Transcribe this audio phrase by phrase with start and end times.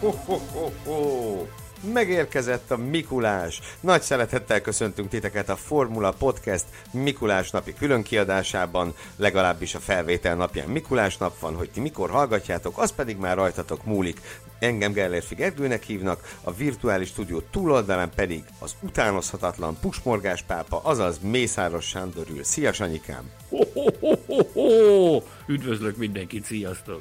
[0.00, 1.46] Ho, ho, ho, ho.
[1.92, 3.60] Megérkezett a Mikulás!
[3.80, 11.16] Nagy szeretettel köszöntünk titeket a Formula Podcast Mikulás napi különkiadásában, legalábbis a felvétel napján Mikulás
[11.16, 14.20] nap van, hogy ti mikor hallgatjátok, az pedig már rajtatok múlik.
[14.58, 21.86] Engem Gellérfi Gergőnek hívnak, a virtuális stúdió túloldalán pedig az utánozhatatlan pusmorgás pápa, azaz Mészáros
[21.86, 22.44] Sándor ül.
[22.44, 23.30] Szia Sanyikám!
[23.48, 25.22] Ho, ho, ho, ho, ho.
[25.46, 27.00] Üdvözlök mindenkit, sziasztok!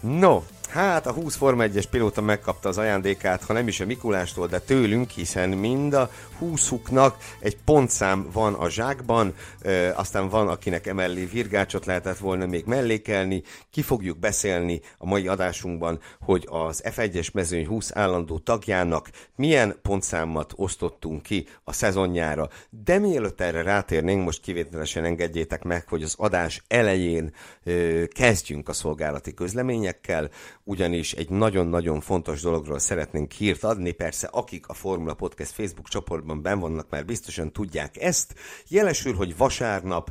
[0.00, 4.46] No, Hát a 20 Forma 1-es pilóta megkapta az ajándékát, ha nem is a Mikulástól,
[4.46, 6.72] de tőlünk, hiszen mind a 20
[7.40, 13.42] egy pontszám van a zsákban, ö, aztán van, akinek emellé virgácsot lehetett volna még mellékelni.
[13.70, 20.52] Ki fogjuk beszélni a mai adásunkban, hogy az F1-es mezőny 20 állandó tagjának milyen pontszámot
[20.56, 22.48] osztottunk ki a szezonjára.
[22.70, 27.32] De mielőtt erre rátérnénk, most kivételesen engedjétek meg, hogy az adás elején
[27.64, 30.30] ö, kezdjünk a szolgálati közleményekkel
[30.70, 36.29] ugyanis egy nagyon-nagyon fontos dologról szeretnénk hírt adni, persze akik a Formula Podcast Facebook csoportban
[36.34, 38.34] ben vannak, már biztosan tudják ezt.
[38.68, 40.10] Jelesül, hogy vasárnap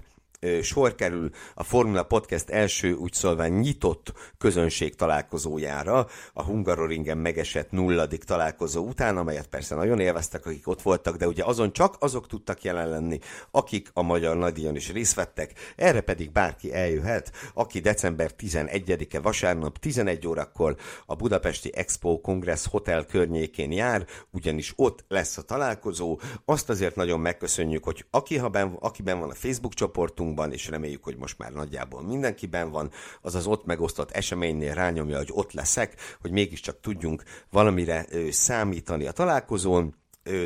[0.62, 8.24] sor kerül a Formula Podcast első úgy szólván nyitott közönség találkozójára, a Hungaroringen megesett nulladik
[8.24, 12.64] találkozó után, amelyet persze nagyon élveztek, akik ott voltak, de ugye azon csak azok tudtak
[12.64, 13.20] jelen lenni,
[13.52, 19.78] akik a Magyar Nagydíjon is részt vettek, erre pedig bárki eljöhet, aki december 11-e vasárnap
[19.78, 26.20] 11 órakor a Budapesti Expo Congress Hotel környékén jár, ugyanis ott lesz a találkozó.
[26.46, 30.68] Azt azért nagyon megköszönjük, hogy aki, ha ben, akiben van a Facebook csoportunk, csoportunkban, és
[30.68, 32.92] reméljük, hogy most már nagyjából mindenkiben van,
[33.22, 39.12] az az ott megosztott eseménynél rányomja, hogy ott leszek, hogy mégiscsak tudjunk valamire számítani a
[39.12, 39.96] találkozón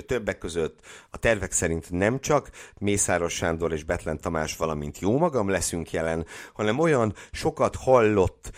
[0.05, 0.79] többek között
[1.09, 6.25] a tervek szerint nem csak Mészáros Sándor és Betlen Tamás, valamint jó magam leszünk jelen,
[6.53, 8.51] hanem olyan sokat hallott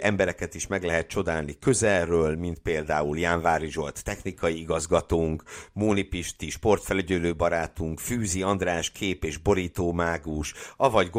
[0.00, 5.42] embereket is meg lehet csodálni közelről, mint például Jánvári Zsolt, technikai igazgatónk,
[5.72, 11.10] Móni Pisti, sportfelügyelő barátunk, Fűzi András, kép és borító mágus, avagy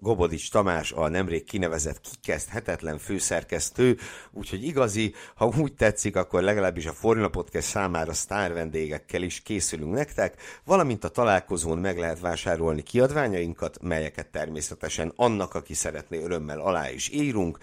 [0.00, 3.98] Gobodics Tamás, a nemrég kinevezett kikezdhetetlen főszerkesztő,
[4.32, 9.42] úgyhogy igazi, ha úgy tetszik, akkor legalábbis a Formula Podcast számára sztár vendégek termékekkel is
[9.42, 10.34] készülünk nektek,
[10.64, 17.10] valamint a találkozón meg lehet vásárolni kiadványainkat, melyeket természetesen annak, aki szeretné örömmel alá is
[17.12, 17.58] írunk.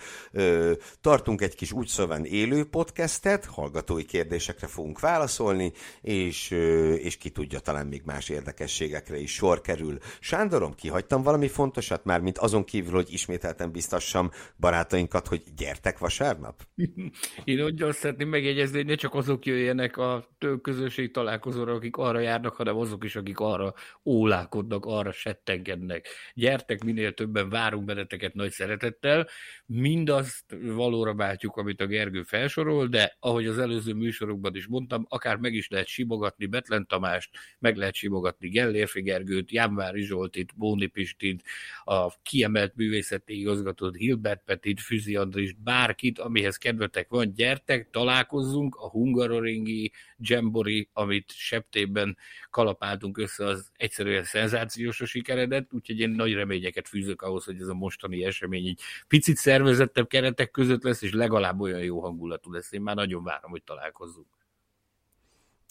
[1.02, 5.72] Tartunk egy kis úgy szóval élő podcastet, hallgatói kérdésekre fogunk válaszolni,
[6.02, 6.52] és,
[7.00, 9.98] és ki tudja, talán még más érdekességekre is sor kerül.
[10.20, 16.62] Sándorom, kihagytam valami fontosat már, mint azon kívül, hogy ismételten biztassam barátainkat, hogy gyertek vasárnap?
[17.44, 20.28] Én úgy azt szeretném megjegyezni, hogy ne csak azok jöjjenek a
[20.62, 23.74] közösség találkozóra, találkozóra, akik arra járnak, hanem azok is, akik arra
[24.06, 26.08] ólálkodnak, arra settengednek.
[26.34, 29.28] Gyertek, minél többen várunk benneteket nagy szeretettel.
[29.66, 35.38] Mindazt valóra váltjuk, amit a Gergő felsorol, de ahogy az előző műsorokban is mondtam, akár
[35.38, 41.44] meg is lehet simogatni Betlen Tamást, meg lehet simogatni Gellérfi Gergőt, Jámvári Zsoltit, Bóni Pistit,
[41.84, 48.90] a kiemelt művészeti igazgatót, Hilbert Petit, Füzi Andrist, bárkit, amihez kedvetek van, gyertek, találkozzunk a
[48.90, 52.18] Hungaroringi Jambori, amit septében
[52.50, 57.68] kalapáltunk össze, az egyszerűen szenzációs a sikeredet, úgyhogy én nagy reményeket fűzök ahhoz, hogy ez
[57.68, 62.72] a mostani esemény egy picit szervezettebb keretek között lesz, és legalább olyan jó hangulatú lesz.
[62.72, 64.37] Én már nagyon várom, hogy találkozzunk.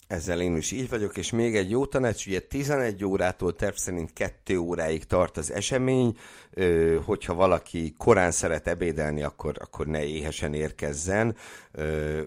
[0.07, 4.13] Ezzel én is így vagyok, és még egy jó tanács, ugye 11 órától terv szerint
[4.13, 6.17] 2 óráig tart az esemény,
[7.05, 11.35] hogyha valaki korán szeret ebédelni, akkor, akkor ne éhesen érkezzen.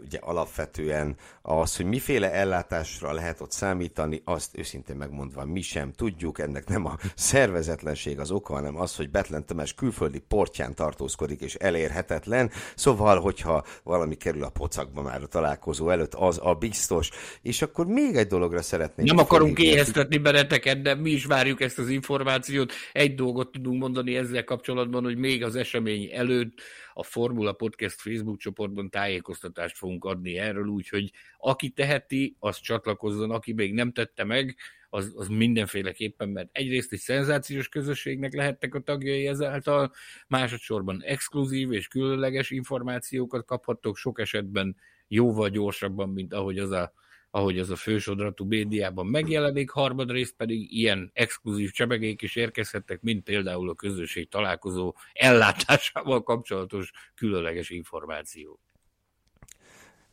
[0.04, 6.38] Ugye alapvetően az, hogy miféle ellátásra lehet ott számítani, azt őszintén megmondva mi sem tudjuk,
[6.38, 11.54] ennek nem a szervezetlenség az oka, hanem az, hogy Betlen Tamás külföldi portján tartózkodik és
[11.54, 17.10] elérhetetlen, szóval, hogyha valami kerül a pocakba már a találkozó előtt, az a biztos.
[17.42, 19.06] És akkor még egy dologra szeretném.
[19.06, 22.72] Nem akarunk éheztetni benneteket, de mi is várjuk ezt az információt.
[22.92, 26.60] Egy dolgot tudunk mondani ezzel kapcsolatban, hogy még az esemény előtt
[26.94, 33.52] a Formula Podcast Facebook csoportban tájékoztatást fogunk adni erről, úgyhogy aki teheti, az csatlakozzon, aki
[33.52, 34.56] még nem tette meg,
[34.90, 39.92] az, az mindenféleképpen, mert egyrészt egy szenzációs közösségnek lehettek a tagjai ezáltal,
[40.28, 44.76] másodszorban exkluzív és különleges információkat kaphattok, sok esetben
[45.08, 46.92] jóval gyorsabban, mint ahogy az a,
[47.30, 53.70] ahogy az a fősodratú médiában megjelenik, harmadrészt pedig ilyen exkluzív csebegék is érkezhettek, mint például
[53.70, 58.60] a közösség találkozó ellátásával kapcsolatos különleges információ.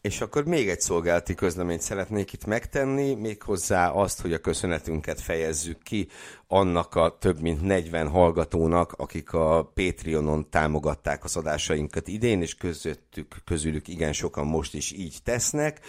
[0.02, 5.84] És akkor még egy szolgálati közleményt szeretnék itt megtenni, méghozzá azt, hogy a köszönetünket fejezzük
[5.84, 6.08] ki
[6.48, 13.36] annak a több mint 40 hallgatónak, akik a Patreonon támogatták az adásainkat idén, és közöttük,
[13.46, 15.80] közülük igen sokan most is így tesznek.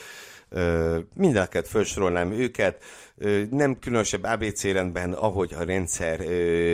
[1.14, 2.82] Mindeneket felsorolnám őket,
[3.50, 6.20] nem különösebb ABC rendben, ahogy a rendszer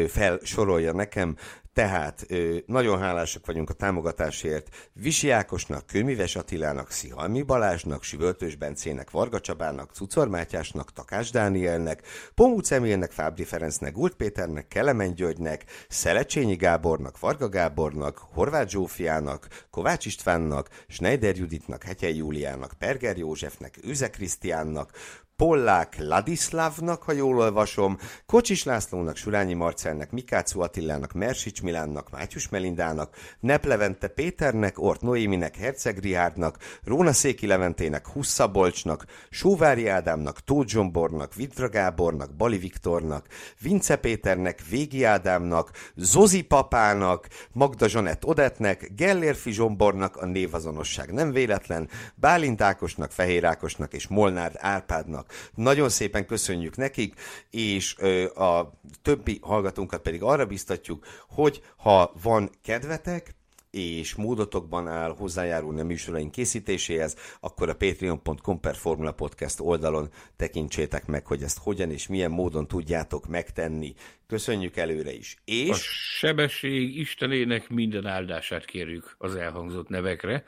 [0.08, 1.36] felsorolja nekem,
[1.74, 2.26] tehát
[2.66, 4.68] nagyon hálásak vagyunk a támogatásért.
[4.92, 12.02] Visi Ákosnak, Kőmives Attilának, Szihalmi Balázsnak, Süvöltős Bencének, Varga Csabának, Cucor Mátyásnak, Takás Dánielnek,
[12.34, 20.06] Pomúc Emélnek, Fábri Ferencnek, Gult Péternek, Kelemen Györgynek, Szelecsényi Gábornak, Varga Gábornak, Horváth Zsófiának, Kovács
[20.06, 24.90] Istvánnak, Schneider Juditnak, Hetyei Júliának, Perger Józsefnek, Üze Krisztiánnak,
[25.36, 33.16] Pollák Ladislavnak, ha jól olvasom, Kocsis Lászlónak, Surányi Marcelnek, Mikácú Attilának, Mersics Milánnak, Mátyus Melindának,
[33.40, 41.34] Neplevente Péternek, Ort Noéminek, Herceg Rihárdnak, Róna Széki Leventének, Hussza Bolcsnak, Sóvári Ádámnak, Tóth Zsombornak,
[41.34, 43.26] Vidra Gábornak, Bali Viktornak,
[43.60, 51.88] Vince Péternek, Végi Ádámnak, Zozi Papának, Magda Zsanett Odetnek, Gellérfi Zsombornak, a névazonosság nem véletlen,
[52.14, 55.32] Bálint Ákosnak, Fehér Ákosnak és Molnár Árpádnak.
[55.54, 57.14] Nagyon szépen köszönjük nekik,
[57.50, 57.96] és
[58.34, 63.34] a többi hallgatónkat pedig arra biztatjuk, hogy ha van kedvetek,
[63.70, 71.06] és módotokban áll hozzájárulni a műsoraink készítéséhez, akkor a patreon.com per Formula Podcast oldalon tekintsétek
[71.06, 73.94] meg, hogy ezt hogyan és milyen módon tudjátok megtenni.
[74.26, 75.36] Köszönjük előre is.
[75.44, 75.70] És...
[75.70, 75.74] A
[76.18, 80.44] sebesség Istenének minden áldását kérjük az elhangzott nevekre,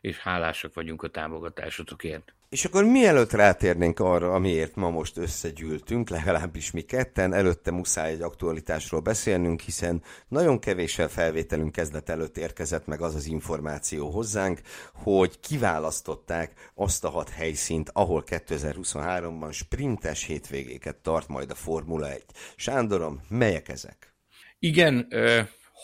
[0.00, 2.34] és hálásak vagyunk a támogatásotokért.
[2.50, 8.20] És akkor mielőtt rátérnénk arra, amiért ma most összegyűltünk, legalábbis mi ketten, előtte muszáj egy
[8.20, 14.60] aktualitásról beszélnünk, hiszen nagyon kevéssel felvételünk kezdet előtt érkezett meg az az információ hozzánk,
[14.94, 22.24] hogy kiválasztották azt a hat helyszínt, ahol 2023-ban sprintes hétvégéket tart majd a Formula 1.
[22.56, 24.14] Sándorom, melyek ezek?
[24.58, 25.08] Igen,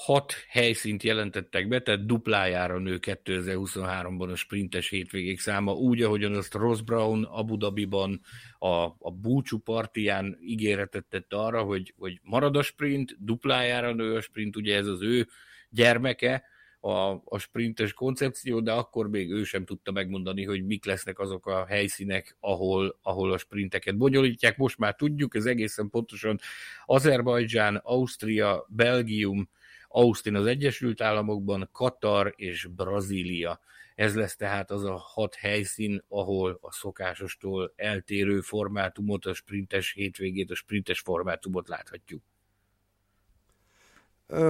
[0.04, 6.54] hat helyszínt jelentettek be, tehát duplájára nő 2023-ban a sprintes hétvégék száma, úgy, ahogyan azt
[6.54, 8.20] Ross Brown Abu Dhabiban
[8.58, 14.20] a, a búcsú partiján ígéretet tette arra, hogy, hogy marad a sprint, duplájára nő a
[14.20, 15.28] sprint, ugye ez az ő
[15.70, 16.44] gyermeke,
[16.80, 21.46] a, a sprintes koncepció, de akkor még ő sem tudta megmondani, hogy mik lesznek azok
[21.46, 24.56] a helyszínek, ahol, ahol a sprinteket bonyolítják.
[24.56, 26.38] Most már tudjuk, ez egészen pontosan
[26.86, 29.48] Azerbajdzsán, Ausztria, Belgium,
[29.88, 33.60] Austin az Egyesült Államokban, Katar és Brazília.
[33.94, 40.50] Ez lesz tehát az a hat helyszín, ahol a szokásostól eltérő formátumot, a sprintes hétvégét,
[40.50, 42.22] a sprintes formátumot láthatjuk.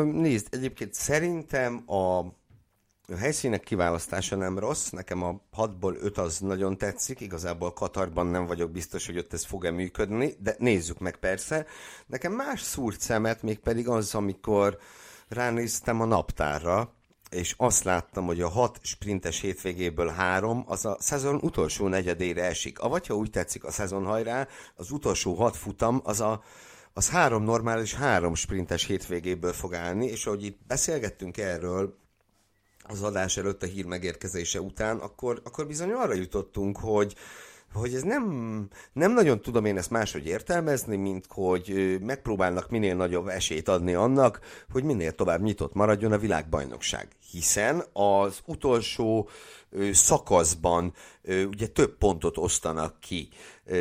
[0.04, 2.24] Nézd, egyébként szerintem a
[3.08, 8.46] a helyszínek kiválasztása nem rossz, nekem a 6-ból 5 az nagyon tetszik, igazából Katarban nem
[8.46, 11.66] vagyok biztos, hogy ott ez fog-e működni, de nézzük meg persze.
[12.06, 14.78] Nekem más szúrt szemet, még pedig az, amikor
[15.28, 16.94] ránéztem a naptárra,
[17.30, 22.78] és azt láttam, hogy a hat sprintes hétvégéből három az a szezon utolsó negyedére esik.
[22.78, 26.42] Avagy, ha úgy tetszik a szezon hajrá, az utolsó hat futam az a
[26.96, 31.98] az három normális, három sprintes hétvégéből fog állni, és ahogy itt beszélgettünk erről
[32.82, 37.14] az adás előtt a hír megérkezése után, akkor, akkor bizony arra jutottunk, hogy,
[37.72, 43.28] hogy ez nem, nem nagyon tudom én ezt máshogy értelmezni, mint hogy megpróbálnak minél nagyobb
[43.28, 47.08] esélyt adni annak, hogy minél tovább nyitott maradjon a világbajnokság.
[47.30, 49.28] Hiszen az utolsó
[49.92, 53.28] szakaszban ugye több pontot osztanak ki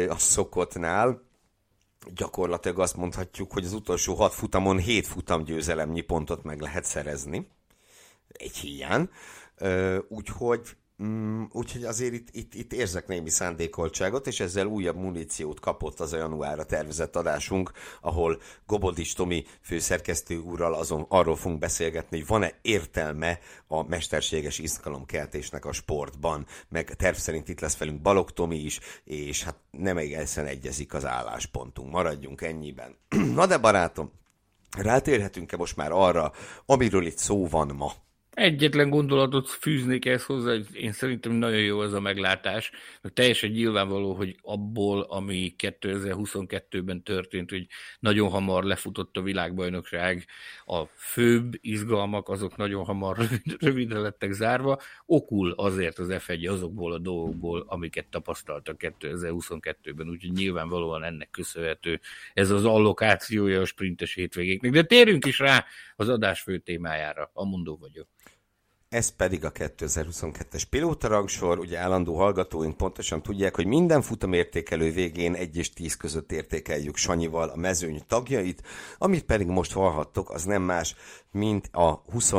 [0.09, 1.23] a szokottnál,
[2.13, 7.47] gyakorlatilag azt mondhatjuk, hogy az utolsó hat futamon hét futam győzelemnyi pontot meg lehet szerezni.
[8.27, 9.09] Egy hiány.
[10.07, 10.61] Úgyhogy
[11.03, 16.13] Mm, úgyhogy azért itt, itt, itt érzek némi szándékoltságot, és ezzel újabb muníciót kapott az
[16.13, 17.71] a januárra tervezett adásunk,
[18.01, 25.65] ahol Gobodis Tomi főszerkesztő úrral azon, arról fogunk beszélgetni, hogy van-e értelme a mesterséges izgalomkeltésnek
[25.65, 30.45] a sportban, meg terv szerint itt lesz velünk Balog Tomi is, és hát nem egészen
[30.45, 31.91] egyezik az álláspontunk.
[31.91, 32.95] Maradjunk ennyiben.
[33.35, 34.11] Na de barátom,
[34.77, 36.31] rátérhetünk-e most már arra,
[36.65, 38.04] amiről itt szó van ma?
[38.35, 42.71] Egyetlen gondolatot fűznék ezt hozzá, hogy én szerintem nagyon jó ez a meglátás.
[43.13, 47.67] Teljesen nyilvánvaló, hogy abból, ami 2022-ben történt, hogy
[47.99, 50.25] nagyon hamar lefutott a világbajnokság,
[50.65, 53.17] a főbb izgalmak azok nagyon hamar
[53.59, 61.03] rövidre lettek zárva, okul azért az F1 azokból a dolgokból, amiket tapasztaltak 2022-ben, úgyhogy nyilvánvalóan
[61.03, 61.99] ennek köszönhető
[62.33, 64.71] ez az allokációja a sprintes hétvégéknek.
[64.71, 65.65] De térjünk is rá
[65.95, 68.07] az adás fő témájára, a mondó vagyok.
[68.95, 75.57] Ez pedig a 2022-es pilótarangsor, ugye állandó hallgatóink pontosan tudják, hogy minden futamértékelő végén 1
[75.57, 78.61] és 10 között értékeljük Sanyival a mezőny tagjait,
[78.97, 80.95] amit pedig most hallhattok, az nem más,
[81.31, 82.31] mint a 20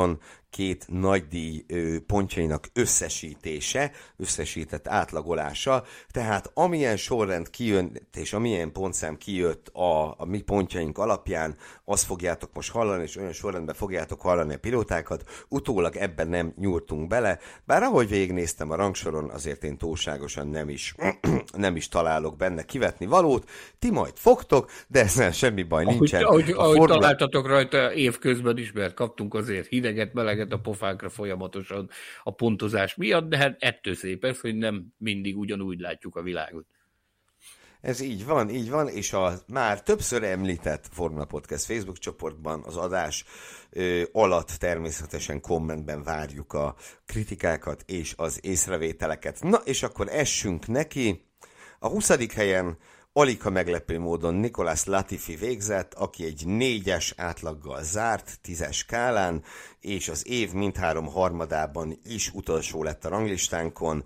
[0.56, 1.64] két nagydíj
[2.06, 10.40] pontjainak összesítése, összesített átlagolása, tehát amilyen sorrend kijött, és amilyen pontszám kijött a, a mi
[10.40, 16.28] pontjaink alapján, azt fogjátok most hallani, és olyan sorrendben fogjátok hallani a pilótákat, utólag ebben
[16.28, 20.94] nem nyúltunk bele, bár ahogy végignéztem a rangsoron, azért én túlságosan nem is,
[21.56, 26.22] nem is találok benne kivetni valót, ti majd fogtok, de ezzel semmi baj nincsen.
[26.22, 27.00] Ahogy, ahogy, ahogy formula...
[27.00, 31.91] találtatok rajta évközben is, mert kaptunk azért hideget, meleget, a pofánkra folyamatosan
[32.23, 36.67] a pontozás miatt, de hát ettől szép ez, hogy nem mindig ugyanúgy látjuk a világot.
[37.81, 42.76] Ez így van, így van, és a már többször említett Formula Podcast Facebook csoportban az
[42.76, 43.25] adás
[43.71, 46.75] ö, alatt természetesen kommentben várjuk a
[47.07, 49.43] kritikákat és az észrevételeket.
[49.43, 51.25] Na, és akkor essünk neki.
[51.79, 52.35] A 20.
[52.35, 52.79] helyen
[53.18, 59.42] Alika meglepő módon Nikolás Latifi végzett, aki egy négyes átlaggal zárt, tízes skálán,
[59.80, 64.04] és az év mindhárom harmadában is utolsó lett a ranglistánkon.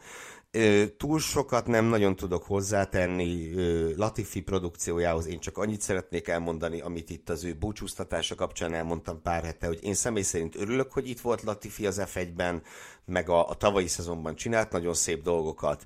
[0.97, 3.55] Túl sokat nem nagyon tudok hozzátenni
[3.97, 9.45] Latifi produkciójához, én csak annyit szeretnék elmondani, amit itt az ő búcsúztatása kapcsán elmondtam pár
[9.45, 12.63] hete, hogy én személy szerint örülök, hogy itt volt Latifi az F1-ben,
[13.05, 15.85] meg a, a tavalyi szezonban csinált nagyon szép dolgokat,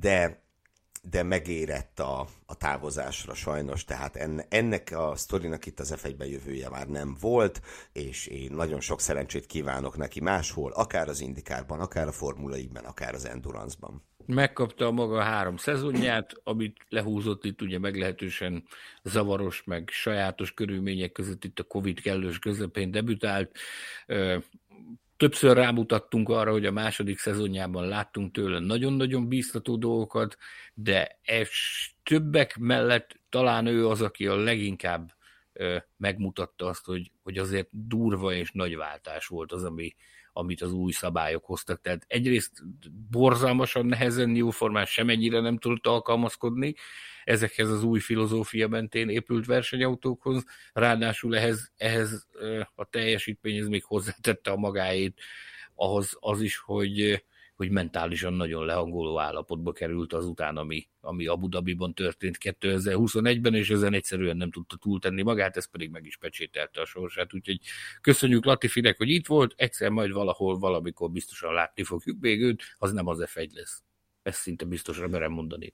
[0.00, 0.43] de
[1.10, 6.68] de megérett a, a távozásra sajnos, tehát enne, ennek a sztorinak itt az f jövője
[6.68, 7.60] már nem volt,
[7.92, 12.84] és én nagyon sok szerencsét kívánok neki máshol, akár az Indikárban, akár a Formula ben
[12.84, 14.02] akár az Endurance-ban.
[14.26, 18.64] Megkapta a maga három szezonját, amit lehúzott itt ugye meglehetősen
[19.02, 23.56] zavaros, meg sajátos körülmények között itt a Covid kellős közepén debütált
[25.16, 30.36] többször rámutattunk arra, hogy a második szezonjában láttunk tőle nagyon-nagyon bíztató dolgokat,
[30.74, 31.48] de ez
[32.02, 35.12] többek mellett talán ő az, aki a leginkább
[35.52, 39.94] ö, megmutatta azt, hogy, hogy azért durva és nagy váltás volt az, ami,
[40.32, 41.80] amit az új szabályok hoztak.
[41.80, 42.62] Tehát egyrészt
[43.10, 46.74] borzalmasan nehezen jóformán semennyire nem tudott alkalmazkodni,
[47.24, 52.26] ezekhez az új filozófia mentén épült versenyautókhoz, ráadásul ehhez, ehhez
[52.74, 55.20] a teljesítményhez még hozzátette a magáét,
[55.74, 61.94] ahhoz az is, hogy, hogy mentálisan nagyon lehangoló állapotba került azután, ami, ami Abu Dhabiban
[61.94, 66.86] történt 2021-ben, és ezen egyszerűen nem tudta túltenni magát, ez pedig meg is pecsételte a
[66.86, 67.34] sorsát.
[67.34, 67.60] Úgyhogy
[68.00, 72.92] köszönjük Latifinek, hogy itt volt, egyszer majd valahol, valamikor biztosan látni fogjuk még őt, az
[72.92, 73.82] nem az F1 lesz.
[74.22, 75.72] Ezt szinte biztosra merem mondani.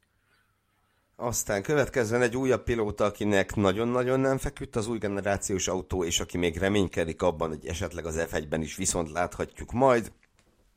[1.23, 6.39] Aztán következzen egy újabb pilóta, akinek nagyon-nagyon nem feküdt az új generációs autó, és aki
[6.39, 10.13] még reménykedik abban, hogy esetleg az F1-ben is viszont láthatjuk majd.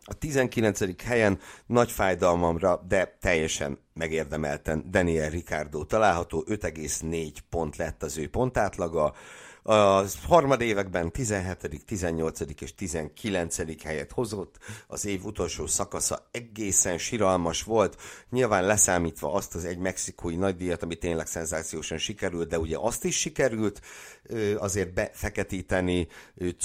[0.04, 1.04] A 19.
[1.04, 9.14] helyen nagy fájdalmamra, de teljesen megérdemelten Daniel Ricardo található, 5,4 pont lett az ő pontátlaga.
[9.66, 12.40] A harmad években 17., 18.
[12.60, 13.84] és 19.
[13.84, 20.36] helyet hozott, az év utolsó szakasza egészen siralmas volt, nyilván leszámítva azt az egy mexikói
[20.36, 23.82] nagydíjat, ami tényleg szenzációsan sikerült, de ugye azt is sikerült
[24.58, 26.08] azért befeketíteni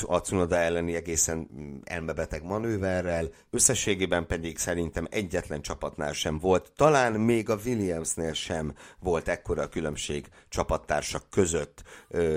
[0.07, 1.49] a Cunoda elleni egészen
[1.85, 9.29] elmebeteg manőverrel, összességében pedig szerintem egyetlen csapatnál sem volt, talán még a Williamsnél sem volt
[9.29, 11.83] ekkora különbség csapattársak között,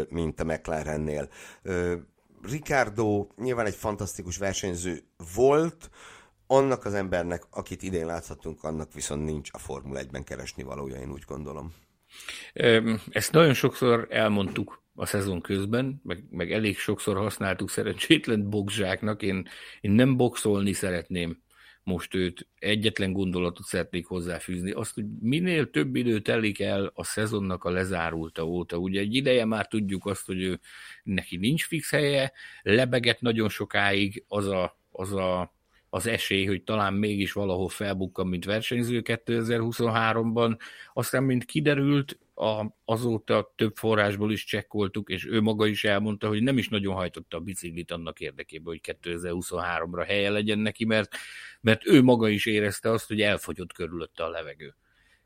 [0.10, 1.30] mint a McLarennél.
[2.42, 5.04] Ricardo nyilván egy fantasztikus versenyző
[5.36, 5.90] volt,
[6.48, 11.12] annak az embernek, akit idén láthatunk, annak viszont nincs a Formula 1-ben keresni valója, én
[11.12, 11.74] úgy gondolom.
[13.10, 19.22] Ezt nagyon sokszor elmondtuk a szezon közben, meg, meg elég sokszor használtuk szerencsétlen boxzsáknak.
[19.22, 19.48] Én,
[19.82, 21.42] én nem boxolni szeretném
[21.84, 27.64] most őt egyetlen gondolatot szeretnék hozzáfűzni, azt, hogy minél több idő telik el a szezonnak
[27.64, 28.78] a lezárulta óta.
[28.78, 30.60] Ugye egy ideje már tudjuk azt, hogy ő,
[31.04, 35.54] neki nincs fix helye, lebegett nagyon sokáig az a, az a
[35.94, 40.58] az esély, hogy talán mégis valahol felbukkan, mint versenyző 2023-ban.
[40.94, 46.44] Aztán, mint kiderült, a, azóta több forrásból is csekkoltuk, és ő maga is elmondta, hogy
[46.44, 51.16] nem is nagyon hajtotta a biciklit annak érdekében, hogy 2023-ra helye legyen neki, mert,
[51.62, 54.76] mert ő maga is érezte azt, hogy elfogyott körülötte a levegő.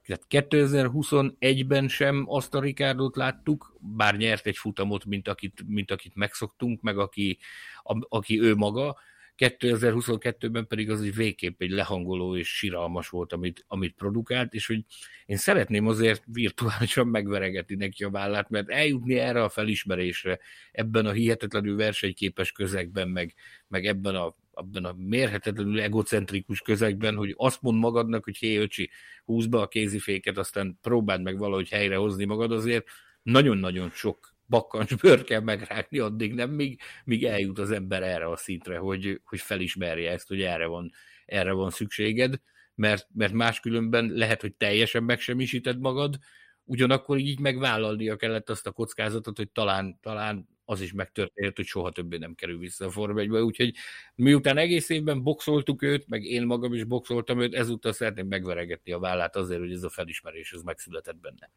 [0.05, 6.15] Tehát 2021-ben sem azt a Rikárdot láttuk, bár nyert egy futamot, mint akit, mint akit
[6.15, 7.38] megszoktunk, meg aki,
[7.84, 8.98] a, aki ő maga,
[9.37, 14.83] 2022-ben pedig az egy végképp egy lehangoló és siralmas volt, amit, amit produkált, és hogy
[15.25, 20.39] én szeretném azért virtuálisan megveregetni neki a vállát, mert eljutni erre a felismerésre,
[20.71, 23.33] ebben a hihetetlenül versenyképes közegben, meg,
[23.67, 28.89] meg ebben a abban a mérhetetlenül egocentrikus közegben, hogy azt mond magadnak, hogy hé, öcsi,
[29.25, 32.85] húzd be a kéziféket, aztán próbáld meg valahogy helyrehozni magad, azért
[33.23, 38.77] nagyon-nagyon sok bakkancsbőr kell megrágni addig, nem, míg, míg eljut az ember erre a szintre,
[38.77, 40.91] hogy, hogy felismerje ezt, hogy erre van,
[41.25, 42.39] erre van szükséged,
[42.75, 46.17] mert, mert máskülönben lehet, hogy teljesen megsemmisíted magad,
[46.63, 51.91] ugyanakkor így megvállalnia kellett azt a kockázatot, hogy talán, talán az is megtörtént, hogy soha
[51.91, 53.73] többé nem kerül vissza a Forma 1 úgyhogy
[54.15, 58.99] miután egész évben boxoltuk őt, meg én magam is boxoltam őt, ezúttal szeretném megveregetni a
[58.99, 61.51] vállát azért, hogy ez a felismerés ez megszületett benne.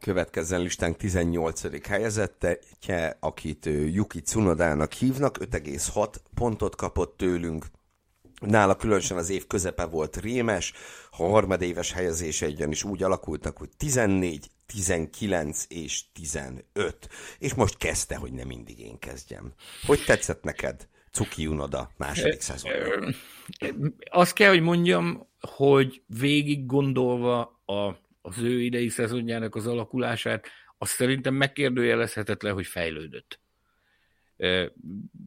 [0.00, 1.86] Következzen listánk 18.
[1.86, 7.66] helyezettje, akit Yuki Tsunodának hívnak, 5,6 pontot kapott tőlünk.
[8.40, 10.72] Nála különösen az év közepe volt rémes,
[11.10, 16.64] a harmadéves helyezése is úgy alakultak, hogy 14, 19 és 15.
[17.38, 19.52] És most kezdte, hogy nem mindig én kezdjem.
[19.86, 22.70] Hogy tetszett neked Cuki Unoda második szezon?
[24.10, 30.46] Azt kell, hogy mondjam, hogy végig gondolva a az ő idei szezonjának az alakulását,
[30.78, 33.40] azt szerintem megkérdőjelezhetetlen, hogy fejlődött.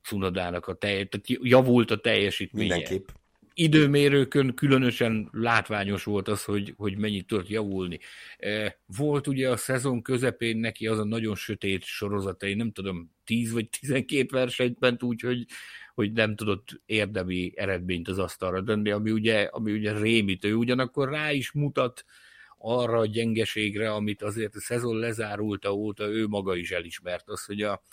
[0.04, 2.76] Cunodának a telj, tehát javult a teljesítménye.
[2.76, 3.08] Mindenképp.
[3.54, 8.00] Időmérőkön különösen látványos volt az, hogy, hogy mennyit tudott javulni.
[8.86, 13.52] Volt ugye a szezon közepén neki az a nagyon sötét sorozata, én nem tudom, 10
[13.52, 15.46] vagy 12 versenyt ment úgy, hogy,
[15.94, 20.54] hogy nem tudott érdemi eredményt az asztalra dönni, ami ugye, ami ugye rémítő.
[20.54, 22.06] Ugyanakkor rá is mutat,
[22.60, 27.62] arra a gyengeségre, amit azért a szezon lezárulta óta ő maga is elismert, az, hogy
[27.62, 27.84] a,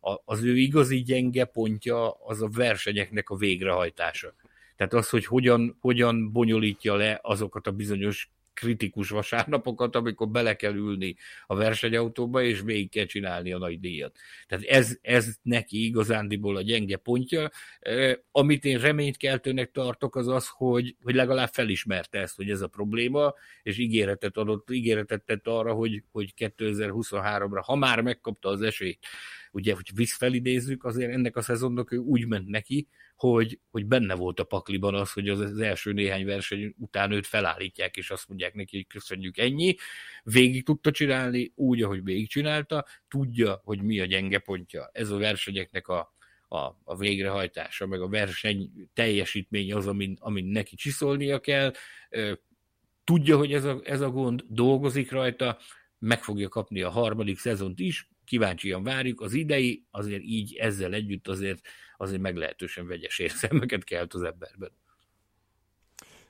[0.00, 4.34] a, az ő igazi gyenge pontja az a versenyeknek a végrehajtása.
[4.76, 10.74] Tehát az, hogy hogyan, hogyan bonyolítja le azokat a bizonyos kritikus vasárnapokat, amikor bele kell
[10.74, 14.16] ülni a versenyautóba, és végig kell csinálni a nagy díjat.
[14.46, 17.50] Tehát ez, ez neki igazándiból a gyenge pontja.
[18.30, 23.34] Amit én reménykeltőnek tartok, az az, hogy, hogy legalább felismerte ezt, hogy ez a probléma,
[23.62, 28.98] és ígéretet adott, ígéretet tett arra, hogy, hogy 2023-ra, ha már megkapta az esélyt,
[29.52, 34.40] ugye, hogy visszfelidézzük, azért ennek a szezonnak ő úgy ment neki, hogy, hogy benne volt
[34.40, 38.76] a pakliban az, hogy az, első néhány verseny után őt felállítják, és azt mondják neki,
[38.76, 39.76] hogy köszönjük ennyi.
[40.22, 44.90] Végig tudta csinálni, úgy, ahogy végigcsinálta, tudja, hogy mi a gyenge pontja.
[44.92, 46.14] Ez a versenyeknek a,
[46.48, 51.72] a, a végrehajtása, meg a verseny teljesítmény az, amin, amin neki csiszolnia kell.
[53.04, 55.58] Tudja, hogy ez a, ez a gond, dolgozik rajta,
[55.98, 59.20] meg fogja kapni a harmadik szezont is, kíváncsian várjuk.
[59.20, 61.60] Az idei azért így ezzel együtt azért,
[61.96, 64.70] azért meglehetősen vegyes érzelmeket kelt az emberben.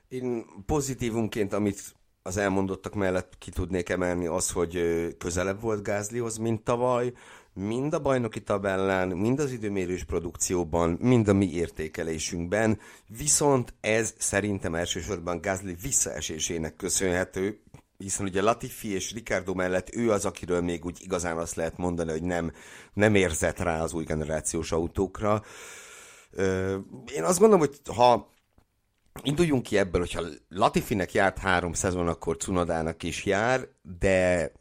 [0.07, 4.79] Én pozitívunként, amit az elmondottak mellett ki tudnék emelni az, hogy
[5.17, 7.13] közelebb volt Gázlihoz, mint tavaly,
[7.53, 12.79] mind a bajnoki tabellán, mind az időmérős produkcióban, mind a mi értékelésünkben,
[13.17, 17.59] viszont ez szerintem elsősorban Gázli visszaesésének köszönhető,
[17.97, 22.11] hiszen ugye Latifi és Ricardo mellett ő az, akiről még úgy igazán azt lehet mondani,
[22.11, 22.51] hogy nem,
[22.93, 25.43] nem érzett rá az új generációs autókra.
[27.15, 28.33] Én azt gondolom, hogy ha
[29.23, 33.67] induljunk ki ebből, hogyha Latifinek járt három szezon, akkor Cunodának is jár,
[33.99, 34.51] de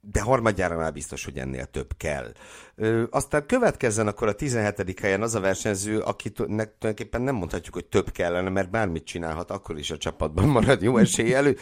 [0.00, 2.32] de harmadjára már biztos, hogy ennél több kell.
[2.74, 5.00] Ö, aztán következzen akkor a 17.
[5.00, 9.78] helyen az a versenyző, akitnek tulajdonképpen nem mondhatjuk, hogy több kellene, mert bármit csinálhat, akkor
[9.78, 11.54] is a csapatban marad jó eséllyel.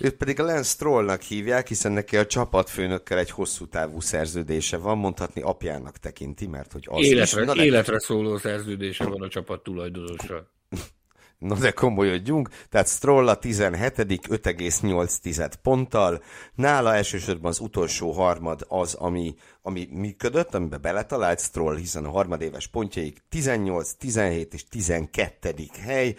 [0.00, 4.98] Őt pedig a Lance Strollnak hívják, hiszen neki a csapatfőnökkel egy hosszú távú szerződése van,
[4.98, 7.46] mondhatni apjának tekinti, mert hogy az életre, is...
[7.46, 10.50] Na, életre szóló szerződése van a csapat tulajdonossal.
[11.38, 16.22] Na de komolyodjunk, tehát Stroll a 17 5,8 ponttal,
[16.54, 22.66] nála elsősorban az utolsó harmad az, ami, ami működött, amiben beletalált Stroll, hiszen a harmadéves
[22.66, 26.14] pontjaik 18, 17 és 12 hely.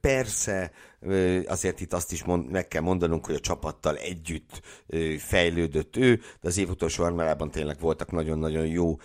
[0.00, 0.72] Persze
[1.46, 4.60] azért itt azt is mond, meg kell mondanunk, hogy a csapattal együtt
[5.18, 8.98] fejlődött ő, de az év utolsó armálában tényleg voltak nagyon-nagyon jó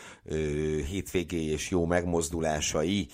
[0.90, 3.08] hétvégéi és jó megmozdulásai.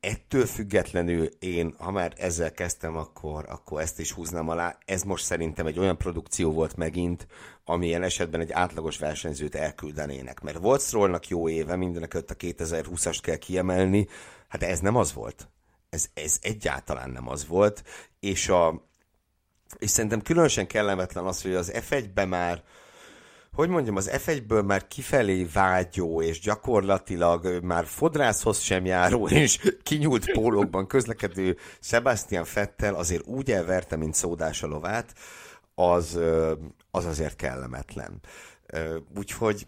[0.00, 4.78] Ettől függetlenül én, ha már ezzel kezdtem, akkor, akkor ezt is húznám alá.
[4.84, 7.26] Ez most szerintem egy olyan produkció volt megint,
[7.64, 10.40] amilyen esetben egy átlagos versenyzőt elküldenének.
[10.40, 14.08] Mert volt Strollnak jó éve, mindenek a 2020-ast kell kiemelni,
[14.48, 15.48] hát ez nem az volt.
[15.90, 17.84] Ez, ez egyáltalán nem az volt,
[18.20, 18.88] és, a,
[19.78, 22.62] és szerintem különösen kellemetlen az, hogy az F1-be már
[23.58, 30.32] hogy mondjam, az F1-ből már kifelé vágyó, és gyakorlatilag már fodrászhoz sem járó, és kinyúlt
[30.32, 35.14] pólókban közlekedő Sebastian Fettel azért úgy elverte, mint szódás a lovát,
[35.74, 36.18] az,
[36.90, 38.20] az azért kellemetlen.
[39.16, 39.66] Úgyhogy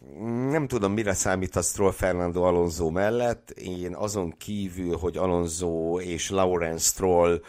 [0.51, 3.51] nem tudom, mire számít a Stroll Fernando Alonso mellett.
[3.51, 7.43] Én azon kívül, hogy Alonso és Lawrence Stroll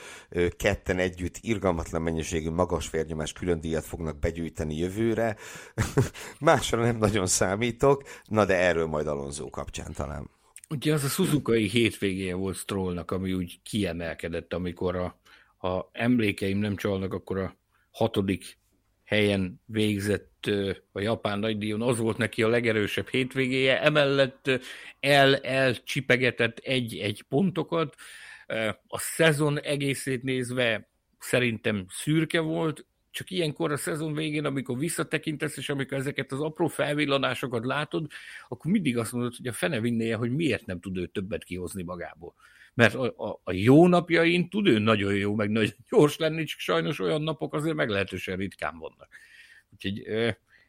[0.58, 5.36] ketten együtt irgalmatlan mennyiségű magas vérnyomás külön díjat fognak begyűjteni jövőre.
[6.40, 10.30] Másra nem nagyon számítok, na de erről majd Alonso kapcsán talán.
[10.70, 15.20] Ugye az a Suzuki hétvégéje volt Strollnak, ami úgy kiemelkedett, amikor a,
[15.58, 17.58] ha emlékeim nem csalnak, akkor a
[17.92, 18.61] hatodik
[19.12, 20.50] helyen végzett
[20.92, 24.50] a japán nagydíjon, az volt neki a legerősebb hétvégéje, emellett
[25.00, 27.96] el, elcsipegetett egy-egy pontokat,
[28.88, 35.70] a szezon egészét nézve szerintem szürke volt, csak ilyenkor a szezon végén, amikor visszatekintesz, és
[35.70, 38.08] amikor ezeket az apró felvillanásokat látod,
[38.48, 41.84] akkor mindig azt mondod, hogy a fene vinnéje, hogy miért nem tud ő többet kihozni
[41.84, 42.36] magából
[42.74, 46.60] mert a, a, a jó napjain tud ő nagyon jó, meg nagyon gyors lenni, csak
[46.60, 49.08] sajnos olyan napok azért meglehetősen ritkán vannak.
[49.74, 50.00] Úgyhogy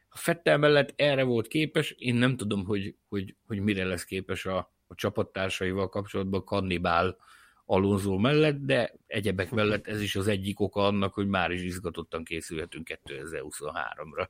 [0.09, 4.45] a Fettel mellett erre volt képes, én nem tudom, hogy, hogy, hogy mire lesz képes
[4.45, 7.17] a, a csapattársaival kapcsolatban kannibál
[7.65, 12.23] Alonso mellett, de egyebek mellett ez is az egyik oka annak, hogy már is izgatottan
[12.23, 14.27] készülhetünk 2023-ra.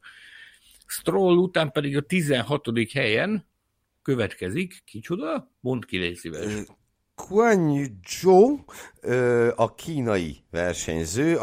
[0.86, 2.70] Stroll után pedig a 16.
[2.92, 3.48] helyen
[4.02, 5.52] következik, kicsoda?
[5.60, 6.66] Mondd ki, légy szíves.
[7.16, 8.60] Guan Zhou,
[9.56, 11.38] a kínai versenyző,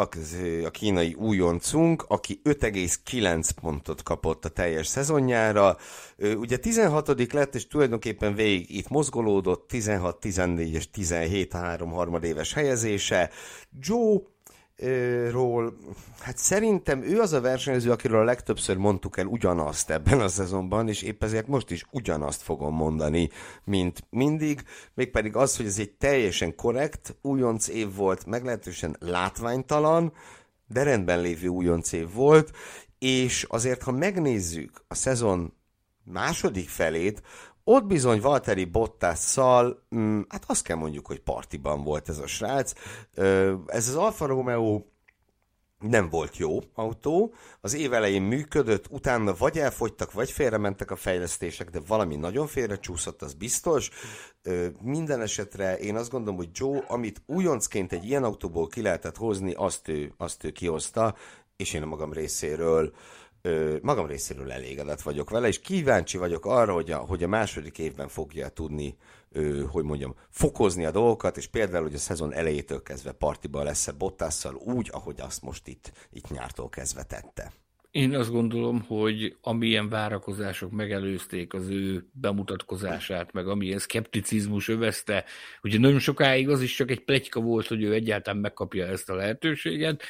[0.64, 5.76] a kínai újoncunk, aki 5,9 pontot kapott a teljes szezonjára.
[6.18, 12.52] Ugye 16 lett, és tulajdonképpen végig itt mozgolódott, 16, 14 és 17 a három harmadéves
[12.52, 13.30] helyezése.
[13.78, 14.18] Joe
[15.30, 15.76] ról,
[16.20, 20.88] hát szerintem ő az a versenyző, akiről a legtöbbször mondtuk el ugyanazt ebben a szezonban,
[20.88, 23.30] és épp ezért most is ugyanazt fogom mondani,
[23.64, 24.62] mint mindig,
[24.94, 30.12] mégpedig az, hogy ez egy teljesen korrekt újonc év volt, meglehetősen látványtalan,
[30.66, 32.50] de rendben lévő újonc év volt,
[32.98, 35.52] és azért, ha megnézzük a szezon
[36.04, 37.22] második felét,
[37.70, 42.72] ott bizony Valtteri Bottasszal, mm, hát azt kell mondjuk, hogy partiban volt ez a srác.
[43.66, 44.82] Ez az Alfa Romeo
[45.78, 51.70] nem volt jó autó, az év elején működött, utána vagy elfogytak, vagy félrementek a fejlesztések,
[51.70, 53.90] de valami nagyon félrecsúszott, az biztos.
[54.82, 59.52] Minden esetre én azt gondolom, hogy Joe, amit újoncként egy ilyen autóból ki lehetett hozni,
[59.52, 61.14] azt ő, azt ő kihozta,
[61.56, 62.92] és én a magam részéről
[63.42, 67.78] ö, magam részéről elégedett vagyok vele, és kíváncsi vagyok arra, hogy a, hogy a második
[67.78, 68.96] évben fogja tudni,
[69.32, 73.92] ö, hogy mondjam, fokozni a dolgokat, és például, hogy a szezon elejétől kezdve partiba lesz-e
[73.92, 77.52] Bottasszal úgy, ahogy azt most itt, itt nyártól kezdve tette.
[77.90, 85.24] Én azt gondolom, hogy amilyen várakozások megelőzték az ő bemutatkozását, meg amilyen szkepticizmus övezte,
[85.62, 89.14] ugye nagyon sokáig az is csak egy pletyka volt, hogy ő egyáltalán megkapja ezt a
[89.14, 90.02] lehetőséget,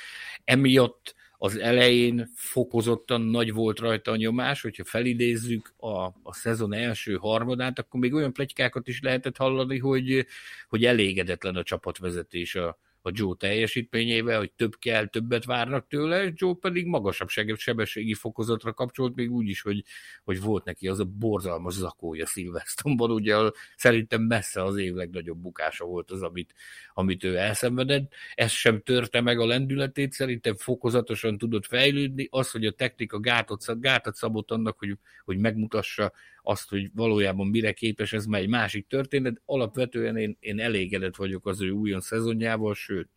[0.44, 7.14] emiatt az elején fokozottan nagy volt rajta a nyomás, hogyha felidézzük a, a szezon első
[7.16, 10.26] harmadát, akkor még olyan pletykákat is lehetett hallani, hogy,
[10.68, 16.32] hogy elégedetlen a csapatvezetés a, a Joe teljesítményével, hogy több kell, többet várnak tőle, és
[16.34, 19.84] Joe pedig magasabb sebességi fokozatra kapcsolt, még úgy is, hogy,
[20.24, 23.36] hogy volt neki az a borzalmas zakója Szilvesztonban, ugye
[23.76, 26.54] szerintem messze az év legnagyobb bukása volt az, amit,
[26.94, 28.12] amit ő elszenvedett.
[28.34, 32.26] Ez sem törte meg a lendületét, szerintem fokozatosan tudott fejlődni.
[32.30, 37.72] Az, hogy a technika gátot, gátat szabott annak, hogy, hogy megmutassa azt, hogy valójában mire
[37.72, 39.40] képes, ez már egy másik történet.
[39.44, 43.09] Alapvetően én, én elégedett vagyok az ő újon szezonjával, sőt,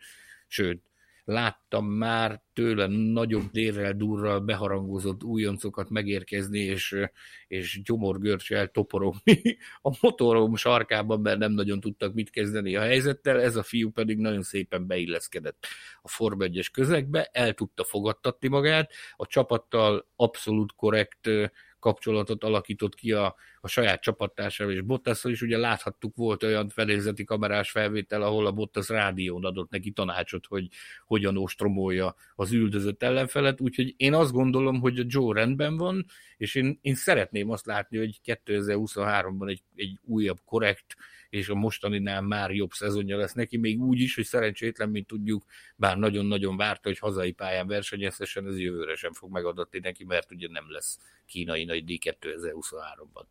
[0.47, 0.81] sőt,
[1.25, 6.95] láttam már tőle nagyobb dérrel, durral beharangozott újoncokat megérkezni, és,
[7.47, 13.55] és gyomorgörcsel toporogni a motorom sarkában, mert nem nagyon tudtak mit kezdeni a helyzettel, ez
[13.55, 15.65] a fiú pedig nagyon szépen beilleszkedett
[16.01, 21.29] a Form 1 közegbe, el tudta fogadtatni magát, a csapattal abszolút korrekt
[21.79, 25.41] kapcsolatot alakított ki a, a saját csapattársával és Bottasszal is.
[25.41, 30.67] Ugye láthattuk, volt olyan fedélzeti kamerás felvétel, ahol a Bottas rádión adott neki tanácsot, hogy
[31.05, 36.05] hogyan ostromolja az üldözött ellenfelet, úgyhogy én azt gondolom, hogy a Joe rendben van,
[36.37, 40.95] és én, én szeretném azt látni, hogy 2023-ban egy, egy újabb, korrekt,
[41.29, 45.45] és a mostaninál már jobb szezonja lesz neki, még úgy is, hogy szerencsétlen, mint tudjuk,
[45.75, 50.47] bár nagyon-nagyon várta, hogy hazai pályán versenyezhessen, ez jövőre sem fog megadatni neki, mert ugye
[50.51, 53.25] nem lesz kínai nagy díj 2023-ban.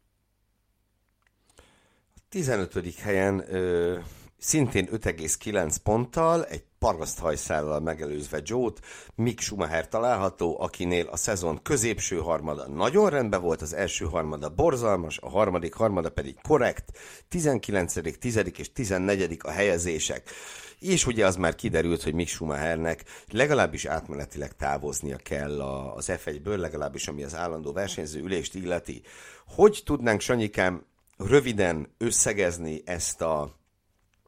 [2.33, 2.95] 15.
[2.99, 3.99] helyen ö,
[4.38, 8.81] szintén 5,9 ponttal, egy paraszthajszállal megelőzve Joe-t,
[9.14, 15.18] Mick Schumacher található, akinél a szezon középső harmada nagyon rendben volt, az első harmada borzalmas,
[15.18, 18.40] a harmadik harmada pedig korrekt, 19., 10.
[18.57, 19.37] és 14.
[19.42, 20.31] a helyezések.
[20.79, 25.61] És ugye az már kiderült, hogy Mick Schumachernek legalábbis átmenetileg távoznia kell
[25.97, 29.03] az F1-ből, legalábbis ami az állandó versenyző ülést illeti.
[29.47, 30.90] Hogy tudnánk, Sanyikám,
[31.27, 33.57] röviden összegezni ezt a,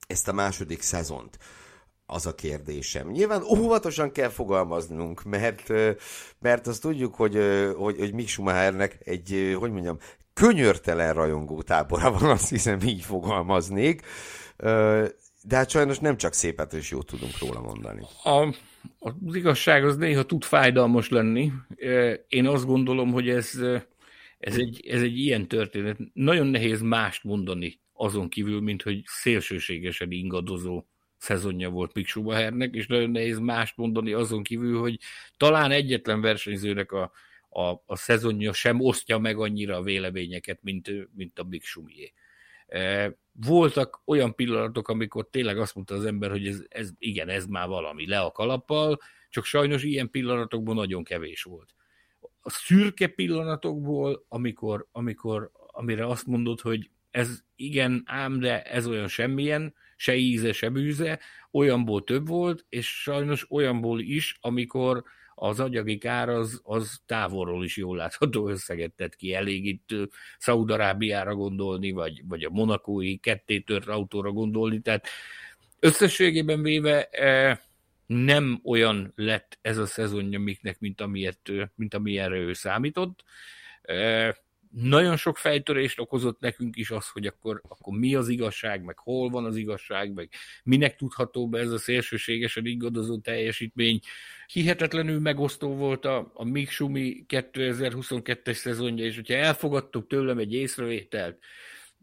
[0.06, 1.38] ezt a második szezont?
[2.06, 3.10] az a kérdésem.
[3.10, 5.68] Nyilván óvatosan kell fogalmaznunk, mert,
[6.38, 7.38] mert azt tudjuk, hogy,
[7.76, 9.98] hogy, hogy Mick Schumachernek egy, hogy mondjam,
[10.34, 14.02] könyörtelen rajongó tábora van, azt hiszem így fogalmaznék,
[15.42, 18.02] de hát sajnos nem csak szépet és jót tudunk róla mondani.
[18.22, 18.54] A,
[18.98, 21.52] az igazság az néha tud fájdalmas lenni.
[22.28, 23.50] Én azt gondolom, hogy ez,
[24.44, 25.98] ez, egy, ez egy ilyen történet.
[26.12, 30.84] Nagyon nehéz mást mondani azon kívül, mint hogy szélsőségesen ingadozó
[31.16, 34.98] szezonja volt Mick Schumachernek, és nagyon nehéz mást mondani azon kívül, hogy
[35.36, 37.12] talán egyetlen versenyzőnek a,
[37.48, 42.12] a, a szezonja sem osztja meg annyira a véleményeket, mint, mint a Mick Schumier.
[42.66, 47.46] E, voltak olyan pillanatok, amikor tényleg azt mondta az ember, hogy ez, ez igen, ez
[47.46, 51.74] már valami, le a kalappal, csak sajnos ilyen pillanatokban nagyon kevés volt.
[52.46, 59.08] A szürke pillanatokból, amikor, amikor amire azt mondod, hogy ez igen, ám, de ez olyan
[59.08, 65.04] semmilyen, se íze, se bűze, olyanból több volt, és sajnos olyanból is, amikor
[65.34, 69.34] az agyagi kár az, az távolról is jól látható összeget tett ki.
[69.34, 69.88] Elég itt
[70.38, 75.06] Szaudarábiára gondolni, vagy, vagy a monakói kettétört autóra gondolni, tehát
[75.80, 77.08] összességében véve
[78.06, 83.24] nem olyan lett ez a szezonja Miknek, mint, amilyet, mint amilyenre ő számított
[84.74, 89.30] nagyon sok fejtörést okozott nekünk is az, hogy akkor, akkor mi az igazság, meg hol
[89.30, 90.28] van az igazság, meg
[90.64, 94.00] minek tudható be ez a szélsőségesen ingadozó teljesítmény.
[94.46, 101.38] Hihetetlenül megosztó volt a, a Miksumi 2022-es szezonja, és hogyha elfogadtuk tőlem egy észrevételt,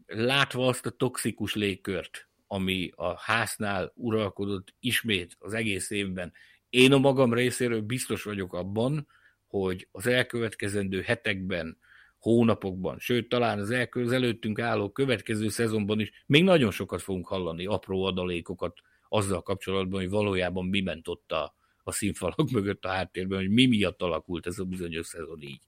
[0.06, 6.32] látva azt a toxikus légkört, ami a háznál uralkodott ismét az egész évben,
[6.70, 9.06] én a magam részéről biztos vagyok abban,
[9.46, 11.78] hogy az elkövetkezendő hetekben
[12.18, 18.04] hónapokban, sőt, talán az előttünk álló következő szezonban is még nagyon sokat fogunk hallani, apró
[18.04, 23.50] adalékokat azzal kapcsolatban, hogy valójában mi ment ott a, a színfalak mögött a háttérben, hogy
[23.50, 25.60] mi miatt alakult ez a bizonyos szezon így.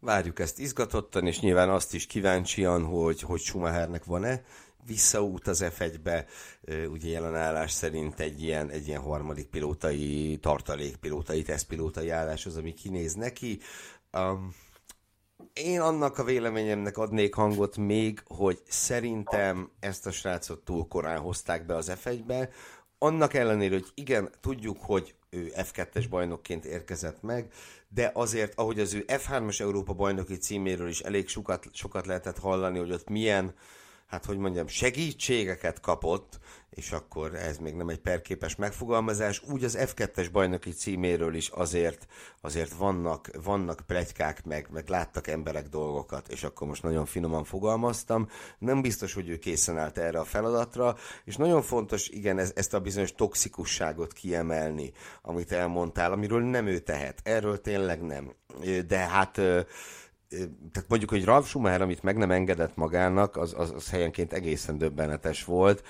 [0.00, 4.44] Várjuk ezt izgatottan, és nyilván azt is kíváncsian, hogy, hogy Schumachernek van-e
[4.86, 6.26] visszaút az F1-be,
[6.90, 12.74] ugye jelen állás szerint egy ilyen, egy ilyen harmadik pilótai, tartalékpilótai, tesztpilótai állás az, ami
[12.74, 13.60] kinéz neki.
[14.12, 14.54] Um,
[15.52, 21.66] én annak a véleményemnek adnék hangot még, hogy szerintem ezt a srácot túl korán hozták
[21.66, 22.48] be az F1-be,
[22.98, 27.52] annak ellenére, hogy igen, tudjuk, hogy ő F2-es bajnokként érkezett meg,
[27.88, 32.78] de azért, ahogy az ő F3-as Európa bajnoki címéről is elég sokat, sokat lehetett hallani,
[32.78, 33.54] hogy ott milyen
[34.08, 36.38] hát hogy mondjam, segítségeket kapott,
[36.70, 42.06] és akkor ez még nem egy perképes megfogalmazás, úgy az F2-es bajnoki címéről is azért,
[42.40, 48.28] azért vannak, vannak plegykák, meg, meg láttak emberek dolgokat, és akkor most nagyon finoman fogalmaztam.
[48.58, 52.74] Nem biztos, hogy ő készen állt erre a feladatra, és nagyon fontos, igen, ez, ezt
[52.74, 54.92] a bizonyos toxikusságot kiemelni,
[55.22, 57.20] amit elmondtál, amiről nem ő tehet.
[57.22, 58.34] Erről tényleg nem.
[58.86, 59.40] De hát
[60.72, 64.78] tehát mondjuk, hogy Ralf Schumacher, amit meg nem engedett magának, az, az, az helyenként egészen
[64.78, 65.84] döbbenetes volt,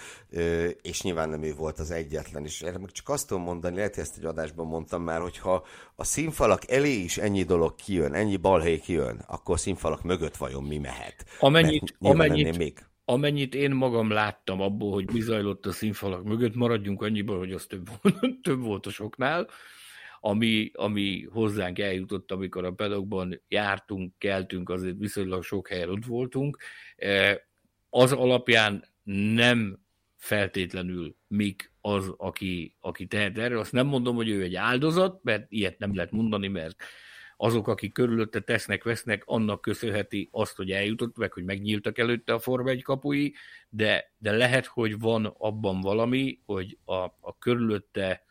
[0.82, 2.44] és nyilván nem ő volt az egyetlen.
[2.44, 5.66] És erre meg csak azt tudom mondani, lehet, hogy ezt egy adásban mondtam már, hogyha
[5.96, 10.64] a színfalak elé is ennyi dolog kijön, ennyi balhé kijön, akkor a színfalak mögött vajon
[10.64, 11.24] mi mehet?
[11.40, 12.78] Amennyit, amennyit, még...
[13.04, 17.66] amennyit én magam láttam abból, hogy mi zajlott a színfalak mögött, maradjunk annyiból, hogy az
[17.66, 19.48] több volt, több volt a soknál,
[20.20, 26.56] ami, ami hozzánk eljutott, amikor a pedagogban jártunk, keltünk, azért viszonylag sok helyen ott voltunk,
[26.96, 27.46] e,
[27.90, 28.84] az alapján
[29.34, 29.78] nem
[30.16, 33.58] feltétlenül Mik az, aki, aki tehet erre.
[33.58, 36.82] Azt nem mondom, hogy ő egy áldozat, mert ilyet nem lehet mondani, mert
[37.36, 42.38] azok, akik körülötte tesznek, vesznek, annak köszönheti azt, hogy eljutott, meg hogy megnyíltak előtte a
[42.38, 43.34] Forma 1 kapui,
[43.68, 48.24] de, de lehet, hogy van abban valami, hogy a, a körülötte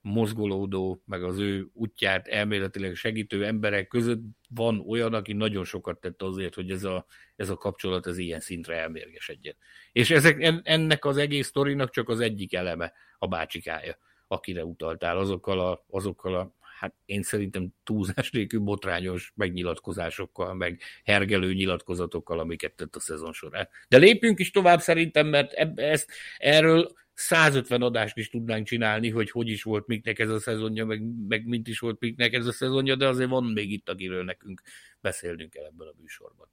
[0.00, 6.22] mozgolódó, meg az ő útját elméletileg segítő emberek között van olyan, aki nagyon sokat tett
[6.22, 9.56] azért, hogy ez a, ez a kapcsolat ez ilyen szintre elmérgesedjen.
[9.92, 15.60] És ezek, ennek az egész sztorinak csak az egyik eleme a bácsikája, akire utaltál, azokkal
[15.60, 22.96] a, azokkal a hát én szerintem túlzás nélkül botrányos megnyilatkozásokkal, meg hergelő nyilatkozatokkal, amiket tett
[22.96, 23.68] a szezon során.
[23.88, 29.48] De lépjünk is tovább szerintem, mert ezt, erről 150 adást is tudnánk csinálni, hogy hogy
[29.48, 32.96] is volt Miknek ez a szezonja, meg, meg mint is volt Miknek ez a szezonja,
[32.96, 34.62] de azért van még itt, akiről nekünk
[35.00, 36.48] beszélnünk kell ebben a műsorban.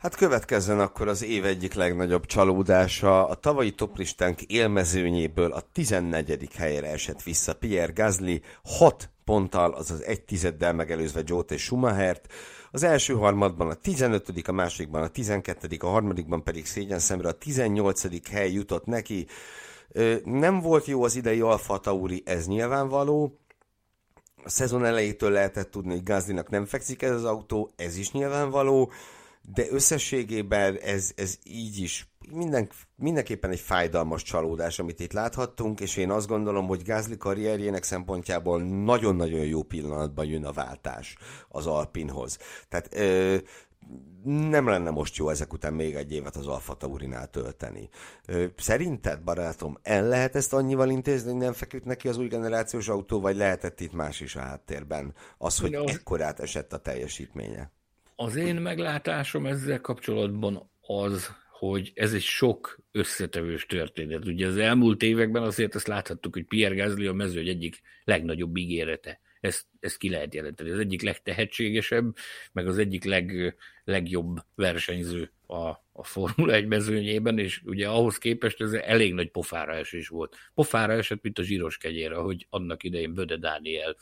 [0.00, 3.28] Hát következzen akkor az év egyik legnagyobb csalódása.
[3.28, 6.48] A tavalyi toplistánk élmezőnyéből a 14.
[6.56, 12.32] helyre esett vissza Pierre Gasly, 6 ponttal, azaz egy tizeddel megelőzve Jót és Schumachert.
[12.70, 17.32] Az első harmadban a 15., a másodikban a 12., a harmadikban pedig szégyen szemre a
[17.32, 18.28] 18.
[18.30, 19.26] hely jutott neki.
[20.24, 23.38] Nem volt jó az idei Alfa Tauri, ez nyilvánvaló.
[24.44, 28.90] A szezon elejétől lehetett tudni, hogy Gazlinak nem fekszik ez az autó, ez is nyilvánvaló
[29.54, 35.96] de összességében ez, ez így is minden, mindenképpen egy fájdalmas csalódás, amit itt láthattunk, és
[35.96, 41.16] én azt gondolom, hogy Gázli karrierjének szempontjából nagyon-nagyon jó pillanatban jön a váltás
[41.48, 42.38] az Alpinhoz.
[42.68, 43.36] Tehát ö,
[44.24, 47.88] nem lenne most jó ezek után még egy évet az Alfa Taurinál tölteni.
[48.26, 52.88] Ö, szerinted, barátom, el lehet ezt annyival intézni, hogy nem feküdt neki az új generációs
[52.88, 55.14] autó, vagy lehetett itt más is a háttérben?
[55.38, 57.70] Az, hogy ekkorát esett a teljesítménye?
[58.22, 64.26] Az én meglátásom ezzel kapcsolatban az, hogy ez egy sok összetevős történet.
[64.26, 69.20] Ugye az elmúlt években azért ezt láthattuk, hogy Pierre Gasly a mező egyik legnagyobb ígérete.
[69.40, 70.70] Ezt, ezt ki lehet jelenteni.
[70.70, 72.16] Az egyik legtehetségesebb,
[72.52, 78.60] meg az egyik leg, legjobb versenyző a, a Formula 1 mezőnyében, és ugye ahhoz képest
[78.60, 80.36] ez elég nagy pofára esés volt.
[80.54, 83.96] Pofára esett, mint a zsíros kegyére, hogy annak idején Böde Dániel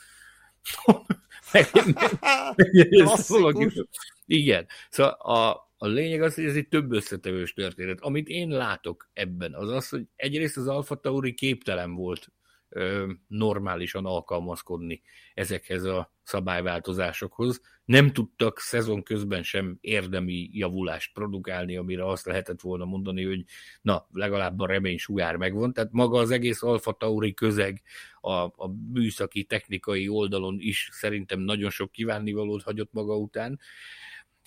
[4.27, 4.67] igen.
[4.91, 8.01] Szóval a, a lényeg az, hogy ez egy több összetevős történet.
[8.01, 12.29] Amit én látok ebben, az az, hogy egyrészt az Alfa Tauri képtelen volt
[13.27, 15.03] normálisan alkalmazkodni
[15.35, 17.61] ezekhez a szabályváltozásokhoz.
[17.85, 23.45] Nem tudtak szezon közben sem érdemi javulást produkálni, amire azt lehetett volna mondani, hogy
[23.83, 25.73] na, legalább a remény sugár megvan.
[25.73, 27.83] Tehát maga az egész Alfa Tauri közeg
[28.21, 33.59] a, a műszaki, technikai oldalon is szerintem nagyon sok kívánnivalót hagyott maga után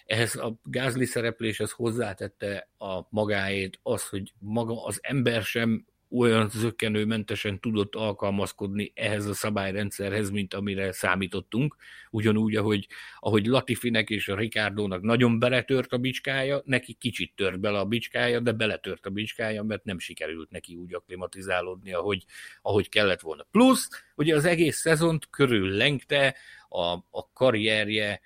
[0.06, 7.60] ehhez a gázli szerepléshez hozzátette a magáét az, hogy maga az ember sem olyan zöggenőmentesen
[7.60, 11.76] tudott alkalmazkodni ehhez a szabályrendszerhez, mint amire számítottunk.
[12.10, 12.88] Ugyanúgy, ahogy,
[13.19, 18.39] ahogy Latifinek és a Ricardonak nagyon beletört a bicskája, neki kicsit tört bele a bicskája,
[18.39, 22.26] de beletört a bicskája, mert nem sikerült neki úgy aklimatizálódni, ahogy,
[22.62, 23.47] ahogy kellett volna.
[23.52, 26.36] Plusz, ugye az egész szezont körül lengte
[26.69, 28.21] a, a karrierje,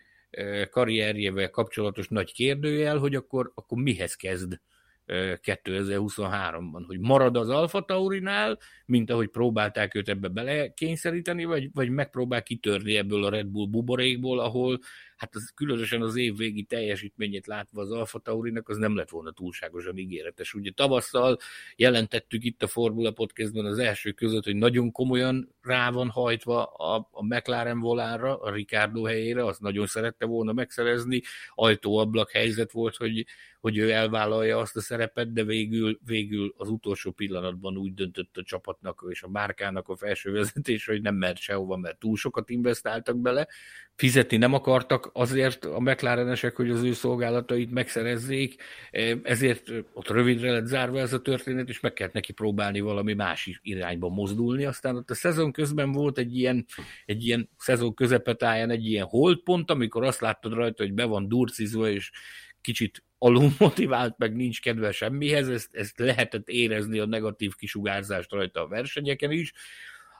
[0.69, 4.59] karrierjével kapcsolatos nagy kérdőjel, hogy akkor, akkor mihez kezd
[5.07, 12.43] 2023-ban, hogy marad az Alfa Taurinál, mint ahogy próbálták őt ebbe belekényszeríteni, vagy, vagy megpróbál
[12.43, 14.79] kitörni ebből a Red Bull buborékból, ahol
[15.15, 19.31] hát az, különösen az év végi teljesítményét látva az Alfa Taurinak, az nem lett volna
[19.31, 20.53] túlságosan ígéretes.
[20.53, 21.37] Ugye tavasszal
[21.75, 27.07] jelentettük itt a Formula Podcastban az első között, hogy nagyon komolyan rá van hajtva a,
[27.11, 31.21] a McLaren volánra, a Ricardo helyére, azt nagyon szerette volna megszerezni,
[31.55, 33.25] ajtóablak helyzet volt, hogy,
[33.59, 38.43] hogy ő elvállalja azt a szerepet, de végül, végül az utolsó pillanatban úgy döntött a
[38.43, 43.17] csapatnak és a márkának a felső vezetés, hogy nem mert sehova, mert túl sokat investáltak
[43.17, 43.47] bele,
[43.95, 48.61] fizetni nem akartak azért a McLarenesek, hogy az ő szolgálatait megszerezzék,
[49.23, 53.59] ezért ott rövidre lett zárva ez a történet, és meg kellett neki próbálni valami más
[53.61, 54.65] irányba mozdulni.
[54.65, 56.65] Aztán ott a szezon közben volt egy ilyen,
[57.05, 61.89] egy ilyen szezon közepetáján egy ilyen holdpont, amikor azt láttad rajta, hogy be van durcizva,
[61.89, 62.11] és
[62.61, 68.61] kicsit alul motivált, meg nincs kedve semmihez, ezt, ezt lehetett érezni a negatív kisugárzást rajta
[68.61, 69.53] a versenyeken is,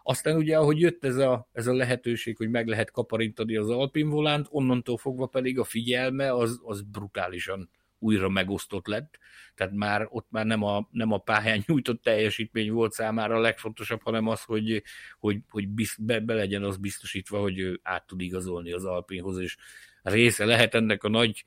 [0.08, 4.10] aztán ugye, ahogy jött ez a, ez a lehetőség, hogy meg lehet kaparintani az Alpin
[4.10, 9.18] volánt, onnantól fogva pedig a figyelme az, az brutálisan újra megosztott lett,
[9.56, 14.02] tehát már ott már nem a, nem a pályán nyújtott teljesítmény volt számára a legfontosabb,
[14.04, 14.84] hanem az, hogy,
[15.20, 19.39] hogy, hogy bizt, be, be legyen az biztosítva, hogy ő át tud igazolni az Alpinhoz,
[19.39, 19.58] és
[20.02, 21.46] része lehet ennek a nagy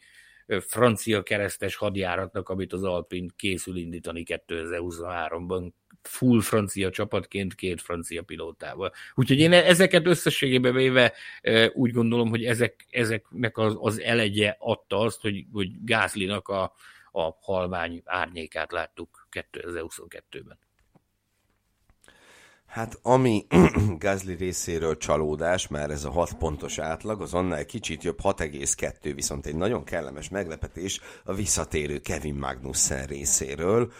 [0.60, 5.70] francia keresztes hadjáratnak, amit az Alpin készül indítani 2023-ban
[6.08, 8.92] full francia csapatként két francia pilótával.
[9.14, 11.12] Úgyhogy én ezeket összességében véve
[11.72, 16.74] úgy gondolom, hogy ezek, ezeknek az, az elegye adta azt, hogy, hogy Gázlinak a,
[17.12, 20.58] a halvány árnyékát láttuk 2022-ben.
[22.68, 23.46] Hát ami
[23.98, 29.46] Gázli részéről csalódás, már ez a 6 pontos átlag, az annál kicsit jobb 6,2, viszont
[29.46, 33.92] egy nagyon kellemes meglepetés a visszatérő Kevin Magnussen részéről.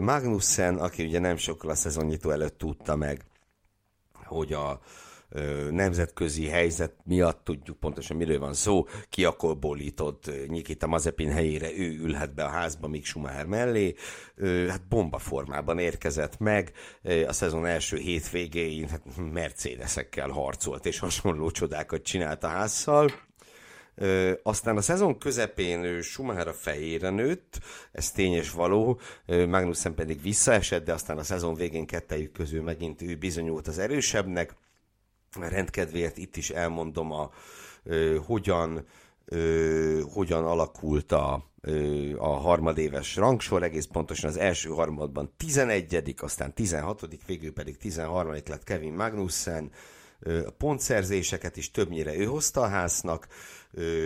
[0.00, 3.24] Magnussen, aki ugye nem sokkal a szezonnyitó előtt tudta meg,
[4.24, 4.80] hogy a
[5.70, 11.98] nemzetközi helyzet miatt tudjuk pontosan miről van szó, ki akkor bolított Nikita Mazepin helyére, ő
[11.98, 13.94] ülhet be a házba Mick Schumacher mellé,
[14.68, 16.72] hát bomba formában érkezett meg,
[17.26, 19.02] a szezon első hétvégéin hát
[19.32, 23.10] Mercedesekkel harcolt, és hasonló csodákat csinált a házszal.
[24.02, 27.60] Ö, aztán a szezon közepén ő Schumacher a fejére nőtt,
[27.92, 33.16] ez tényes való, Magnussen pedig visszaesett, de aztán a szezon végén kettejük közül megint ő
[33.16, 34.54] bizonyult az erősebbnek.
[35.40, 37.30] Rendkedvéért itt is elmondom a
[37.82, 38.86] ö, hogyan
[39.24, 46.54] ö, hogyan alakult a, ö, a harmadéves rangsor, egész pontosan az első harmadban 11 aztán
[46.54, 49.70] 16 végül pedig 13 lett Kevin Magnussen,
[50.46, 53.26] a pontszerzéseket is többnyire ő hozta a háznak,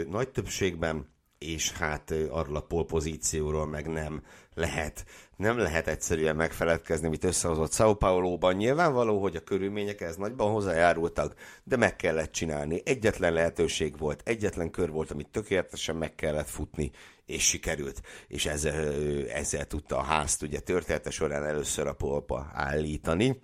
[0.09, 4.23] nagy többségben, és hát arról a polpozícióról meg nem
[4.55, 5.05] lehet,
[5.37, 8.55] nem lehet egyszerűen megfeledkezni, amit összehozott Sao Paulo-ban.
[8.55, 11.35] Nyilvánvaló, hogy a körülmények ez nagyban hozzájárultak,
[11.65, 12.83] de meg kellett csinálni.
[12.85, 16.91] Egyetlen lehetőség volt, egyetlen kör volt, amit tökéletesen meg kellett futni,
[17.27, 18.03] és sikerült.
[18.29, 18.93] És ezzel,
[19.29, 23.41] ezzel tudta a házt ugye története során először a polpa állítani.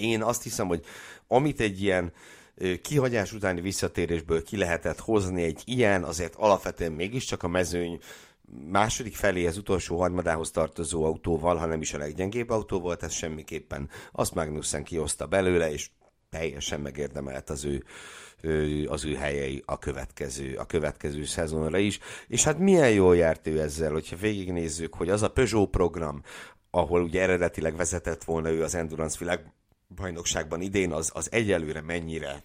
[0.00, 0.84] Én azt hiszem, hogy
[1.26, 2.12] amit egy ilyen
[2.82, 7.98] kihagyás utáni visszatérésből ki lehetett hozni egy ilyen, azért alapvetően mégiscsak a mezőny
[8.70, 13.12] második felé az utolsó harmadához tartozó autóval, ha nem is a leggyengébb autó volt, ez
[13.12, 15.90] semmiképpen azt Magnussen kihozta belőle, és
[16.30, 17.84] teljesen megérdemelt az ő,
[18.86, 21.98] az ő helyei a következő, a következő szezonra is.
[22.28, 26.22] És hát milyen jól járt ő ezzel, hogyha végignézzük, hogy az a Peugeot program,
[26.70, 29.52] ahol ugye eredetileg vezetett volna ő az Endurance világ
[29.88, 32.42] bajnokságban idén, az, az egyelőre mennyire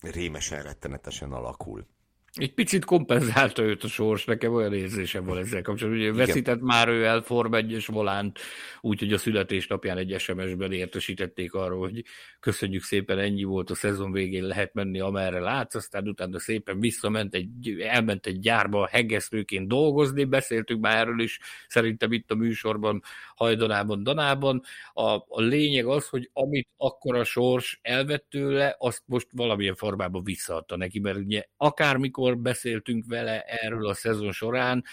[0.00, 1.86] rémesen, rettenetesen alakul.
[2.34, 6.02] Egy picit kompenzálta őt a sors, nekem olyan érzésem van ezzel kapcsolatban.
[6.02, 8.38] Ugye veszített már ő el Form 1 volánt,
[8.80, 12.04] úgyhogy a születésnapján egy SMS-ben értesítették arról, hogy
[12.40, 17.34] köszönjük szépen, ennyi volt a szezon végén, lehet menni amerre látsz, aztán utána szépen visszament,
[17.34, 23.02] egy, elment egy gyárba hegesztőként dolgozni, beszéltünk már erről is, szerintem itt a műsorban,
[23.34, 24.62] hajdanában, danában.
[24.92, 30.24] A, a lényeg az, hogy amit akkor a sors elvett tőle, azt most valamilyen formában
[30.24, 34.84] visszaadta neki, mert ugye akármikor beszéltünk vele erről a szezon során,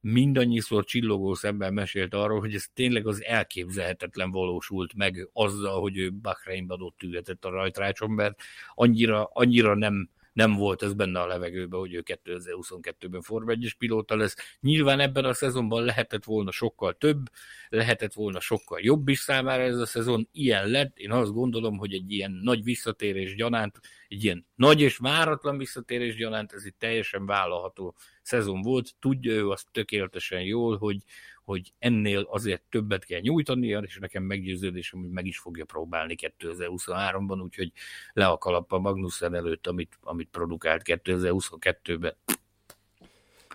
[0.00, 6.12] mindannyiszor csillogó szemben mesélt arról, hogy ez tényleg az elképzelhetetlen valósult meg azzal, hogy ő
[6.12, 8.40] Bahreinban ott ülhetett a rajtrácson, mert
[8.74, 14.16] annyira, annyira nem nem volt ez benne a levegőben, hogy ő 2022-ben Form 1 pilóta
[14.16, 14.36] lesz.
[14.60, 17.30] Nyilván ebben a szezonban lehetett volna sokkal több,
[17.68, 20.98] lehetett volna sokkal jobb is számára ez a szezon, ilyen lett.
[20.98, 26.16] Én azt gondolom, hogy egy ilyen nagy visszatérés gyanánt, egy ilyen nagy és váratlan visszatérés
[26.16, 28.94] gyanánt, ez egy teljesen vállalható szezon volt.
[29.00, 31.02] Tudja ő azt tökéletesen jól, hogy,
[31.48, 37.42] hogy ennél azért többet kell nyújtania, és nekem meggyőződésem, hogy meg is fogja próbálni 2023-ban,
[37.42, 37.72] úgyhogy
[38.12, 42.16] le a kalappa Magnussen előtt, amit, amit produkált 2022-ben.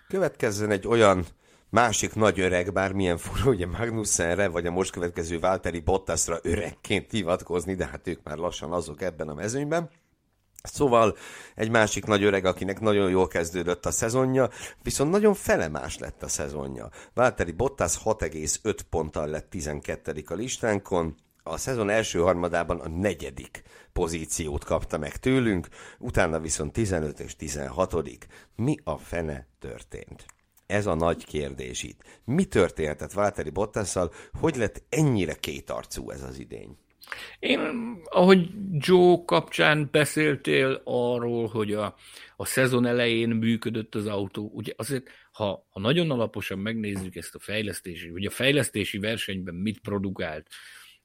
[0.08, 1.26] Következzen egy olyan
[1.70, 7.76] másik nagy öreg, bármilyen fura, ugye Magnussenre, vagy a most következő Valtteri Bottasra öregként hivatkozni,
[7.76, 9.90] de hát ők már lassan azok ebben a mezőnyben.
[10.64, 11.18] Szóval
[11.56, 14.50] egy másik nagy öreg, akinek nagyon jól kezdődött a szezonja,
[14.82, 16.90] viszont nagyon felemás lett a szezonja.
[17.14, 20.24] Válteri Bottas 6,5 ponttal lett 12.
[20.28, 25.68] a listánkon, a szezon első harmadában a negyedik pozíciót kapta meg tőlünk,
[26.00, 27.96] utána viszont 15 és 16.
[28.56, 30.26] Mi a fene történt?
[30.66, 32.02] Ez a nagy kérdés itt.
[32.26, 36.78] Mi történhetett Válteri Bottasszal, hogy lett ennyire kétarcú ez az idény?
[37.40, 37.60] Én,
[38.04, 41.96] ahogy Joe kapcsán beszéltél arról, hogy a,
[42.36, 47.40] a szezon elején működött az autó, ugye azért, ha, ha nagyon alaposan megnézzük ezt a
[47.40, 50.48] fejlesztési, vagy a fejlesztési versenyben mit produkált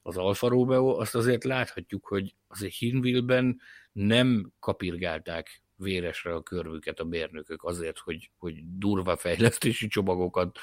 [0.02, 3.60] az Alfa Romeo, azt azért láthatjuk, hogy azért Hinville-ben
[3.92, 10.58] nem kapirgálták véresre a körvüket a mérnökök azért, hogy, hogy durva fejlesztési csomagokat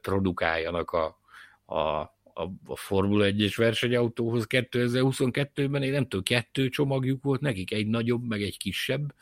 [0.00, 1.04] produkáljanak a,
[1.74, 7.86] a a, a Formula 1-es versenyautóhoz 2022-ben, én nem tudom, kettő csomagjuk volt nekik, egy
[7.86, 9.14] nagyobb, meg egy kisebb.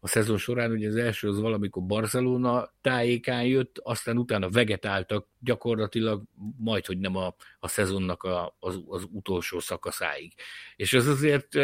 [0.00, 6.22] a szezon során, ugye az első az valamikor Barcelona tájékán jött, aztán utána vegetáltak gyakorlatilag
[6.56, 10.32] majd, hogy nem a, a szezonnak a, az, az utolsó szakaszáig.
[10.76, 11.54] És ez azért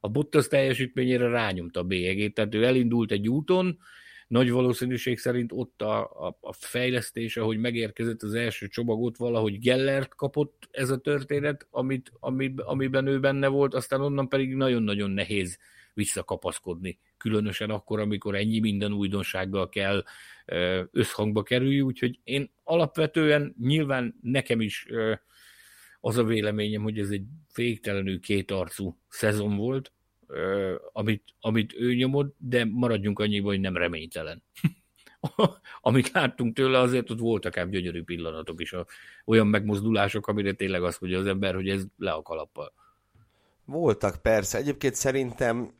[0.00, 3.78] a Bottas teljesítményére rányomta a bélyegét, tehát ő elindult egy úton,
[4.34, 10.14] nagy valószínűség szerint ott a, a, a fejlesztés, ahogy megérkezett az első csomagot, valahogy Gellert
[10.14, 15.58] kapott ez a történet, amit, amit, amiben ő benne volt, aztán onnan pedig nagyon-nagyon nehéz
[15.92, 20.04] visszakapaszkodni, különösen akkor, amikor ennyi minden újdonsággal kell
[20.90, 24.86] összhangba kerülni, úgyhogy én alapvetően nyilván nekem is
[26.00, 27.24] az a véleményem, hogy ez egy
[27.54, 29.92] végtelenül kétarcú szezon volt,
[30.92, 34.42] amit, amit ő nyomott, de maradjunk annyiban, hogy nem reménytelen.
[35.80, 38.74] amit láttunk tőle, azért ott voltak ám gyönyörű pillanatok is,
[39.24, 42.72] olyan megmozdulások, amire tényleg azt mondja az ember, hogy ez le a kalappal.
[43.64, 44.58] Voltak persze.
[44.58, 45.72] Egyébként szerintem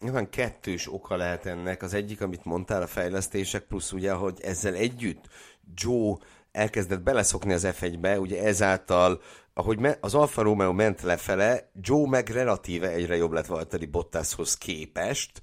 [0.00, 1.82] nyilván kettős oka lehet ennek.
[1.82, 5.28] Az egyik, amit mondtál, a fejlesztések, plusz ugye, hogy ezzel együtt
[5.74, 6.16] Joe
[6.52, 9.20] elkezdett beleszokni az F1-be, ugye ezáltal,
[9.54, 14.58] ahogy me- az Alfa Romeo ment lefele, Joe meg relatíve egyre jobb lett Valtteri Bottashoz
[14.58, 15.40] képest,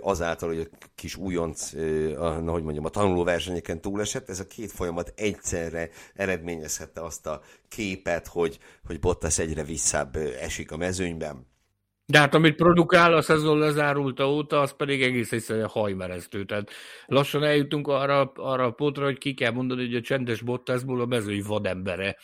[0.00, 1.72] azáltal, hogy a kis újonc,
[2.16, 8.26] a, hogy mondjam, a tanulóversenyeken túlesett, ez a két folyamat egyszerre eredményezhette azt a képet,
[8.26, 11.46] hogy, hogy Bottas egyre visszább esik a mezőnyben.
[12.06, 16.44] De hát amit produkál a szezon lezárulta óta, az pedig egész egyszerűen hajmeresztő.
[16.44, 16.70] Tehát
[17.06, 21.06] lassan eljutunk arra, arra a pontra, hogy ki kell mondani, hogy a csendes Bottasból a
[21.06, 22.16] mezői vadembere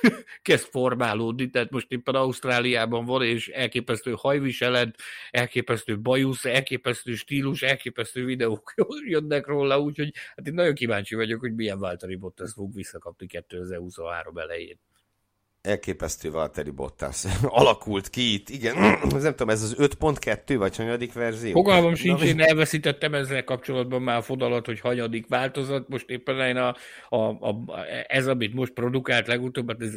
[0.42, 4.96] kezd formálódni, tehát most éppen Ausztráliában van, és elképesztő hajviselet,
[5.30, 8.74] elképesztő bajusz, elképesztő stílus, elképesztő videók
[9.06, 14.38] jönnek róla, úgyhogy hát én nagyon kíváncsi vagyok, hogy milyen Váltari Bottas fog visszakapni 2023
[14.38, 14.78] elején
[15.62, 18.76] elképesztő Valtteri Bottas alakult ki itt, igen,
[19.14, 21.52] ez nem tudom, ez az 5.2 vagy hanyadik verzió?
[21.52, 26.56] Fogalmam sincs, én elveszítettem ezzel kapcsolatban már a fodalat, hogy hanyadik változat, most éppen én
[26.56, 26.76] a,
[27.08, 27.64] a, a,
[28.06, 29.94] ez, amit most produkált legutóbb, hát ez,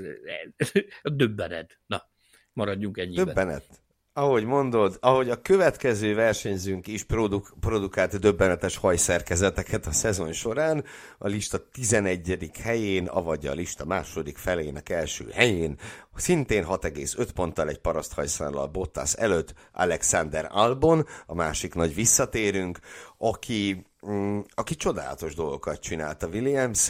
[0.55, 1.79] ez, ez döbbenet.
[1.85, 2.09] Na,
[2.53, 3.25] maradjunk ennyiben.
[3.25, 3.84] Döbbenet
[4.17, 10.83] ahogy mondod, ahogy a következő versenyzőnk is produk- produkált döbbenetes hajszerkezeteket a szezon során,
[11.17, 12.51] a lista 11.
[12.63, 15.77] helyén, avagy a lista második felének első helyén,
[16.15, 22.79] szintén 6,5 ponttal egy paraszthajszállal Bottas előtt Alexander Albon, a másik nagy visszatérünk,
[23.17, 26.89] aki Mm, aki csodálatos dolgokat csinált a williams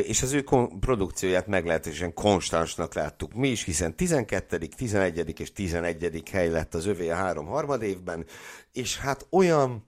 [0.00, 0.44] és az ő
[0.80, 5.40] produkcióját meglehetősen konstansnak láttuk mi is, hiszen 12., 11.
[5.40, 6.22] és 11.
[6.30, 8.26] hely lett az övé a három harmad évben,
[8.72, 9.86] és hát olyan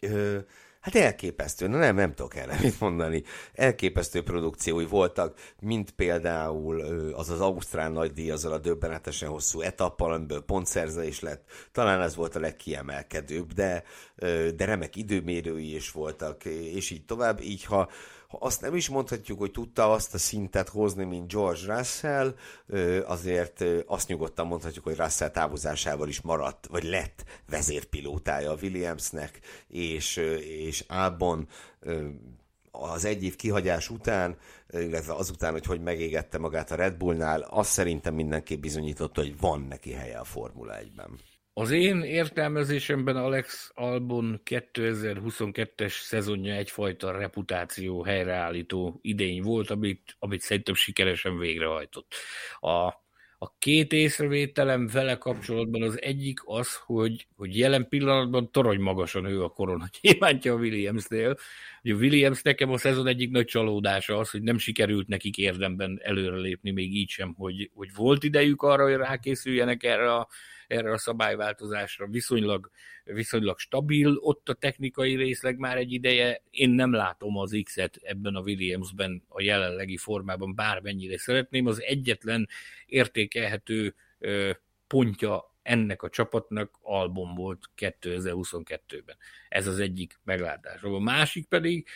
[0.00, 0.38] ö,
[0.86, 3.22] Hát elképesztő, na nem, nem tudok erre mit mondani.
[3.54, 6.80] Elképesztő produkciói voltak, mint például
[7.12, 11.44] az az Ausztrál nagydíj azzal a döbbenetesen hosszú etappal, amiből pontszerzés lett.
[11.72, 13.82] Talán ez volt a legkiemelkedőbb, de,
[14.56, 17.40] de remek időmérői is voltak, és így tovább.
[17.40, 17.90] Így ha
[18.28, 22.34] azt nem is mondhatjuk, hogy tudta azt a szintet hozni, mint George Russell,
[23.04, 30.16] azért azt nyugodtan mondhatjuk, hogy Russell távozásával is maradt, vagy lett vezérpilótája a Williamsnek, és,
[30.60, 31.48] és Albon
[32.70, 34.36] az egy év kihagyás után,
[34.72, 39.60] illetve azután, hogy hogy megégette magát a Red Bullnál, azt szerintem mindenképp bizonyította, hogy van
[39.60, 41.18] neki helye a Formula 1-ben.
[41.58, 50.74] Az én értelmezésemben Alex Albon 2022-es szezonja egyfajta reputáció helyreállító idény volt, amit, amit szerintem
[50.74, 52.14] sikeresen végrehajtott.
[52.60, 52.86] A,
[53.38, 59.42] a két észrevételem vele kapcsolatban az egyik az, hogy, hogy jelen pillanatban torony magasan ő
[59.42, 61.36] a korona gyémántja a Williams-nél.
[61.82, 66.70] a Williams nekem a szezon egyik nagy csalódása az, hogy nem sikerült nekik érdemben előrelépni,
[66.70, 70.28] még így sem, hogy, hogy volt idejük arra, hogy rákészüljenek erre a
[70.66, 72.70] erre a szabályváltozásra viszonylag,
[73.04, 78.34] viszonylag stabil, ott a technikai részleg már egy ideje, én nem látom az X-et ebben
[78.34, 82.48] a Williamsben a jelenlegi formában, bármennyire szeretném, az egyetlen
[82.86, 83.94] értékelhető
[84.86, 89.16] pontja ennek a csapatnak album volt 2022-ben.
[89.48, 90.82] Ez az egyik meglátás.
[90.82, 91.86] A másik pedig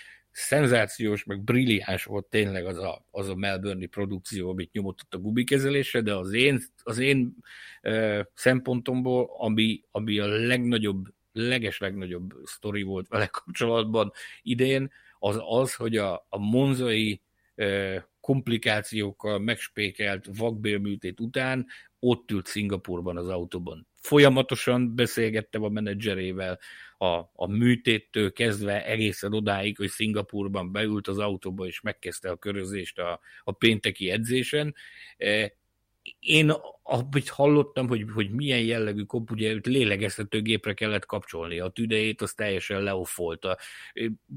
[0.41, 5.19] szenzációs, meg brilliáns volt tényleg az a, az a Melbourne produkció, amit nyomott ott a
[5.19, 7.37] gubikezelésre, de az én, az én
[7.83, 14.13] uh, szempontomból, ami, ami a legnagyobb, leges legnagyobb sztori volt vele kapcsolatban
[14.43, 17.21] idén, az az, hogy a, a monzai
[17.57, 21.67] uh, komplikációkkal megspékelt vakbélműtét után
[21.99, 23.90] ott ült Szingapurban az autóban.
[24.01, 26.59] Folyamatosan beszélgettem a menedzserével,
[26.99, 32.99] a, a műtéttől kezdve egészen odáig, hogy Szingapurban beült az autóba és megkezdte a körözést
[32.99, 34.75] a, a pénteki edzésen.
[36.19, 36.53] Én
[36.93, 42.83] amit hallottam, hogy, hogy milyen jellegű kop, ugye lélegeztetőgépre kellett kapcsolni a tüdejét, az teljesen
[42.83, 43.59] leoffolta.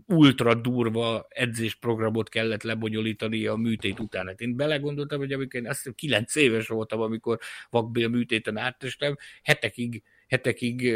[0.08, 4.28] Ultra durva edzésprogramot kellett lebonyolítani a műtét után.
[4.28, 7.40] Hát én belegondoltam, hogy amikor én azt 9 éves voltam, amikor
[7.70, 10.04] vakbél műtéten áttestem, hetekig
[10.34, 10.94] hetekig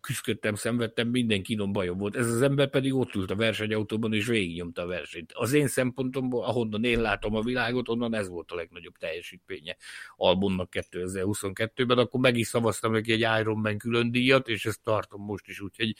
[0.00, 2.16] küzdöttem, szenvedtem, minden kínom bajom volt.
[2.16, 5.32] Ez az ember pedig ott ült a versenyautóban, és végignyomta a versenyt.
[5.32, 9.76] Az én szempontomból, ahonnan én látom a világot, onnan ez volt a legnagyobb teljesítménye
[10.16, 15.24] albumnak 2022-ben, akkor meg is szavaztam neki egy Iron Man külön díjat, és ezt tartom
[15.24, 15.94] most is, úgyhogy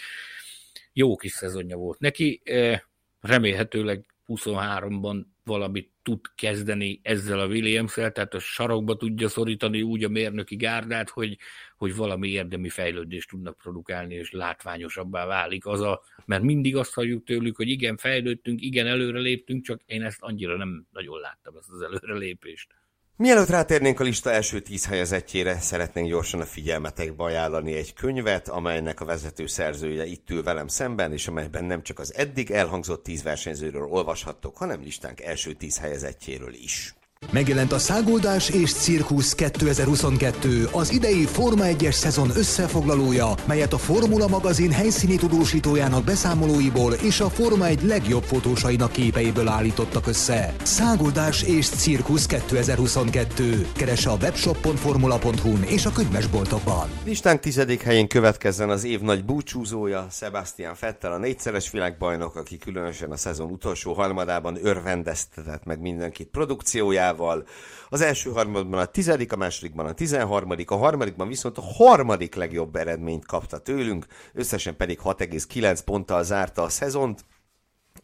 [0.93, 2.43] jó kis szezonja volt neki.
[3.21, 10.09] Remélhetőleg 23-ban valamit tud kezdeni ezzel a williams tehát a sarokba tudja szorítani úgy a
[10.09, 11.39] mérnöki gárdát, hogy,
[11.77, 17.25] hogy valami érdemi fejlődést tudnak produkálni, és látványosabbá válik az a, mert mindig azt halljuk
[17.25, 21.71] tőlük, hogy igen, fejlődtünk, igen, előre léptünk, csak én ezt annyira nem nagyon láttam, ezt
[21.71, 22.78] az előrelépést.
[23.19, 29.01] Mielőtt rátérnénk a lista első tíz helyezettjére, szeretnénk gyorsan a figyelmetekbe ajánlani egy könyvet, amelynek
[29.01, 33.23] a vezető szerzője itt ül velem szemben, és amelyben nem csak az eddig elhangzott tíz
[33.23, 36.95] versenyzőről olvashattok, hanem listánk első tíz helyezettjéről is.
[37.33, 44.29] Megjelent a Szágoldás és Cirkusz 2022, az idei Forma 1-es szezon összefoglalója, melyet a Formula
[44.29, 50.55] magazin helyszíni tudósítójának beszámolóiból és a Forma 1 legjobb fotósainak képeiből állítottak össze.
[50.63, 53.67] Szágoldás és Cirkusz 2022.
[53.77, 56.89] Keresse a webshop.formula.hu-n és a könyvesboltokban.
[57.05, 63.11] Listánk tizedik helyén következzen az év nagy búcsúzója, Sebastian Vettel, a négyszeres világbajnok, aki különösen
[63.11, 67.47] a szezon utolsó harmadában örvendeztetett meg mindenkit produkciójával, pontjával.
[67.89, 72.77] Az első harmadban a tizedik, a másodikban a tizenharmadik, a harmadikban viszont a harmadik legjobb
[72.77, 77.25] eredményt kapta tőlünk, összesen pedig 6,9 ponttal zárta a szezont,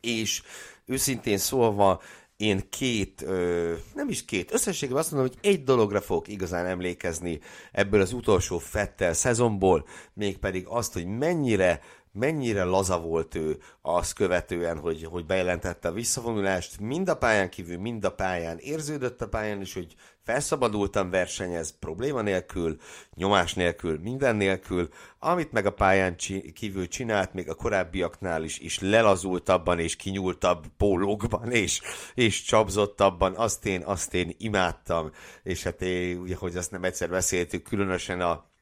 [0.01, 0.43] és
[0.87, 2.03] őszintén szólva
[2.37, 7.41] én két, ö, nem is két, összességében azt mondom, hogy egy dologra fogok igazán emlékezni
[7.73, 11.81] ebből az utolsó Fettel szezonból, mégpedig azt, hogy mennyire
[12.15, 17.79] mennyire laza volt ő azt követően, hogy, hogy bejelentette a visszavonulást, mind a pályán kívül,
[17.79, 19.95] mind a pályán érződött a pályán is, hogy
[20.25, 22.77] felszabadultam versenyez, probléma nélkül,
[23.15, 24.89] nyomás nélkül, minden nélkül,
[25.19, 26.17] amit meg a pályán
[26.55, 31.81] kívül csinált, még a korábbiaknál is, is lelazultabban és kinyúltabb pólókban, és,
[32.15, 35.11] és csapzottabban, azt én, azt én imádtam,
[35.43, 38.53] és hát én, ugye, hogy azt nem egyszer beszéltük, különösen a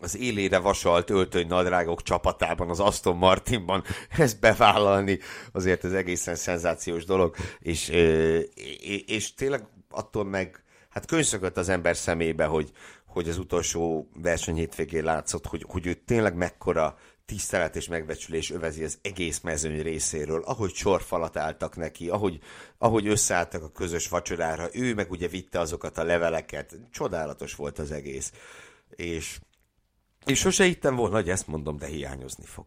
[0.00, 3.84] az élére vasalt öltöny nadrágok csapatában, az Aston Martinban
[4.18, 5.18] ezt bevállalni,
[5.52, 7.88] azért ez egészen szenzációs dolog, és,
[9.06, 12.70] és tényleg attól meg, hát könyvszökött az ember szemébe, hogy,
[13.06, 18.84] hogy az utolsó verseny hétvégén látszott, hogy, hogy ő tényleg mekkora tisztelet és megbecsülés övezi
[18.84, 22.38] az egész mezőny részéről, ahogy sorfalat álltak neki, ahogy,
[22.78, 27.92] ahogy összeálltak a közös vacsorára, ő meg ugye vitte azokat a leveleket, csodálatos volt az
[27.92, 28.32] egész.
[28.90, 29.38] És
[30.26, 32.66] és sose hittem volna, hogy ezt mondom, de hiányozni fog.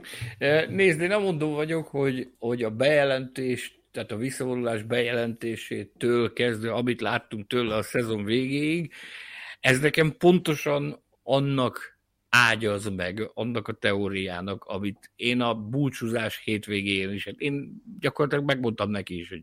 [0.68, 7.46] Nézd, én mondom vagyok, hogy, hogy a bejelentés, tehát a visszavonulás bejelentésétől kezdve, amit láttunk
[7.46, 8.92] tőle a szezon végéig,
[9.60, 17.24] ez nekem pontosan annak ágyaz meg, annak a teóriának, amit én a búcsúzás hétvégén is,
[17.24, 19.42] hát én gyakorlatilag megmondtam neki is, hogy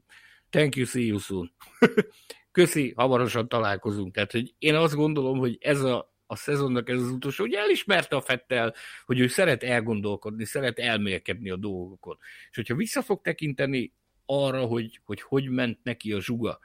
[0.49, 1.51] thank you, see you soon.
[2.51, 4.13] Köszi, hamarosan találkozunk.
[4.13, 8.15] Tehát, hogy én azt gondolom, hogy ez a a szezonnak ez az utolsó, ugye elismerte
[8.15, 8.73] a Fettel,
[9.05, 12.17] hogy ő szeret elgondolkodni, szeret elmélkedni a dolgokon.
[12.49, 13.93] És hogyha vissza fog tekinteni
[14.25, 16.59] arra, hogy hogy, hogy ment neki a zsuga,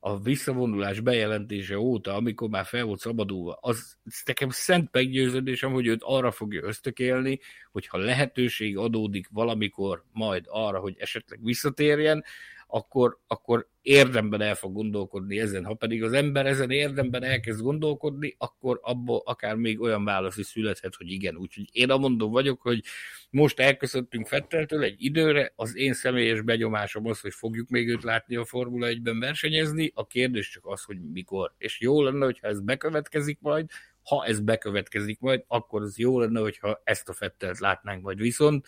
[0.00, 6.02] a visszavonulás bejelentése óta, amikor már fel volt szabadulva, az nekem szent meggyőződésem, hogy őt
[6.02, 7.40] arra fogja ösztökélni,
[7.70, 12.24] hogyha lehetőség adódik valamikor majd arra, hogy esetleg visszatérjen,
[12.70, 15.64] akkor, akkor érdemben el fog gondolkodni ezen.
[15.64, 20.46] Ha pedig az ember ezen érdemben elkezd gondolkodni, akkor abból akár még olyan válasz is
[20.46, 21.36] születhet, hogy igen.
[21.36, 22.82] Úgyhogy én amondó vagyok, hogy
[23.30, 28.36] most elköszöntünk Fetteltől egy időre, az én személyes begyomásom az, hogy fogjuk még őt látni
[28.36, 31.54] a Formula 1-ben versenyezni, a kérdés csak az, hogy mikor.
[31.58, 33.70] És jó lenne, hogyha ez bekövetkezik majd,
[34.02, 38.66] ha ez bekövetkezik majd, akkor az jó lenne, hogyha ezt a Fettelt látnánk majd viszont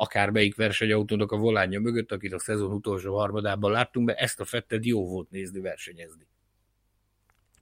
[0.00, 4.84] akármelyik versenyautónak a volánja mögött, akit a szezon utolsó harmadában láttunk, mert ezt a fetted
[4.84, 6.26] jó volt nézni, versenyezni.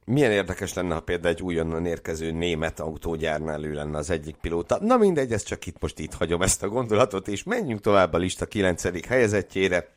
[0.04, 4.78] Milyen érdekes lenne, ha például egy újonnan érkező német autógyárnál ő lenne az egyik pilóta.
[4.80, 8.18] Na mindegy, ezt csak itt most itt hagyom ezt a gondolatot, és menjünk tovább a
[8.18, 9.06] lista 9.
[9.06, 9.94] helyezettjére.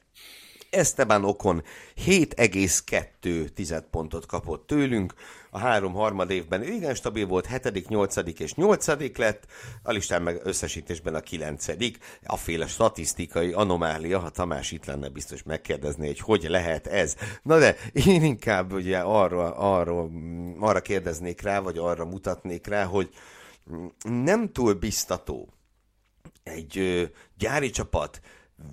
[0.70, 1.64] Esteban Okon
[2.06, 5.14] 7,2 pontot kapott tőlünk,
[5.50, 9.46] a három harmad évben igen stabil volt, hetedik, nyolcadik és nyolcadik lett,
[9.84, 11.98] a listán meg összesítésben a kilencedik.
[12.24, 17.16] A féle statisztikai anomália, ha Tamás itt lenne, biztos megkérdezné, hogy hogy lehet ez.
[17.44, 20.10] Na de én inkább ugye arra, arra,
[20.60, 23.10] arra kérdeznék rá, vagy arra mutatnék rá, hogy
[24.02, 25.54] nem túl biztató
[26.44, 28.22] egy gyári csapat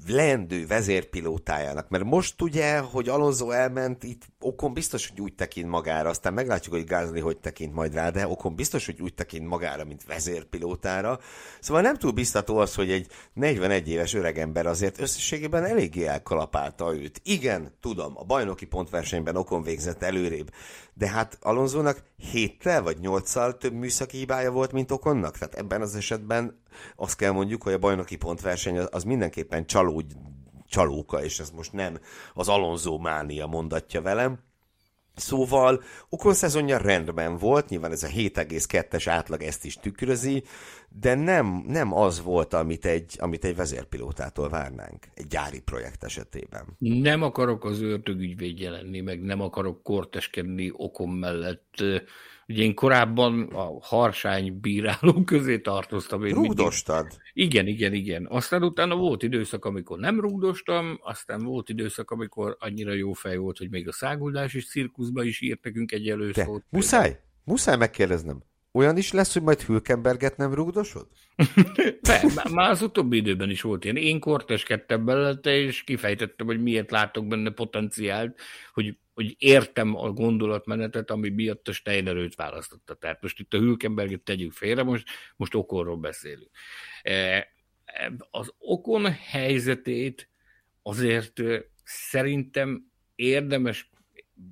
[0.08, 6.08] leendő vezérpilótájának, mert most ugye, hogy Alonso elment, itt Okon biztos, hogy úgy tekint magára,
[6.08, 9.84] aztán meglátjuk, hogy Gázli hogy tekint majd rá, de Okon biztos, hogy úgy tekint magára,
[9.84, 11.18] mint vezérpilótára.
[11.60, 17.20] Szóval nem túl biztató az, hogy egy 41 éves öregember azért összességében eléggé elkalapálta őt.
[17.24, 20.50] Igen, tudom, a bajnoki pontversenyben Okon végzett előrébb,
[20.98, 25.38] de hát Alonzónak héttel vagy nyolccal több műszaki hibája volt, mint Okonnak.
[25.38, 26.62] Tehát ebben az esetben
[26.96, 30.02] azt kell mondjuk, hogy a bajnoki pontverseny az, az mindenképpen csaló,
[30.68, 31.98] csalóka, és ez most nem
[32.34, 34.38] az Alonso mánia mondatja velem.
[35.16, 40.42] Szóval Okon szezonja rendben volt, nyilván ez a 7,2-es átlag ezt is tükrözi,
[40.88, 46.76] de nem, nem az volt, amit egy, amit egy vezérpilótától várnánk, egy gyári projekt esetében.
[46.78, 51.74] Nem akarok az ördögügyvédje lenni, meg nem akarok korteskedni Okon mellett.
[52.48, 56.24] Ugye én korábban a harsány bíráló közé tartoztam.
[56.24, 57.02] Én Rúgdostad?
[57.02, 57.20] Mindig...
[57.32, 58.26] Igen, igen, igen.
[58.30, 63.58] Aztán utána volt időszak, amikor nem rúgdostam, aztán volt időszak, amikor annyira jó fej volt,
[63.58, 66.64] hogy még a száguldás és cirkuszba is írt nekünk egy előszót.
[66.70, 67.20] Muszáj?
[67.44, 68.42] Muszáj megkérdeznem.
[68.72, 71.06] Olyan is lesz, hogy majd Hülkenberget nem rúgdosod?
[72.52, 73.96] már az utóbbi időben is volt ilyen.
[73.96, 78.40] Én korteskedtem belette, és kifejtettem, hogy miért látok benne potenciált,
[78.72, 82.94] hogy, hogy értem a gondolatmenetet, ami miatt a Steinerőt választotta.
[82.94, 86.50] Tehát most itt a Hülkenberget tegyük félre, most, most okonról beszélünk.
[87.02, 87.12] E,
[87.84, 90.28] e, az okon helyzetét
[90.82, 91.42] azért
[91.84, 93.90] szerintem érdemes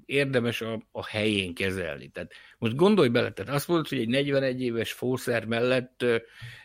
[0.07, 2.09] érdemes a, a helyén kezelni.
[2.09, 6.17] Tehát most gondolj bele, tehát azt mondod, hogy egy 41 éves fószer mellett ö,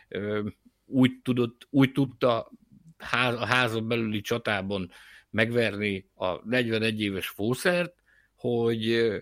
[0.08, 0.48] ö,
[0.86, 2.50] úgy, tudott, úgy tudta
[2.98, 4.90] ház, a házon belüli csatában
[5.30, 7.94] megverni a 41 éves fószert,
[8.34, 9.12] hogy,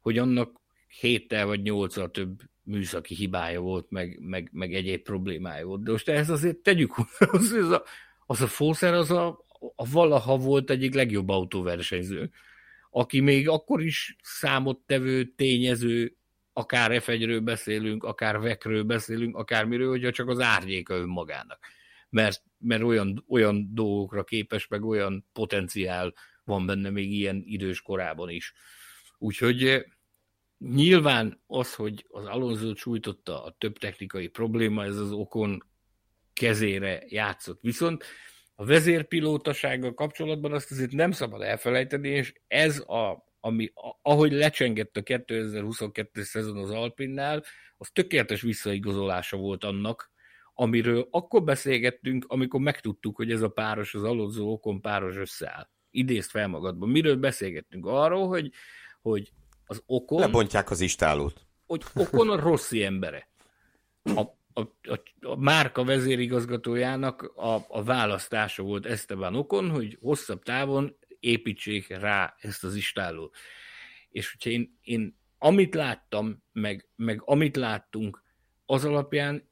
[0.00, 0.60] hogy annak
[1.00, 5.82] héttel vagy nyolccal több műszaki hibája volt, meg, meg, meg egyéb problémája volt.
[5.82, 7.82] De most ehhez azért tegyük az, az a,
[8.26, 9.44] az a fószer az a,
[9.76, 12.30] a valaha volt egyik legjobb autóversenyző
[12.90, 16.16] aki még akkor is számottevő, tényező,
[16.52, 17.10] akár f
[17.42, 21.58] beszélünk, akár vekről beszélünk, akármiről, hogyha csak az árnyéka önmagának.
[22.10, 28.30] Mert, mert olyan, olyan dolgokra képes, meg olyan potenciál van benne még ilyen idős korában
[28.30, 28.52] is.
[29.18, 29.82] Úgyhogy eh,
[30.58, 35.62] nyilván az, hogy az Alonso sújtotta a több technikai probléma, ez az okon
[36.32, 37.60] kezére játszott.
[37.60, 38.04] Viszont
[38.54, 45.02] a vezérpilótasággal kapcsolatban azt azért nem szabad elfelejteni, és ez a, ami, ahogy lecsengett a
[45.02, 47.44] 2022 szezon az Alpinnál,
[47.76, 50.10] az tökéletes visszaigazolása volt annak,
[50.60, 55.68] amiről akkor beszélgettünk, amikor megtudtuk, hogy ez a páros, az Alonso okon páros összeáll.
[55.90, 56.88] Idézt fel magadban.
[56.88, 57.86] Miről beszélgettünk?
[57.86, 58.52] Arról, hogy,
[59.00, 59.32] hogy
[59.66, 60.20] az okon...
[60.20, 61.46] Lebontják az istálót.
[61.66, 63.28] Hogy okon a rosszi embere.
[64.02, 70.96] A a, a, a márka vezérigazgatójának a, a választása volt Esteban Okon, hogy hosszabb távon
[71.20, 73.36] építsék rá ezt az istálót.
[74.08, 78.22] És hogyha én, én amit láttam, meg, meg amit láttunk,
[78.66, 79.47] az alapján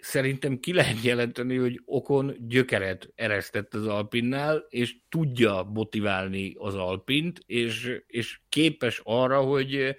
[0.00, 7.42] szerintem ki lehet jelenteni, hogy Okon gyökeret eresztett az Alpinnál, és tudja motiválni az Alpint,
[7.46, 9.96] és, és képes arra, hogy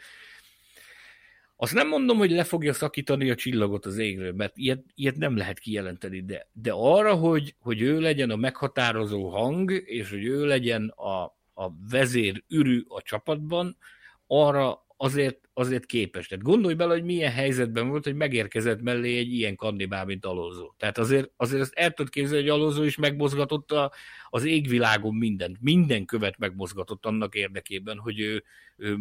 [1.55, 5.37] azt nem mondom, hogy le fogja szakítani a csillagot az égről, mert ilyet, ilyet nem
[5.37, 10.45] lehet kijelenteni, de, de arra, hogy, hogy ő legyen a meghatározó hang, és hogy ő
[10.45, 11.23] legyen a,
[11.53, 13.77] a vezér ürű a csapatban,
[14.27, 16.27] arra azért, azért képes.
[16.27, 20.71] Tehát gondolj bele, hogy milyen helyzetben volt, hogy megérkezett mellé egy ilyen kannibál, mint Alonso.
[20.77, 23.91] Tehát azért, azért azt el tudod képzelni, hogy Alonso is megmozgatotta
[24.29, 25.57] az égvilágon mindent.
[25.61, 28.43] Minden követ megmozgatott annak érdekében, hogy ő,
[28.77, 28.97] ő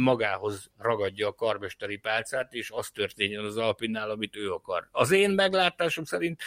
[0.00, 4.88] magához ragadja a karmesteri pálcát, és az történjen az Alpinnál, amit ő akar.
[4.90, 6.42] Az én meglátásom szerint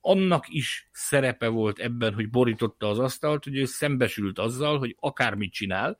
[0.00, 5.52] annak is szerepe volt ebben, hogy borította az asztalt, hogy ő szembesült azzal, hogy akármit
[5.52, 5.98] csinál,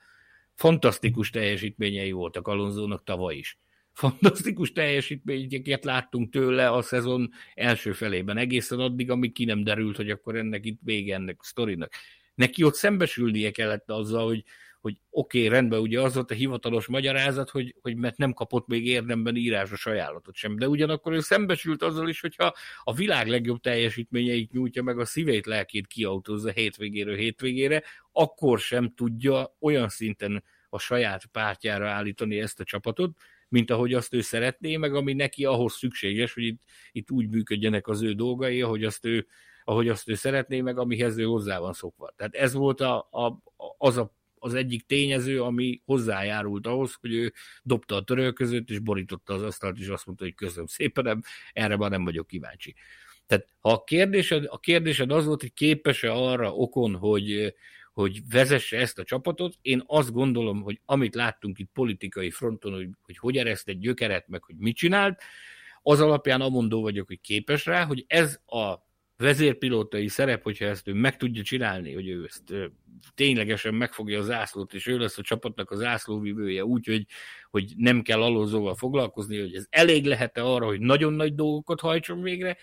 [0.61, 3.59] Fantasztikus teljesítményei voltak Alonzónak tavaly is.
[3.93, 10.11] Fantasztikus teljesítményeket láttunk tőle a szezon első felében, egészen addig, amíg ki nem derült, hogy
[10.11, 11.93] akkor ennek itt vége ennek a sztorinak.
[12.35, 14.45] Neki ott szembesülnie kellett azzal, hogy,
[14.81, 18.67] hogy oké, okay, rendben, ugye az volt a hivatalos magyarázat, hogy, hogy mert nem kapott
[18.67, 23.61] még érdemben írásos ajánlatot sem, de ugyanakkor ő szembesült azzal is, hogyha a világ legjobb
[23.61, 30.79] teljesítményeit nyújtja meg, a szívét, lelkét kiautózza hétvégéről hétvégére, akkor sem tudja olyan szinten a
[30.79, 33.17] saját pártjára állítani ezt a csapatot,
[33.49, 36.63] mint ahogy azt ő szeretné, meg ami neki ahhoz szükséges, hogy itt,
[36.93, 39.27] itt úgy működjenek az ő dolgai, ahogy azt ő,
[39.65, 42.13] ahogy azt ő szeretné, meg amihez ő hozzá van szokva.
[42.17, 43.43] Tehát ez volt a, a,
[43.79, 47.33] az a az egyik tényező, ami hozzájárult ahhoz, hogy ő
[47.63, 51.23] dobta a törölközőt, és borította az asztalt, és azt mondta, hogy köszönöm szépen, nem,
[51.53, 52.75] erre már nem vagyok kíváncsi.
[53.27, 57.55] Tehát ha a kérdésed, a kérdésed az volt, hogy képes-e arra okon, hogy,
[57.93, 62.89] hogy vezesse ezt a csapatot, én azt gondolom, hogy amit láttunk itt politikai fronton, hogy
[63.03, 65.23] hogy, hogy ereszt egy gyökeret, meg hogy mit csinált,
[65.83, 68.89] az alapján amondó vagyok, hogy képes rá, hogy ez a
[69.21, 72.73] vezérpilótai szerep, hogyha ezt ő meg tudja csinálni, hogy ő ezt
[73.15, 77.07] ténylegesen megfogja a zászlót, és ő lesz a csapatnak a zászlóvivője, úgy, hogy,
[77.51, 82.23] hogy nem kell alózóval foglalkozni, hogy ez elég lehet-e arra, hogy nagyon nagy dolgokat hajtson
[82.23, 82.57] végre,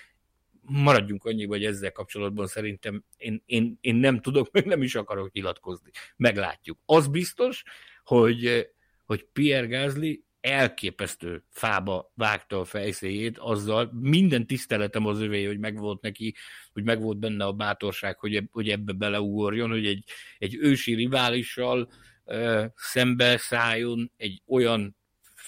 [0.61, 5.31] maradjunk annyi, hogy ezzel kapcsolatban szerintem én, én, én nem tudok, meg nem is akarok
[5.31, 5.89] nyilatkozni.
[6.15, 6.79] Meglátjuk.
[6.85, 7.63] Az biztos,
[8.03, 8.69] hogy,
[9.05, 13.91] hogy Pierre Gasly elképesztő fába vágta a fejszéjét, azzal.
[14.01, 16.35] Minden tiszteletem az övé, hogy megvolt neki,
[16.73, 20.03] hogy megvolt benne a bátorság, hogy, hogy ebbe beleugorjon, hogy egy,
[20.37, 21.89] egy ősi riválissal
[22.25, 24.96] uh, szembe szálljon egy olyan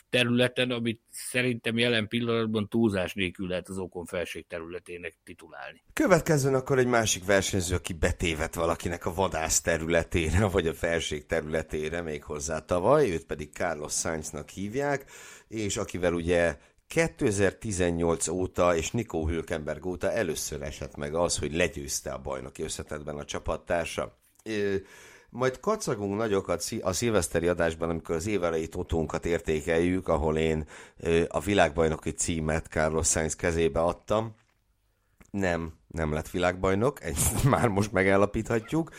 [0.10, 5.84] területen, amit szerintem jelen pillanatban túlzás nélkül lehet az okon felség területének titulálni.
[5.94, 12.02] Következzen akkor egy másik versenyző, aki betévet valakinek a vadász területére, vagy a felség területére
[12.02, 15.06] még hozzá tavaly, őt pedig Carlos Sainznak hívják,
[15.48, 22.12] és akivel ugye 2018 óta és Nico Hülkenberg óta először esett meg az, hogy legyőzte
[22.12, 24.18] a bajnoki összetetben a csapattársa.
[25.30, 30.68] Majd kacagunk nagyokat a szilveszteri adásban, amikor az évelei totónkat értékeljük, ahol én
[31.28, 34.36] a világbajnoki címet Carlos Sainz kezébe adtam.
[35.32, 38.92] Nem, nem lett világbajnok, ezt már most megállapíthatjuk.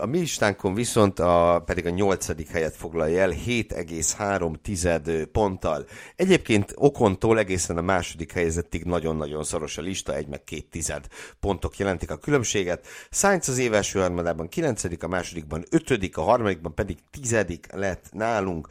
[0.00, 5.86] A mi listánkon viszont a, pedig a nyolcadik helyet foglalja el 7,3 ponttal.
[6.16, 11.06] Egyébként Okontól egészen a második helyezettig nagyon-nagyon szoros a lista, egy meg két tized
[11.40, 12.86] pontok jelentik a különbséget.
[13.10, 18.68] Sainz az éves harmadában 9 a másodikban 5 a harmadikban pedig tizedik lett nálunk.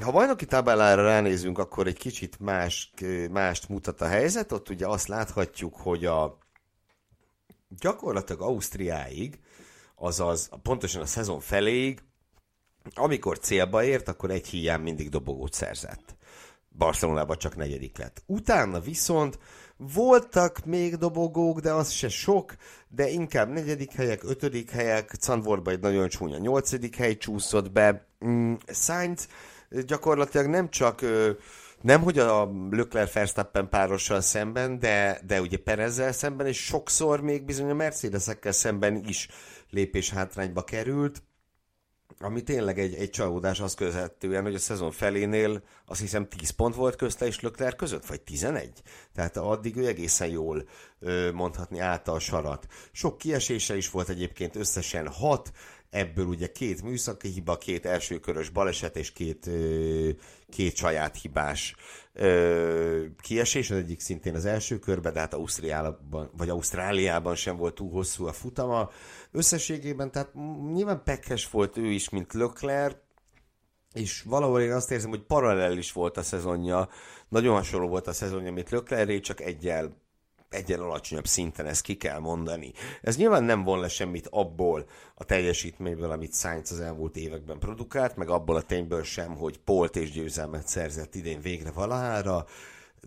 [0.00, 2.92] Ha bajnoki táblára ránézünk, akkor egy kicsit más,
[3.30, 4.52] mást mutat a helyzet.
[4.52, 6.38] Ott ugye azt láthatjuk, hogy a
[7.68, 9.38] gyakorlatilag Ausztriáig
[10.04, 12.02] azaz pontosan a szezon feléig,
[12.94, 16.16] amikor célba ért, akkor egy hiány mindig dobogót szerzett.
[16.68, 18.22] Barcelonában csak negyedik lett.
[18.26, 19.38] Utána viszont
[19.76, 22.54] voltak még dobogók, de az se sok,
[22.88, 28.06] de inkább negyedik helyek, ötödik helyek, Zandvoortba egy nagyon csúnya nyolcadik hely csúszott be.
[28.26, 29.28] Mm, Sainz
[29.86, 31.00] gyakorlatilag nem csak
[31.80, 37.44] nem, hogy a Leclerc Verstappen párossal szemben, de, de ugye Perezzel szemben, és sokszor még
[37.44, 39.28] bizony a Mercedesekkel szemben is
[39.74, 41.22] lépés hátrányba került,
[42.18, 46.74] ami tényleg egy, egy csalódás az közvetően, hogy a szezon felénél azt hiszem 10 pont
[46.74, 48.82] volt közte és Lökler között, vagy 11.
[49.14, 50.68] Tehát addig ő egészen jól
[51.32, 52.66] mondhatni állta a sarat.
[52.92, 55.52] Sok kiesése is volt egyébként, összesen 6,
[55.94, 59.50] ebből ugye két műszaki hiba, két elsőkörös baleset és két,
[60.48, 61.74] két saját hibás
[63.20, 67.90] kiesés, az egyik szintén az első körbe, de hát Ausztriában, vagy Ausztráliában sem volt túl
[67.90, 68.90] hosszú a futama.
[69.30, 70.34] Összességében, tehát
[70.72, 72.96] nyilván pekkes volt ő is, mint Leclerc,
[73.92, 76.88] és valahol én azt érzem, hogy paralel is volt a szezonja,
[77.28, 80.02] nagyon hasonló volt a szezonja, mint Leclerc, csak egyel
[80.54, 82.72] egyen alacsonyabb szinten, ezt ki kell mondani.
[83.02, 88.16] Ez nyilván nem von le semmit abból a teljesítményből, amit Sainz az elmúlt években produkált,
[88.16, 92.46] meg abból a tényből sem, hogy Polt és győzelmet szerzett idén végre valahára,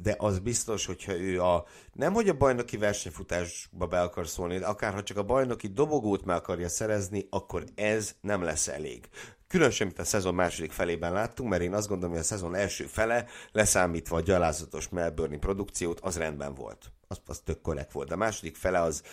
[0.02, 4.66] de az biztos, hogyha ő a, nem hogy a bajnoki versenyfutásba be akar szólni, de
[4.66, 9.10] akár ha csak a bajnoki dobogót meg akarja szerezni, akkor ez nem lesz elég.
[9.48, 12.86] Különösen, mint a szezon második felében láttunk, mert én azt gondolom, hogy a szezon első
[12.86, 16.92] fele, leszámítva a gyalázatos Melbourne produkciót, az rendben volt.
[17.08, 18.08] Az, az tök korrekt volt.
[18.08, 19.04] De a második fele az,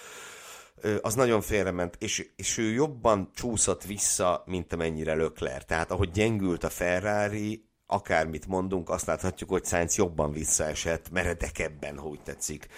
[1.01, 5.65] az nagyon félrement, és, és ő jobban csúszott vissza, mint amennyire Lökler.
[5.65, 12.21] Tehát ahogy gyengült a Ferrari, akármit mondunk, azt láthatjuk, hogy Sainz jobban visszaesett, meredekebben, hogy
[12.23, 12.69] tetszik,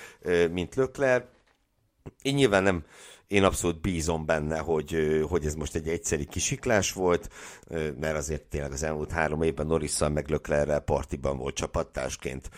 [0.51, 1.29] mint Lökler.
[2.23, 2.85] Én nyilván nem,
[3.27, 7.29] én abszolút bízom benne, hogy, hogy ez most egy egyszeri kisiklás volt,
[8.01, 12.51] mert azért tényleg az elmúlt három évben Norrisszal meg Löklerrel partiban volt csapattársként.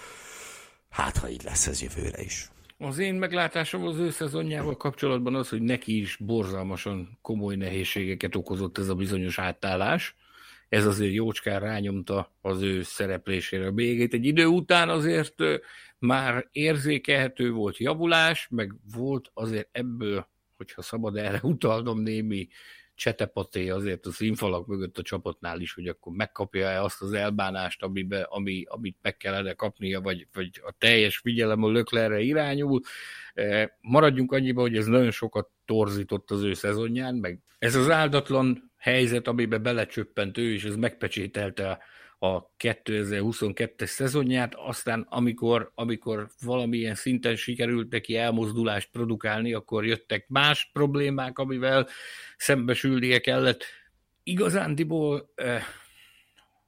[0.88, 2.50] Hát, ha így lesz ez jövőre is.
[2.78, 8.78] Az én meglátásom az ő szezonjával kapcsolatban az, hogy neki is borzalmasan komoly nehézségeket okozott
[8.78, 10.16] ez a bizonyos átállás.
[10.68, 14.14] Ez azért jócskán rányomta az ő szereplésére a bélyegét.
[14.14, 15.34] Egy idő után azért
[15.98, 22.48] már érzékelhető volt javulás, meg volt azért ebből, hogyha szabad erre utalnom némi
[22.98, 28.20] csetepaté azért a színfalak mögött a csapatnál is, hogy akkor megkapja-e azt az elbánást, amibe,
[28.20, 32.80] ami, amit meg kellene kapnia, vagy, vagy a teljes figyelem a löklerre irányul.
[33.34, 38.72] E, maradjunk annyiba, hogy ez nagyon sokat torzított az ő szezonján, meg ez az áldatlan
[38.76, 41.78] helyzet, amiben belecsöppent ő, és ez megpecsételte
[42.18, 50.70] a 2022-es szezonját, aztán amikor, amikor valamilyen szinten sikerült neki elmozdulást produkálni, akkor jöttek más
[50.72, 51.88] problémák, amivel
[52.36, 53.64] szembesülnie kellett.
[54.22, 55.62] Igazándiból, eh,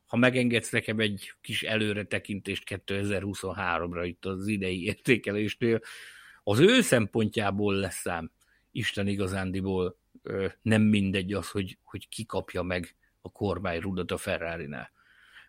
[0.06, 5.80] ha megengedsz nekem egy kis előretekintést 2023-ra itt az idei értékelésnél,
[6.42, 8.30] az ő szempontjából lesz szám
[8.72, 14.98] Isten igazándiból eh, nem mindegy az, hogy, hogy ki kapja meg a kormányrudat a Ferrari-nál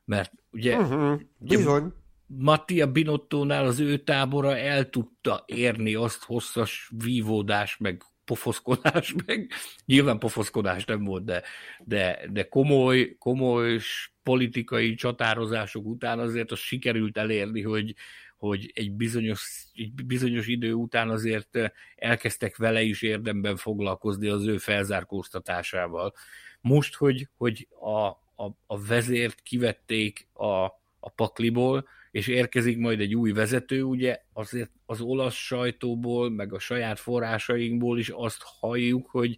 [0.06, 1.94] mert ugye, uh-huh, bizony.
[2.38, 9.52] Mattia Binottónál az ő tábora el tudta érni azt hosszas vívódás, meg pofoszkodás, meg
[9.86, 11.44] nyilván pofoszkodás nem volt, de,
[11.80, 13.80] de, de komoly, komoly
[14.24, 17.96] politikai csatározások után azért az sikerült elérni, hogy,
[18.38, 24.58] hogy egy bizonyos, egy bizonyos idő után azért elkezdtek vele is érdemben foglalkozni az ő
[24.58, 26.14] felzárkóztatásával.
[26.62, 28.10] Most, hogy, hogy a,
[28.46, 30.66] a, a vezért kivették a,
[31.00, 36.60] a pakliból, és érkezik majd egy új vezető, ugye azért az olasz sajtóból, meg a
[36.60, 39.38] saját forrásainkból is azt halljuk, hogy,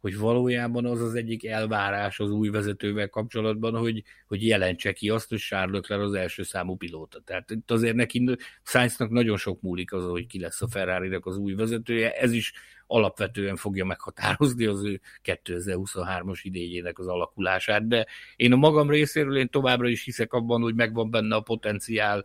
[0.00, 5.28] hogy valójában az az egyik elvárás az új vezetővel kapcsolatban, hogy, hogy jelentse ki azt,
[5.28, 7.20] hogy Charles Leclerc az első számú pilóta.
[7.20, 11.36] Tehát itt azért neki Sainznak nagyon sok múlik az, hogy ki lesz a ferrari az
[11.36, 12.12] új vezetője.
[12.12, 12.52] Ez is
[12.92, 19.48] alapvetően fogja meghatározni az ő 2023-as idényének az alakulását, de én a magam részéről én
[19.48, 22.24] továbbra is hiszek abban, hogy megvan benne a potenciál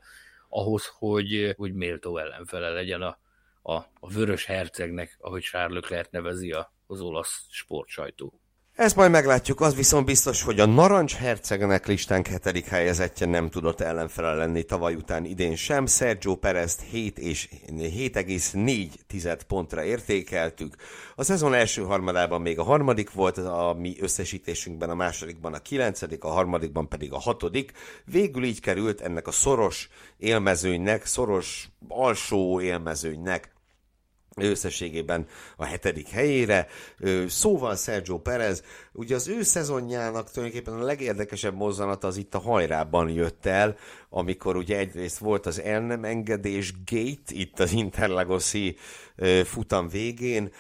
[0.50, 3.20] ahhoz, hogy, hogy méltó ellenfele legyen a,
[3.62, 8.40] a, a vörös hercegnek, ahogy Charles Leclerc nevezi a, az olasz sportsajtó.
[8.78, 13.82] Ezt majd meglátjuk, az viszont biztos, hogy a Narancs hercegnek listánk hetedik helyezettje nem tudott
[13.82, 15.86] ellenfele lenni tavaly után idén sem.
[15.86, 20.76] Sergio Perez 7 és 7,4 pontra értékeltük.
[21.16, 26.24] A szezon első harmadában még a harmadik volt, a mi összesítésünkben a másodikban a kilencedik,
[26.24, 27.72] a harmadikban pedig a hatodik.
[28.06, 33.56] Végül így került ennek a szoros élmezőnynek, szoros alsó élmezőnynek
[34.46, 35.28] összességében
[35.58, 36.68] a hetedik helyére.
[37.28, 38.64] Szóval Sergio Perez,
[38.94, 43.76] ugye az ő szezonjának tulajdonképpen a legérdekesebb mozzanata az itt a hajrában jött el,
[44.10, 48.78] amikor ugye egyrészt volt az el nem engedés gate itt az Interlagoszi
[49.44, 50.52] futam végén,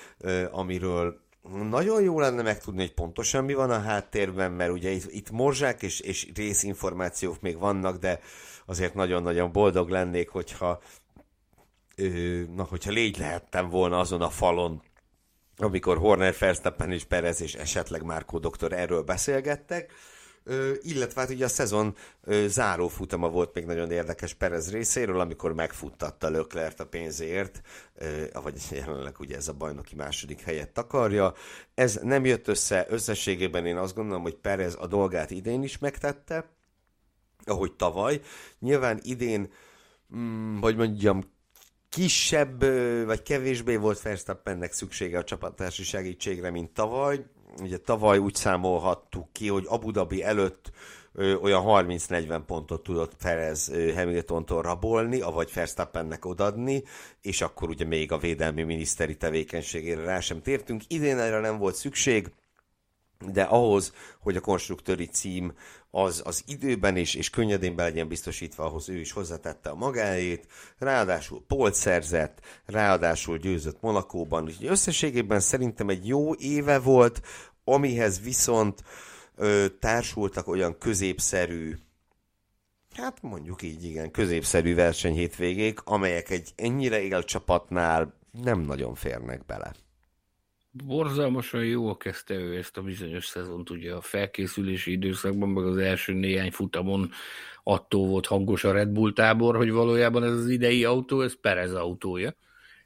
[0.51, 1.25] amiről
[1.69, 5.81] nagyon jó lenne megtudni, hogy pontosan mi van a háttérben, mert ugye itt, itt morzsák
[5.81, 8.19] és, és részinformációk még vannak, de
[8.65, 10.81] azért nagyon-nagyon boldog lennék, hogyha
[12.55, 14.81] na, hogyha légy lehettem volna azon a falon,
[15.57, 19.93] amikor Horner, Verstappen és Perez és esetleg Márkó doktor erről beszélgettek,
[20.81, 21.95] illetve hát ugye a szezon
[22.45, 27.61] záró futama volt még nagyon érdekes Perez részéről, amikor megfuttatta Löklert a pénzért,
[27.95, 31.33] ö, vagy jelenleg ugye ez a bajnoki második helyet takarja.
[31.73, 36.49] Ez nem jött össze, összességében én azt gondolom, hogy Perez a dolgát idén is megtette,
[37.45, 38.21] ahogy tavaly.
[38.59, 39.51] Nyilván idén,
[40.15, 41.35] mm, hogy mondjam,
[41.89, 42.63] kisebb
[43.05, 47.25] vagy kevésbé volt Verstappennek szüksége a csapattársi segítségre, mint tavaly.
[47.61, 50.71] Ugye tavaly úgy számolhattuk ki, hogy Abu Dhabi előtt
[51.41, 56.83] olyan 30-40 pontot tudott Perez Hamiltontól rabolni, avagy Verstappennek odadni,
[57.21, 60.81] és akkor ugye még a védelmi miniszteri tevékenységére rá sem tértünk.
[60.87, 62.31] Idén erre nem volt szükség,
[63.25, 65.53] de ahhoz, hogy a konstruktőri cím
[65.91, 70.47] az, az időben is, és könnyedén be legyen biztosítva, ahhoz ő is hozzátette a magáét,
[70.77, 77.21] ráadásul polt szerzett, ráadásul győzött Monakóban, úgyhogy összességében szerintem egy jó éve volt,
[77.63, 78.83] amihez viszont
[79.35, 81.75] ö, társultak olyan középszerű,
[82.95, 89.73] hát mondjuk így igen, középszerű versenyhétvégék, amelyek egy ennyire él csapatnál nem nagyon férnek bele
[90.85, 96.13] borzalmasan jól kezdte ő ezt a bizonyos szezont, ugye a felkészülési időszakban, meg az első
[96.13, 97.11] néhány futamon
[97.63, 101.73] attól volt hangos a Red Bull tábor, hogy valójában ez az idei autó, ez Perez
[101.73, 102.35] autója.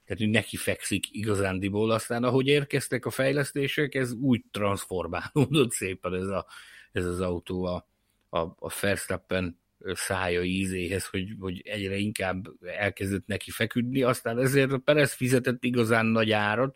[0.06, 1.92] Tehát, hogy neki fekszik igazándiból.
[1.92, 6.46] Aztán, ahogy érkeztek a fejlesztések, ez úgy transformálódott szépen ez, a,
[6.92, 7.88] ez az autó a,
[8.30, 9.60] a, a Verstappen
[9.94, 16.06] szája ízéhez, hogy, hogy egyre inkább elkezdett neki feküdni, aztán ezért a Perez fizetett igazán
[16.06, 16.76] nagy árat,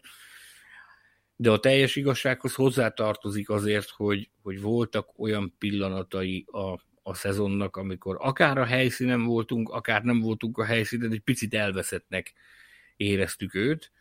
[1.36, 8.18] de a teljes igazsághoz hozzátartozik azért, hogy, hogy voltak olyan pillanatai a, a szezonnak, amikor
[8.20, 12.34] akár a helyszínen voltunk, akár nem voltunk a helyszínen, egy picit elveszettnek
[12.98, 13.92] éreztük őt.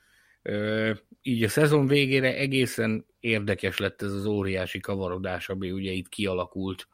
[1.23, 6.89] Így a szezon végére egészen érdekes lett ez az óriási kavarodás, ami ugye itt kialakult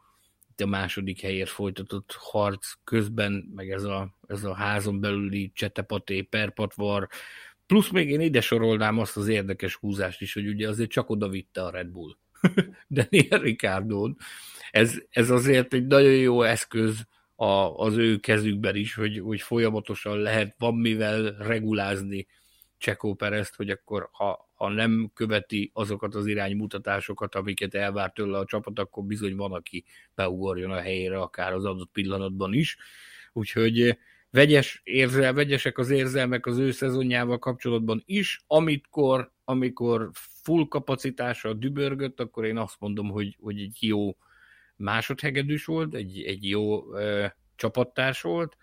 [0.61, 6.20] itt a második helyért folytatott harc közben, meg ez a, ez a házon belüli csetepaté,
[6.20, 7.09] perpatvar,
[7.70, 11.28] plusz még én ide sorolnám azt az érdekes húzást is, hogy ugye azért csak oda
[11.28, 12.16] vitte a Red Bull.
[12.88, 14.10] Daniel Ricciardo.
[14.70, 17.44] Ez, ez azért egy nagyon jó eszköz a,
[17.76, 22.26] az ő kezükben is, hogy, hogy folyamatosan lehet, van mivel regulázni
[22.78, 28.44] Csekó Perezt, hogy akkor ha, ha nem követi azokat az iránymutatásokat, amiket elvárt tőle a
[28.44, 32.76] csapat, akkor bizony van, aki beugorjon a helyére, akár az adott pillanatban is.
[33.32, 33.98] Úgyhogy
[34.30, 40.10] vegyes érzel, vegyesek az érzelmek az ő szezonjával kapcsolatban is, amikor, amikor
[40.42, 44.16] full kapacitása dübörgött, akkor én azt mondom, hogy, hogy egy jó
[44.76, 47.26] másodhegedűs volt, egy, egy jó ö,
[47.56, 48.56] csapattárs volt.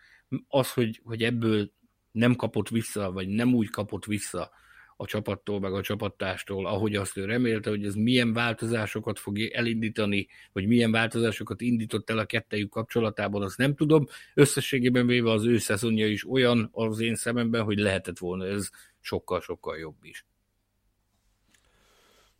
[0.47, 1.72] Az, hogy, hogy ebből
[2.11, 4.51] nem kapott vissza, vagy nem úgy kapott vissza
[4.98, 10.28] a csapattól, meg a csapattástól, ahogy azt ő remélte, hogy ez milyen változásokat fog elindítani,
[10.54, 14.08] vagy milyen változásokat indított el a kettejük kapcsolatában, azt nem tudom.
[14.34, 18.70] Összességében véve az ő szezonja is olyan az én szememben, hogy lehetett volna ez
[19.02, 20.26] sokkal-sokkal jobb is.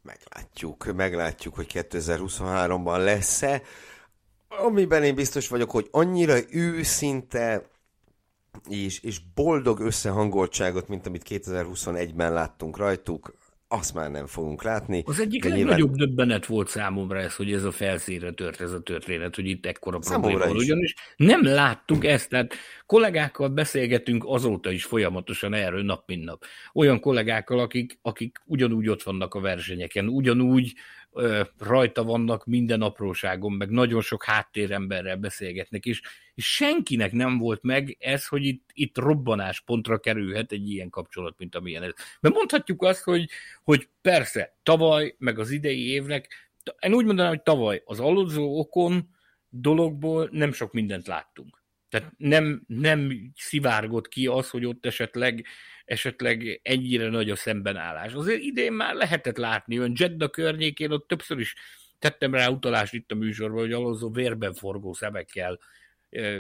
[0.02, 3.62] Meglátjuk, meglátjuk, hogy 2023-ban lesz-e.
[4.48, 7.70] Amiben én biztos vagyok, hogy annyira őszinte
[8.70, 13.34] és, és boldog összehangoltságot, mint amit 2021-ben láttunk rajtuk,
[13.68, 15.04] azt már nem fogunk látni.
[15.06, 15.98] Az egyik legnagyobb nyilván...
[15.98, 19.98] döbbenet volt számomra ez, hogy ez a felszínre tört ez a történet, hogy itt ekkora
[19.98, 20.56] probléma van.
[20.56, 22.54] Ugyanis nem láttuk ezt, tehát
[22.86, 26.44] kollégákkal beszélgetünk azóta is folyamatosan erről nap mint nap.
[26.74, 30.74] Olyan kollégákkal, akik, akik ugyanúgy ott vannak a versenyeken, ugyanúgy
[31.58, 36.02] rajta vannak minden apróságon, meg nagyon sok háttéremberrel beszélgetnek, és,
[36.34, 41.38] és senkinek nem volt meg ez, hogy itt, itt robbanás pontra kerülhet egy ilyen kapcsolat,
[41.38, 41.94] mint amilyen ez.
[42.20, 43.30] Mert mondhatjuk azt, hogy,
[43.64, 46.50] hogy persze, tavaly, meg az idei évnek,
[46.80, 49.10] én úgy mondanám, hogy tavaly az aludzó okon
[49.50, 51.64] dologból nem sok mindent láttunk.
[51.90, 55.46] Tehát nem, nem szivárgott ki az, hogy ott esetleg
[55.88, 58.14] esetleg ennyire nagy a szembenállás.
[58.14, 61.56] Azért idén már lehetett látni, olyan Jedda környékén ott többször is
[62.00, 65.60] tettem rá utalást itt a műsorban, hogy Alonso vérben forgó szemekkel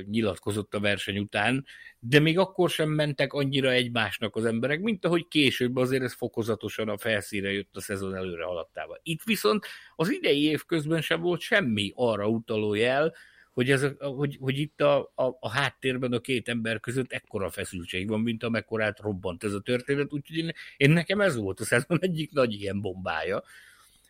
[0.06, 1.66] nyilatkozott a verseny után,
[2.00, 6.90] de még akkor sem mentek annyira egymásnak az emberek, mint ahogy később azért ez fokozatosan
[6.90, 9.00] a felszíre jött a szezon előre haladtával.
[9.04, 13.14] Itt viszont az idei év közben sem volt semmi arra utaló jel,
[13.58, 18.08] hogy, ez, hogy, hogy itt a, a, a háttérben a két ember között ekkora feszültség
[18.08, 21.98] van, mint amekkorát robbant ez a történet, úgyhogy én, én nekem ez volt a szezon
[22.02, 23.44] egyik nagy ilyen bombája,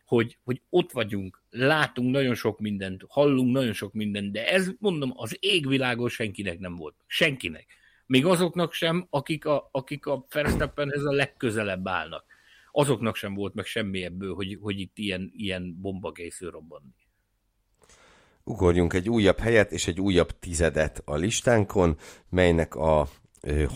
[0.06, 5.14] hogy, hogy ott vagyunk, látunk nagyon sok mindent, hallunk nagyon sok mindent, de ez, mondom,
[5.16, 6.96] az égvilágon senkinek nem volt.
[7.06, 7.66] Senkinek.
[8.06, 12.26] Még azoknak sem, akik a, akik a Verstappenhez a legközelebb állnak.
[12.72, 16.96] Azoknak sem volt meg semmi ebből, hogy, hogy itt ilyen, ilyen bomba készül robbanni.
[18.48, 21.98] Ugorjunk egy újabb helyet és egy újabb tizedet a listánkon,
[22.30, 23.08] melynek a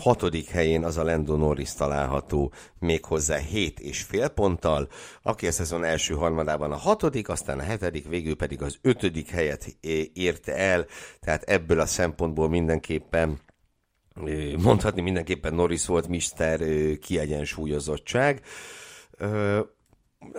[0.00, 4.88] hatodik helyén az a Lando Norris található méghozzá 7 és fél ponttal,
[5.22, 9.76] aki a szezon első harmadában a hatodik, aztán a hetedik, végül pedig az ötödik helyet
[10.12, 10.86] érte el,
[11.20, 13.40] tehát ebből a szempontból mindenképpen
[14.62, 16.60] mondhatni mindenképpen Norris volt Mr.
[16.98, 18.42] kiegyensúlyozottság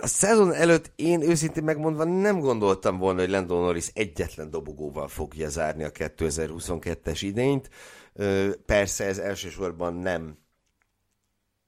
[0.00, 5.48] a szezon előtt én őszintén megmondva nem gondoltam volna, hogy Lando Norris egyetlen dobogóval fogja
[5.48, 7.70] zárni a 2022-es idényt.
[8.66, 10.42] Persze ez elsősorban nem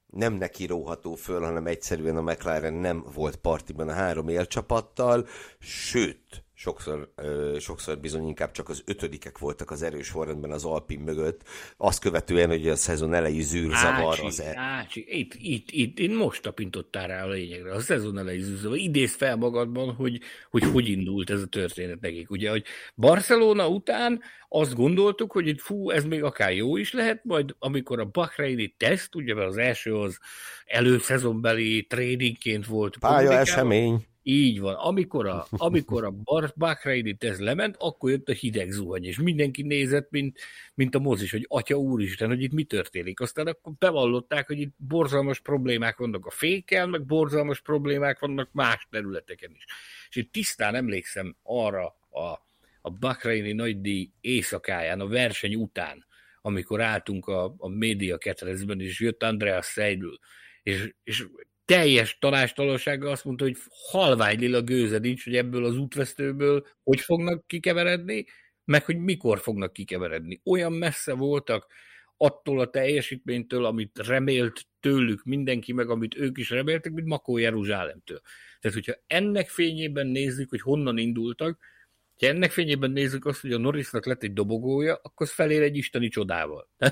[0.07, 5.27] nem neki róható föl, hanem egyszerűen a McLaren nem volt partiban a három élcsapattal,
[5.59, 10.99] sőt, sokszor, ö, sokszor bizony inkább csak az ötödikek voltak az erős forrendben az Alpin
[10.99, 11.41] mögött,
[11.77, 14.39] azt követően, hogy a szezon elejé zűrzavar ácsi, az...
[14.39, 14.53] E...
[14.55, 18.77] Ácsi, itt, itt, itt, én most tapintottál rá a lényegre, a szezon elejé zűrzavar.
[18.77, 22.29] Idéz fel magadban, hogy, hogy hogy indult ez a történet nekik.
[22.29, 22.63] Ugye, hogy
[22.95, 27.99] Barcelona után azt gondoltuk, hogy itt fú, ez még akár jó is lehet, majd amikor
[27.99, 30.19] a Bahreini teszt, ugye mert az első az
[30.65, 32.97] előszezonbeli tréningként volt.
[32.97, 34.75] Pálya esemény így van.
[34.75, 36.13] Amikor a, amikor a
[36.55, 40.39] Bahreini ez lement, akkor jött a hideg zuhany, és mindenki nézett, mint,
[40.73, 43.19] mint a mozis, hogy atya úristen, hogy itt mi történik.
[43.19, 48.87] Aztán akkor bevallották, hogy itt borzalmas problémák vannak a fékkel, meg borzalmas problémák vannak más
[48.91, 49.65] területeken is.
[50.09, 52.45] És itt tisztán emlékszem arra a,
[52.81, 56.05] a Bahreini nagydíj éjszakáján, a verseny után,
[56.41, 60.07] amikor álltunk a, a média ketrezben, és jött Andreas Seidl,
[60.63, 61.27] és, és
[61.67, 67.47] teljes tanástalansággal azt mondta, hogy halvány lila gőze nincs, hogy ebből az útvesztőből hogy fognak
[67.47, 68.25] kikeveredni,
[68.65, 70.41] meg hogy mikor fognak kikeveredni.
[70.45, 71.67] Olyan messze voltak
[72.17, 78.21] attól a teljesítménytől, amit remélt tőlük mindenki, meg amit ők is reméltek, mint Makó Jeruzsálemtől.
[78.59, 81.59] Tehát, hogyha ennek fényében nézzük, hogy honnan indultak,
[82.19, 86.07] ha ennek fényében nézzük azt, hogy a Norrisnak lett egy dobogója, akkor felér egy isteni
[86.07, 86.69] csodával.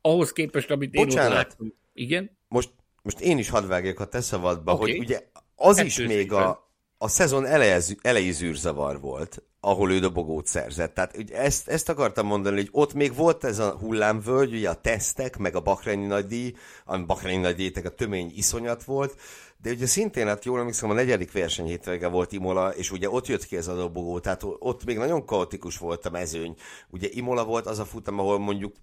[0.00, 1.30] ahhoz képest, amit én Bocsánat.
[1.30, 1.74] ott láttam.
[1.92, 2.38] Igen?
[2.48, 2.70] Most,
[3.06, 4.90] most én is hadd vágjak a te szabadba, Oké.
[4.90, 5.20] hogy ugye
[5.56, 6.44] az is Kettős még szépen.
[6.44, 10.94] a, a szezon elejez, elejé zűrzavar volt, ahol ő dobogót szerzett.
[10.94, 14.80] Tehát ugye ezt, ezt akartam mondani, hogy ott még volt ez a hullámvölgy, ugye a
[14.80, 16.54] tesztek, meg a Bahreini nagydíj,
[16.84, 19.20] ami Bahreini nagydíjtek a tömény iszonyat volt,
[19.62, 23.26] de ugye szintén, hát jól emlékszem, a negyedik verseny hétvége volt Imola, és ugye ott
[23.26, 26.54] jött ki ez a dobogó, tehát ott még nagyon kaotikus volt a mezőny.
[26.90, 28.74] Ugye Imola volt az a futam, ahol mondjuk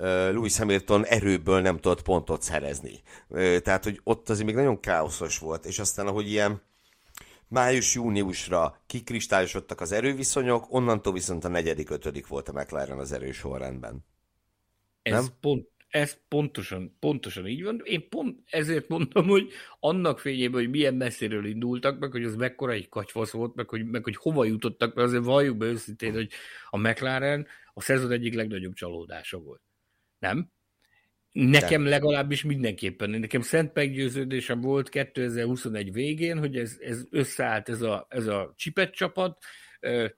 [0.00, 3.00] Lewis Hamilton erőből nem tudott pontot szerezni.
[3.62, 6.62] Tehát, hogy ott azért még nagyon káoszos volt, és aztán, ahogy ilyen
[7.48, 14.04] május-júniusra kikristályosodtak az erőviszonyok, onnantól viszont a negyedik, ötödik volt a McLaren az erős sorrendben.
[15.02, 15.24] Ez, Nem?
[15.40, 17.80] pont, ez pontosan, pontosan így van.
[17.84, 22.72] Én pont ezért mondom, hogy annak fényében, hogy milyen messziről indultak, meg hogy az mekkora
[22.72, 26.30] egy katyfasz volt, meg hogy, meg hogy hova jutottak, mert azért valljuk be őszintén, hogy
[26.70, 29.60] a McLaren a szezon egyik legnagyobb csalódása volt.
[30.20, 30.50] Nem?
[31.32, 33.10] Nekem legalábbis mindenképpen.
[33.10, 38.94] Nekem szent meggyőződésem volt 2021 végén, hogy ez, ez összeállt ez a, ez a csipet
[38.94, 39.38] csapat,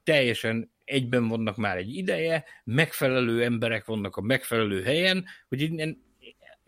[0.02, 6.02] teljesen egyben vannak már egy ideje, megfelelő emberek vannak a megfelelő helyen, hogy innen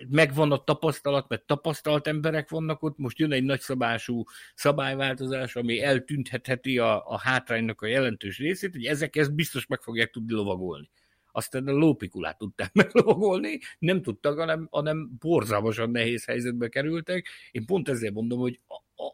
[0.09, 4.25] megvan a tapasztalat, mert tapasztalt emberek vannak ott, most jön egy nagyszabású
[4.55, 10.11] szabályváltozás, ami eltüntetheti a, a hátránynak a jelentős részét, hogy ezek ezt biztos meg fogják
[10.11, 10.91] tudni lovagolni.
[11.37, 17.29] Aztán a lópikulát tudták meglovagolni, nem tudtak, hanem, hanem borzalmasan nehéz helyzetbe kerültek.
[17.51, 18.61] Én pont ezért mondom, hogy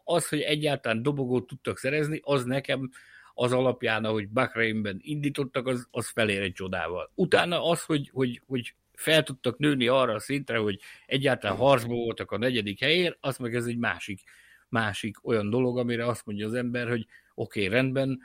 [0.03, 2.89] az, hogy egyáltalán dobogót tudtak szerezni, az nekem
[3.33, 7.11] az alapján, ahogy Bahreinben indítottak, az, az felér csodával.
[7.15, 12.31] Utána az, hogy, hogy, hogy fel tudtak nőni arra a szintre, hogy egyáltalán harcba voltak
[12.31, 14.21] a negyedik helyért, az meg ez egy másik,
[14.69, 18.19] másik olyan dolog, amire azt mondja az ember, hogy oké, okay, rendben,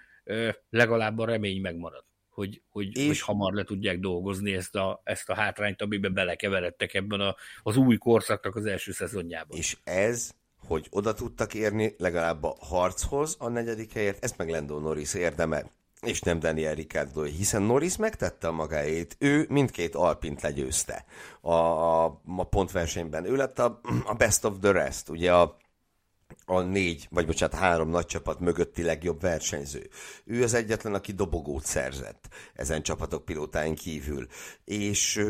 [0.70, 2.05] legalább a remény megmarad,
[2.36, 6.94] hogy, hogy, És- hogy hamar le tudják dolgozni ezt a, ezt a hátrányt, amiben belekeveredtek
[6.94, 9.58] ebben a, az új korszaknak az első szezonjában.
[9.58, 10.34] És ez,
[10.66, 15.70] hogy oda tudtak érni legalább a harchoz a negyedik helyért, ezt meg Lando Norris érdeme,
[16.00, 21.04] és nem Daniel Ricciardo, hiszen Norris megtette a magáét, ő mindkét Alpint legyőzte
[21.40, 22.04] a, a,
[22.36, 23.24] a pontversenyben.
[23.24, 25.56] Ő lett a, a best of the rest, ugye a,
[26.47, 29.89] a négy, vagy bocsánat, három nagy csapat mögötti legjobb versenyző.
[30.24, 34.27] Ő az egyetlen, aki dobogót szerzett ezen csapatok pilótáin kívül.
[34.64, 35.24] És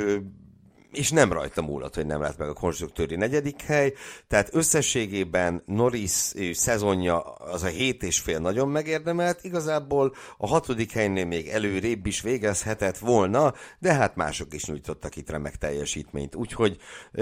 [0.96, 3.94] és nem rajta múlott, hogy nem lett meg a konstruktőri negyedik hely,
[4.28, 11.24] tehát összességében Norris szezonja az a hét és fél nagyon megérdemelt, igazából a hatodik helynél
[11.24, 16.76] még előrébb is végezhetett volna, de hát mások is nyújtottak itt remek teljesítményt, úgyhogy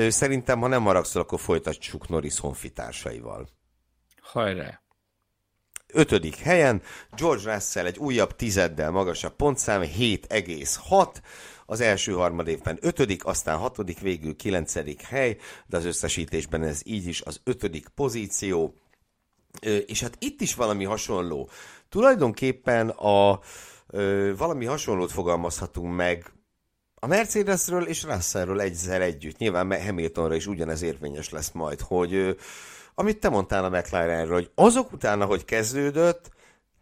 [0.08, 3.48] szerintem, ha nem haragszol, akkor folytassuk Norris honfitársaival.
[4.24, 4.82] Hajrá!
[5.86, 6.82] Ötödik helyen
[7.16, 11.16] George Russell egy újabb tizeddel magasabb pontszám, 7,6.
[11.66, 15.36] Az első harmadévben ötödik, aztán hatodik, végül kilencedik hely,
[15.66, 18.74] de az összesítésben ez így is az ötödik pozíció.
[19.86, 21.50] És hát itt is valami hasonló.
[21.88, 23.40] Tulajdonképpen a
[24.36, 26.32] valami hasonlót fogalmazhatunk meg
[26.94, 29.38] a Mercedesről és Russellről egyszer együtt.
[29.38, 32.36] Nyilván Hamiltonra is ugyanez érvényes lesz majd, hogy
[32.94, 36.30] amit te mondtál a McLarenről, hogy azok után, ahogy kezdődött,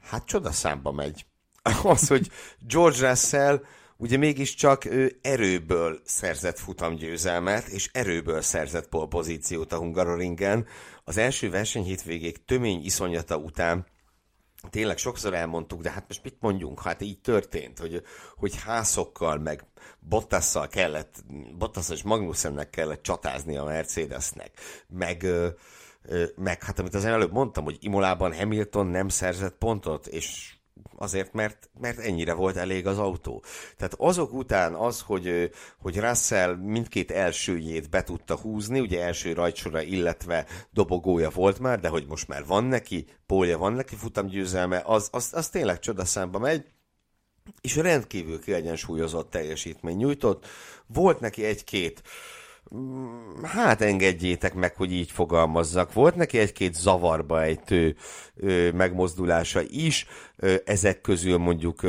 [0.00, 1.26] hát csodaszámba megy.
[1.82, 2.30] Az, hogy
[2.60, 3.60] George Russell
[3.96, 10.66] ugye mégiscsak ő erőből szerzett futamgyőzelmet, és erőből szerzett polpozíciót a Hungaroringen.
[11.04, 13.86] Az első verseny hétvégék tömény iszonyata után
[14.70, 16.82] tényleg sokszor elmondtuk, de hát most mit mondjunk?
[16.82, 18.02] Hát így történt, hogy,
[18.36, 19.64] hogy hászokkal, meg
[20.00, 21.24] Bottasszal kellett,
[21.58, 24.50] Bottas és Magnussennek kellett csatázni a Mercedesnek,
[24.88, 25.26] meg,
[26.36, 30.54] meg hát amit az előbb mondtam, hogy Imolában Hamilton nem szerzett pontot, és
[30.96, 33.42] azért, mert, mert ennyire volt elég az autó.
[33.76, 39.82] Tehát azok után az, hogy, hogy Russell mindkét elsőjét be tudta húzni, ugye első rajtsora,
[39.82, 45.08] illetve dobogója volt már, de hogy most már van neki, pólja van neki futamgyőzelme, az,
[45.12, 46.64] az, az tényleg csodaszámba megy,
[47.60, 50.46] és rendkívül kiegyensúlyozott teljesítmény nyújtott.
[50.86, 52.02] Volt neki egy-két
[53.42, 55.92] hát engedjétek meg, hogy így fogalmazzak.
[55.92, 57.96] Volt neki egy-két zavarba ejtő
[58.74, 60.06] megmozdulása is,
[60.64, 61.80] ezek közül mondjuk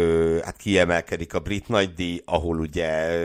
[0.43, 3.19] hát kiemelkedik a brit nagydíj, ahol ugye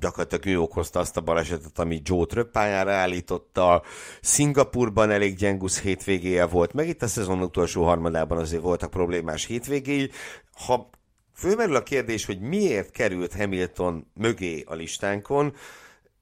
[0.00, 3.82] gyakorlatilag ő okozta azt a balesetet, ami Joe röppájára állította.
[4.20, 10.10] Szingapurban elég gyengusz hétvégéje volt, meg itt a szezon utolsó harmadában azért voltak problémás hétvégéi.
[10.66, 10.90] Ha
[11.34, 15.54] fölmerül a kérdés, hogy miért került Hamilton mögé a listánkon,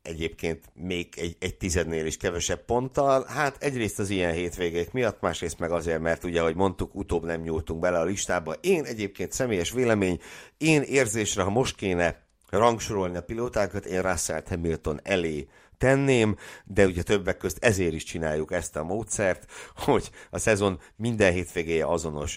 [0.06, 3.24] egyébként még egy, egy tizednél is kevesebb ponttal.
[3.28, 7.40] Hát egyrészt az ilyen hétvégék miatt, másrészt meg azért, mert ugye, ahogy mondtuk, utóbb nem
[7.40, 8.52] nyúltunk bele a listába.
[8.52, 10.20] Én egyébként személyes vélemény,
[10.58, 15.48] én érzésre, ha most kéne rangsorolni a pilótákat, én Russell Hamilton elé
[15.78, 21.32] tenném, de ugye többek közt ezért is csináljuk ezt a módszert, hogy a szezon minden
[21.32, 22.36] hétvégéje azonos,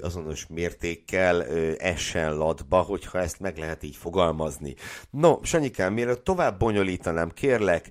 [0.00, 1.44] azonos mértékkel
[1.76, 4.74] essen latba, hogyha ezt meg lehet így fogalmazni.
[5.10, 7.90] No, Sanyikám, mielőtt tovább bonyolítanám, kérlek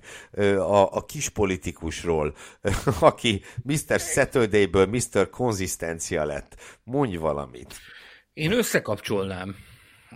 [0.56, 2.34] a, a kis politikusról,
[3.00, 4.00] aki Mr.
[4.00, 5.30] Saturday-ből Mr.
[5.30, 6.56] Konzisztencia lett.
[6.84, 7.74] Mondj valamit.
[8.32, 9.56] Én összekapcsolnám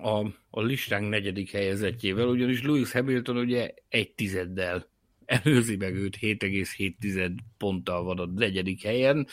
[0.02, 4.88] a, a listánk negyedik helyezettjével, ugyanis Lewis Hamilton ugye egy tizeddel
[5.30, 9.26] előzi meg őt, 7,7 ponttal van a negyedik helyen.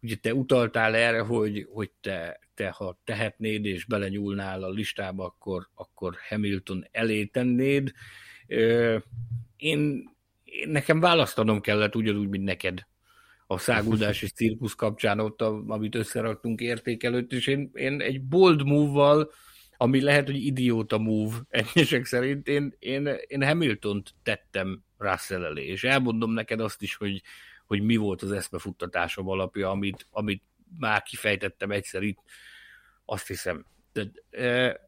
[0.00, 5.68] Ugye te utaltál erre, hogy, hogy te, te, ha tehetnéd és belenyúlnál a listába, akkor,
[5.74, 7.92] akkor Hamilton elé tennéd.
[9.56, 10.10] Én,
[10.44, 12.86] én nekem választanom kellett ugyanúgy, mint neked
[13.46, 19.30] a száguldás és cirkusz kapcsán ott, amit összeraktunk értékelőt, és én, én egy bold move-val
[19.84, 25.84] ami lehet, hogy idióta move egyesek szerint, én, én, én Hamilton-t tettem Russell elé, és
[25.84, 27.22] elmondom neked azt is, hogy,
[27.66, 30.42] hogy mi volt az eszmefuttatásom alapja, amit, amit
[30.78, 32.18] már kifejtettem egyszer itt,
[33.04, 33.66] azt hiszem.
[33.92, 34.80] De, e,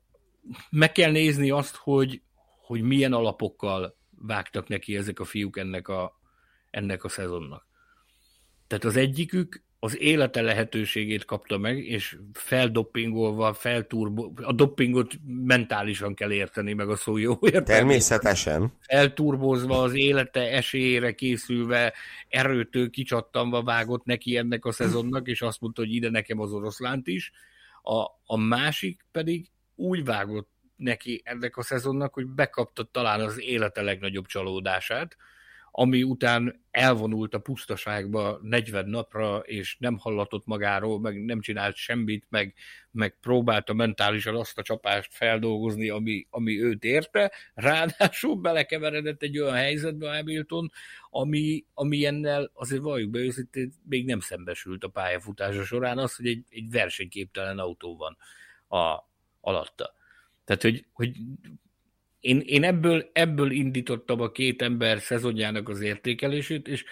[0.71, 2.23] meg kell nézni azt, hogy,
[2.63, 6.21] hogy milyen alapokkal vágtak neki ezek a fiúk ennek a,
[6.71, 7.67] ennek a szezonnak.
[8.67, 16.33] Tehát az egyikük az élete lehetőségét kapta meg, és feldoppingolva, felturbo, a doppingot mentálisan kell
[16.33, 17.65] érteni, meg a szó jó értelmében.
[17.65, 18.73] Természetesen.
[18.81, 21.93] Felturbozva, az élete esélyére készülve,
[22.29, 27.07] erőtől kicsattanva vágott neki ennek a szezonnak, és azt mondta, hogy ide nekem az oroszlánt
[27.07, 27.33] is.
[27.83, 33.83] A, a másik pedig úgy vágott neki ennek a szezonnak, hogy bekapta talán az élete
[33.83, 35.17] legnagyobb csalódását,
[35.79, 42.27] ami után elvonult a pusztaságba 40 napra, és nem hallatott magáról, meg nem csinált semmit,
[42.29, 42.55] meg,
[42.91, 49.55] meg próbálta mentálisan azt a csapást feldolgozni, ami, ami őt érte, ráadásul belekeveredett egy olyan
[49.55, 50.71] helyzetbe Hamilton,
[51.11, 56.27] ami, ami ennel azért valljuk be őszintén még nem szembesült a pályafutása során az, hogy
[56.27, 58.17] egy, egy versenyképtelen autó van
[58.81, 59.09] a,
[59.41, 59.93] alatta.
[60.45, 61.17] Tehát, hogy, hogy
[62.27, 66.85] én, én ebből, ebből indítottam a két ember szezonjának az értékelését, és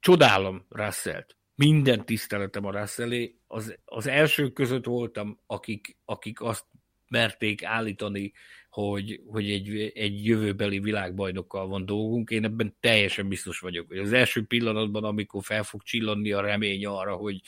[0.00, 1.36] csodálom Russellt.
[1.54, 3.38] Minden tiszteletem a Russellé.
[3.46, 6.64] Az, az elsők között voltam, akik, akik azt
[7.12, 8.32] merték állítani,
[8.70, 12.30] hogy, hogy egy, egy jövőbeli világbajnokkal van dolgunk.
[12.30, 16.86] Én ebben teljesen biztos vagyok, hogy az első pillanatban, amikor fel fog csillanni a remény
[16.86, 17.40] arra, hogy,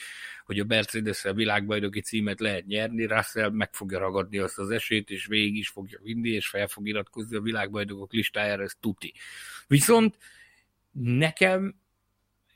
[0.45, 5.25] hogy a mercedes világbajnoki címet lehet nyerni, Russell meg fogja ragadni azt az esélyt, és
[5.25, 9.13] végig is fogja vinni, és fel fog iratkozni a világbajnokok listájára, ez tuti.
[9.67, 10.17] Viszont
[10.91, 11.75] nekem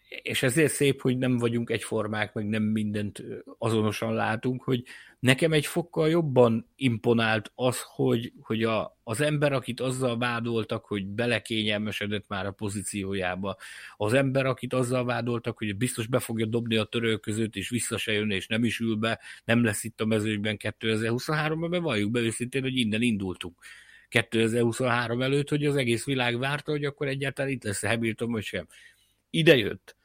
[0.09, 3.23] és ezért szép, hogy nem vagyunk egyformák, meg nem mindent
[3.57, 4.83] azonosan látunk, hogy
[5.19, 11.05] nekem egy fokkal jobban imponált az, hogy, hogy a, az ember, akit azzal vádoltak, hogy
[11.05, 13.57] belekényelmesedett már a pozíciójába,
[13.97, 18.11] az ember, akit azzal vádoltak, hogy biztos be fogja dobni a törölközőt, és vissza se
[18.11, 22.19] jön, és nem is ül be, nem lesz itt a mezőnyben 2023-ban, mert valljuk be
[22.19, 23.55] őszintén, hogy innen indultunk.
[24.07, 28.67] 2023 előtt, hogy az egész világ várta, hogy akkor egyáltalán itt lesz Hamilton, vagy sem.
[29.29, 29.97] Ide jött,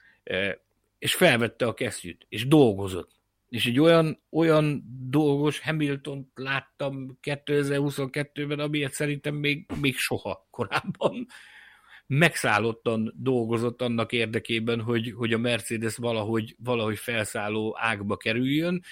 [0.98, 3.10] és felvette a kesztyűt, és dolgozott.
[3.48, 11.26] És egy olyan, olyan dolgos Hamilton láttam 2022-ben, amilyet szerintem még, még soha korábban
[12.06, 18.82] megszállottan dolgozott annak érdekében, hogy, hogy a Mercedes valahogy, valahogy felszálló ágba kerüljön,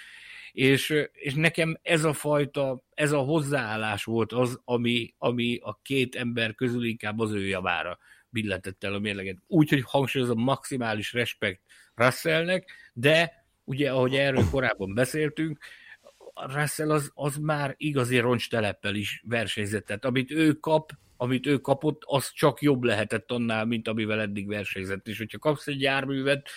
[0.52, 6.14] és, és nekem ez a fajta, ez a hozzáállás volt az, ami, ami a két
[6.14, 7.98] ember közül inkább az ő javára
[8.32, 9.36] billentette el a mérleget.
[9.46, 11.60] Úgyhogy hangsúlyozom, maximális respekt
[11.94, 15.58] Russellnek, de ugye, ahogy erről korábban beszéltünk,
[16.34, 19.86] Russell az, az már igazi roncsteleppel is versenyzett.
[19.86, 24.46] Tehát amit ő kap, amit ő kapott, az csak jobb lehetett annál, mint amivel eddig
[24.46, 25.08] versenyzett.
[25.08, 26.48] És hogyha kapsz egy járművet,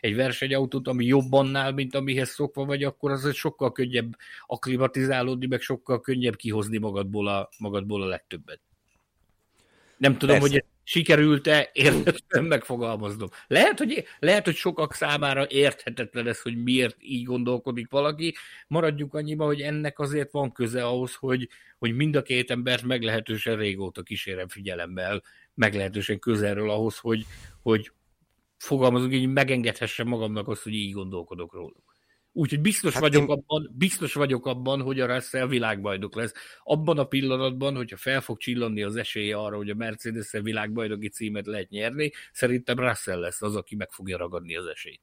[0.00, 5.60] egy versenyautót, ami jobb annál, mint amihez szokva vagy, akkor az sokkal könnyebb aklimatizálódni, meg
[5.60, 8.60] sokkal könnyebb kihozni magadból a, magadból a legtöbbet.
[9.96, 10.52] Nem tudom, Persze.
[10.52, 13.28] hogy sikerült-e értetlen megfogalmaznom.
[13.46, 18.34] Lehet hogy, lehet, hogy sokak számára érthetetlen ez, hogy miért így gondolkodik valaki.
[18.66, 21.48] Maradjunk annyiba, hogy ennek azért van köze ahhoz, hogy,
[21.78, 25.22] hogy mind a két embert meglehetősen régóta kísérem figyelemmel,
[25.54, 27.26] meglehetősen közelről ahhoz, hogy,
[27.62, 27.92] hogy
[28.56, 31.91] fogalmazunk így, megengedhessem magamnak azt, hogy így gondolkodok róluk.
[32.32, 33.28] Úgyhogy biztos, hát vagyok én...
[33.28, 36.32] abban, biztos vagyok abban, hogy a Russell világbajnok lesz.
[36.64, 41.46] Abban a pillanatban, hogyha fel fog csillanni az esélye arra, hogy a mercedes világbajnoki címet
[41.46, 45.00] lehet nyerni, szerintem Russell lesz az, aki meg fogja ragadni az esélyt.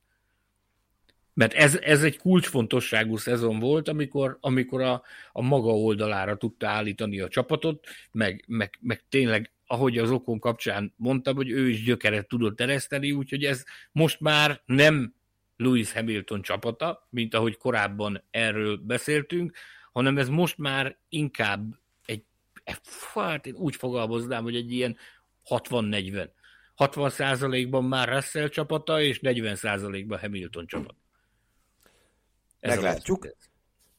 [1.33, 7.19] Mert ez, ez egy kulcsfontosságú szezon volt, amikor, amikor a, a maga oldalára tudta állítani
[7.19, 12.27] a csapatot, meg, meg, meg tényleg, ahogy az okon kapcsán mondtam, hogy ő is gyökeret
[12.27, 15.13] tudott ereszteni, úgyhogy ez most már nem
[15.59, 19.57] Lewis Hamilton csapata, mint ahogy korábban erről beszéltünk,
[19.91, 22.23] hanem ez most már inkább egy,
[23.13, 24.97] hát én úgy fogalmaznám, hogy egy ilyen
[25.49, 26.29] 60-40.
[26.75, 30.95] 60 százalékban már Russell csapata, és 40 százalékban Hamilton csapat.
[32.59, 33.27] Ez Meglátjuk,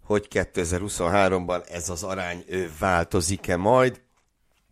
[0.03, 2.45] hogy 2023-ban ez az arány
[2.79, 4.03] változik-e majd.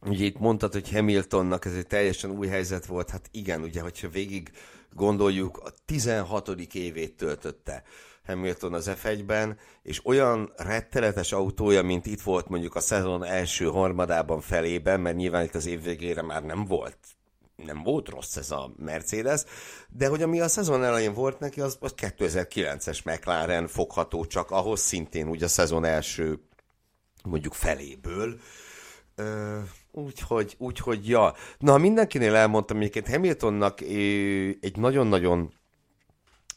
[0.00, 4.08] Ugye itt mondtad, hogy Hamiltonnak ez egy teljesen új helyzet volt, hát igen, ugye, hogyha
[4.08, 4.52] végig
[4.92, 6.48] gondoljuk, a 16.
[6.72, 7.82] évét töltötte
[8.26, 14.40] Hamilton az F1-ben, és olyan rettenetes autója, mint itt volt mondjuk a szezon első harmadában
[14.40, 16.96] felében, mert nyilván itt az év végére már nem volt
[17.64, 19.44] nem volt rossz ez a Mercedes,
[19.88, 24.80] de hogy ami a szezon elején volt neki, az, az 2009-es McLaren fogható csak ahhoz
[24.80, 26.40] szintén úgy a szezon első
[27.24, 28.38] mondjuk feléből.
[29.92, 31.34] Úgyhogy, úgyhogy, ja.
[31.58, 33.80] Na, mindenkinél elmondtam, egyébként Hamiltonnak
[34.60, 35.52] egy nagyon-nagyon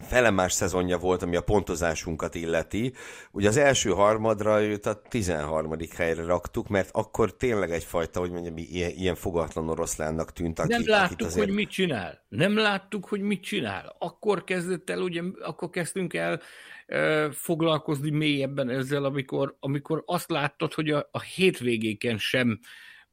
[0.01, 2.93] felemás szezonja volt, ami a pontozásunkat illeti.
[3.31, 5.75] Ugye az első harmadra őt a 13.
[5.95, 10.59] helyre raktuk, mert akkor tényleg egyfajta, hogy mondjam, ilyen, ilyen fogatlan oroszlánnak tűnt.
[10.59, 11.45] Aki, Nem láttuk, azért...
[11.45, 12.25] hogy mit csinál.
[12.29, 13.95] Nem láttuk, hogy mit csinál.
[13.99, 16.41] Akkor kezdett el, ugye, akkor kezdtünk el
[16.85, 22.59] e, foglalkozni mélyebben ezzel, amikor, amikor azt láttad, hogy a, a hétvégéken sem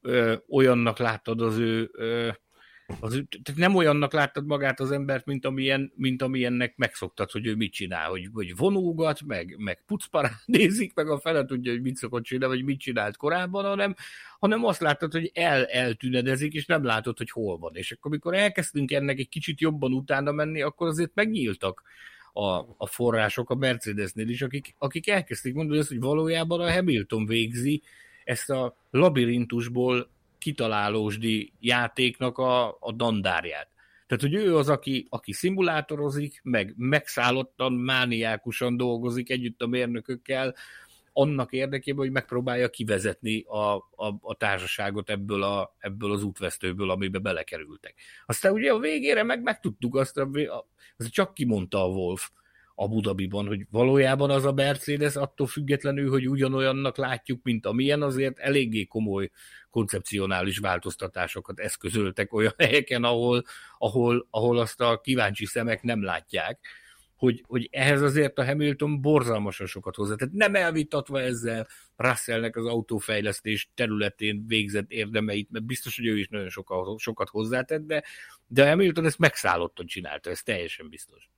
[0.01, 2.29] ö, olyannak láttad az ő, ö,
[2.99, 7.55] az tehát nem olyannak láttad magát az embert, mint, amilyen, mint amilyennek megszoktad, hogy ő
[7.55, 12.23] mit csinál, hogy, hogy vonógat, meg, meg pucparádézik, meg a fele tudja, hogy mit szokott
[12.23, 13.95] csinálni, vagy mit csinált korábban, hanem,
[14.39, 17.75] hanem azt láttad, hogy el, eltünedezik, és nem látod, hogy hol van.
[17.75, 21.83] És akkor, amikor elkezdtünk ennek egy kicsit jobban utána menni, akkor azért megnyíltak
[22.33, 22.45] a,
[22.77, 27.81] a források a Mercedesnél is, akik, akik elkezdték mondani hogy valójában a Hamilton végzi
[28.29, 33.69] ezt a labirintusból kitalálósdi játéknak a, a dandárját.
[34.07, 40.55] Tehát, hogy ő az, aki, aki szimulátorozik, meg megszállottan, mániákusan dolgozik együtt a mérnökökkel,
[41.13, 47.19] annak érdekében, hogy megpróbálja kivezetni a, a, a társaságot ebből, a, ebből az útvesztőből, amibe
[47.19, 47.95] belekerültek.
[48.25, 50.17] Aztán ugye a végére meg megtudtuk azt,
[50.97, 52.29] azt csak kimondta a Wolf,
[52.81, 58.39] Abu Dhabiban, hogy valójában az a Mercedes attól függetlenül, hogy ugyanolyannak látjuk, mint amilyen, azért
[58.39, 59.29] eléggé komoly
[59.69, 63.43] koncepcionális változtatásokat eszközöltek olyan helyeken, ahol,
[63.77, 66.59] ahol, ahol azt a kíváncsi szemek nem látják,
[67.15, 70.15] hogy, hogy ehhez azért a Hamilton borzalmasan sokat hozzá.
[70.15, 76.27] Tehát nem elvitatva ezzel Russellnek az autófejlesztés területén végzett érdemeit, mert biztos, hogy ő is
[76.27, 78.03] nagyon sokat, sokat hozzátett, de,
[78.47, 81.29] de Hamilton ezt megszállottan csinálta, ez teljesen biztos.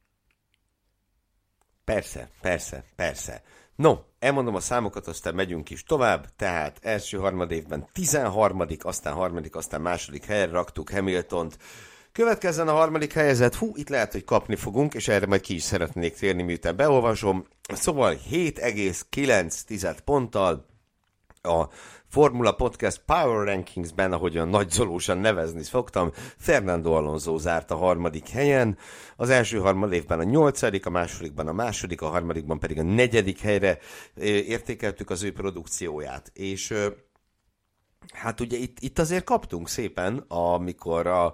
[1.85, 3.41] Persze, persze, persze.
[3.75, 9.55] No, elmondom a számokat, aztán megyünk is tovább, tehát első harmad évben 13 aztán harmadik,
[9.55, 11.57] aztán második helyre raktuk Hamiltont.
[12.11, 15.63] Következzen a harmadik helyezett, hú, itt lehet, hogy kapni fogunk, és erre majd ki is
[15.63, 17.47] szeretnék térni, miután beolvasom.
[17.73, 20.65] Szóval 7,9 ponttal
[21.41, 21.67] a
[22.11, 28.77] Formula Podcast Power Rankingsben, ahogyan nagyzolósan nevezni szoktam, Fernando Alonso zárt a harmadik helyen,
[29.15, 33.39] az első harmad évben a nyolcadik, a másodikban a második, a harmadikban pedig a negyedik
[33.39, 33.77] helyre
[34.23, 36.31] értékeltük az ő produkcióját.
[36.33, 36.73] És
[38.13, 41.33] Hát ugye itt, itt azért kaptunk szépen, amikor a,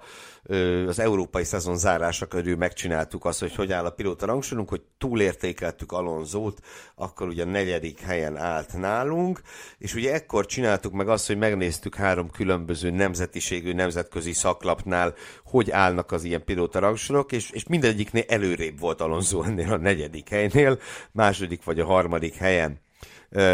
[0.87, 5.91] az európai szezon zárása körül megcsináltuk azt, hogy hogy áll a pilóta rangsorunk, hogy túlértékeltük
[5.91, 6.59] Alonzót,
[6.95, 9.41] akkor ugye a negyedik helyen állt nálunk,
[9.77, 15.13] és ugye ekkor csináltuk meg azt, hogy megnéztük három különböző nemzetiségű nemzetközi szaklapnál,
[15.43, 20.29] hogy állnak az ilyen pilóta rangsorok, és, és mindegyiknél előrébb volt Alonso ennél a negyedik
[20.29, 20.79] helynél,
[21.11, 22.85] második vagy a harmadik helyen.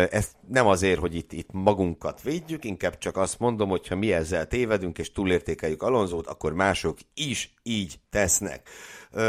[0.09, 4.13] Ez nem azért, hogy itt, itt magunkat védjük, inkább csak azt mondom, hogy ha mi
[4.13, 8.69] ezzel tévedünk és túlértékeljük Alonzót, akkor mások is így tesznek.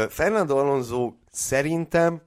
[0.09, 2.21] Fernando Alonso szerintem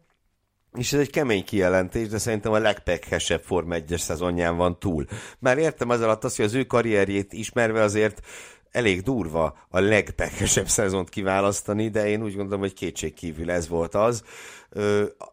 [0.77, 5.07] és ez egy kemény kijelentés, de szerintem a legpekhesebb Forma 1-es szezonján van túl.
[5.39, 8.27] Már értem az alatt azt, hogy az ő karrierjét ismerve azért
[8.71, 13.95] elég durva a legpekesebb szezont kiválasztani, de én úgy gondolom, hogy kétség kívül ez volt
[13.95, 14.23] az.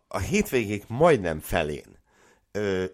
[0.08, 1.95] A hétvégék majdnem felén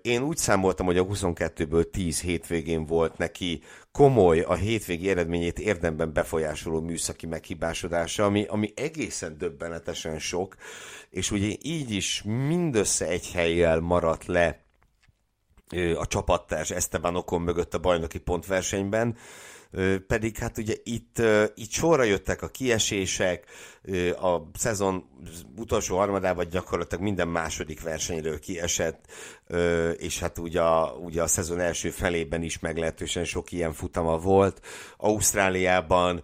[0.01, 3.61] én úgy számoltam, hogy a 22-ből 10 hétvégén volt neki
[3.91, 10.55] komoly, a hétvégi eredményét érdemben befolyásoló műszaki meghibásodása, ami, ami egészen döbbenetesen sok,
[11.09, 14.63] és ugye így is mindössze egy helyjel maradt le
[15.95, 19.17] a csapattárs Esteban Okon mögött a bajnoki pontversenyben,
[20.07, 21.21] pedig hát ugye itt,
[21.55, 23.45] itt sorra jöttek a kiesések,
[24.21, 25.03] a szezon
[25.55, 29.05] utolsó harmadában gyakorlatilag minden második versenyről kiesett,
[29.97, 30.61] és hát ugye
[31.03, 34.65] ugye a szezon első felében is meglehetősen sok ilyen futama volt.
[34.97, 36.23] Ausztráliában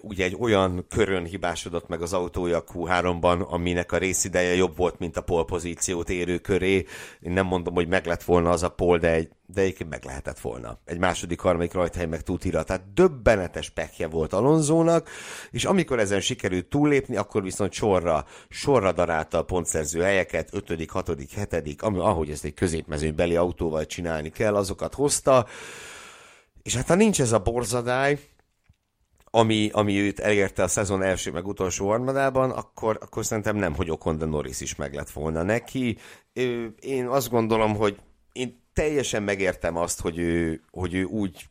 [0.00, 5.16] ugye egy olyan körön hibásodott meg az autója Q3-ban, aminek a részideje jobb volt, mint
[5.16, 6.74] a polpozíciót érő köré.
[7.20, 10.04] Én nem mondom, hogy meg lett volna az a pol, de, egy, de egyébként meg
[10.04, 10.78] lehetett volna.
[10.84, 12.62] Egy második, harmadik rajthely meg tutira.
[12.62, 15.08] Tehát döbbenetes pekje volt Alonzónak,
[15.50, 21.10] és amikor ezen sikerült túllépni, akkor viszont sorra, sorra darálta a pontszerző helyeket, 5., 6.,
[21.50, 25.46] 7., ami, ahogy ezt egy középmezőbeli autóval csinálni kell, azokat hozta,
[26.62, 28.18] és hát ha nincs ez a borzadály,
[29.24, 33.90] ami, ami őt elérte a szezon első meg utolsó harmadában, akkor, akkor szerintem nem, hogy
[33.90, 35.98] Okon, de Norris is meg lett volna neki.
[36.80, 37.98] Én azt gondolom, hogy
[38.32, 41.46] én teljesen megértem azt, hogy ő, hogy ő úgy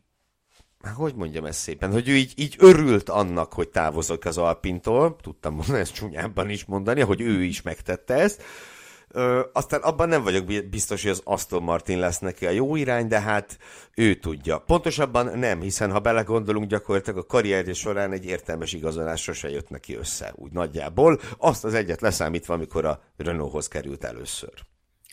[0.91, 5.55] hogy mondjam ezt szépen, hogy ő így, így örült annak, hogy távozok az Alpintól, tudtam
[5.55, 8.43] volna ezt csúnyábban is mondani, hogy ő is megtette ezt,
[9.15, 13.07] Ö, aztán abban nem vagyok biztos, hogy az Aston Martin lesz neki a jó irány,
[13.07, 13.57] de hát
[13.95, 14.57] ő tudja.
[14.57, 19.95] Pontosabban nem, hiszen ha belegondolunk, gyakorlatilag a karrierje során egy értelmes igazolás sose jött neki
[19.95, 21.19] össze, úgy nagyjából.
[21.37, 24.53] Azt az egyet leszámítva, amikor a Renaulthoz került először.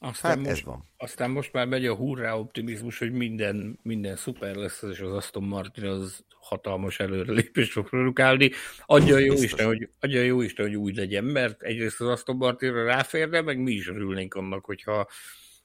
[0.03, 0.89] Aztán hát most, ez van.
[0.97, 5.43] Aztán most már megy a hurrá optimizmus, hogy minden, minden szuper lesz, és az Aston
[5.43, 8.51] Martin az hatalmas előrelépést fog produkálni.
[8.87, 12.85] Adja jó, Isten, hogy, adja jó Isten, hogy úgy legyen, mert egyrészt az Aston Martinra
[12.85, 15.09] ráférne, meg mi is örülnénk annak, hogyha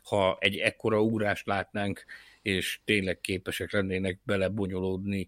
[0.03, 2.06] ha egy ekkora ugrást látnánk,
[2.41, 5.28] és tényleg képesek lennének belebonyolódni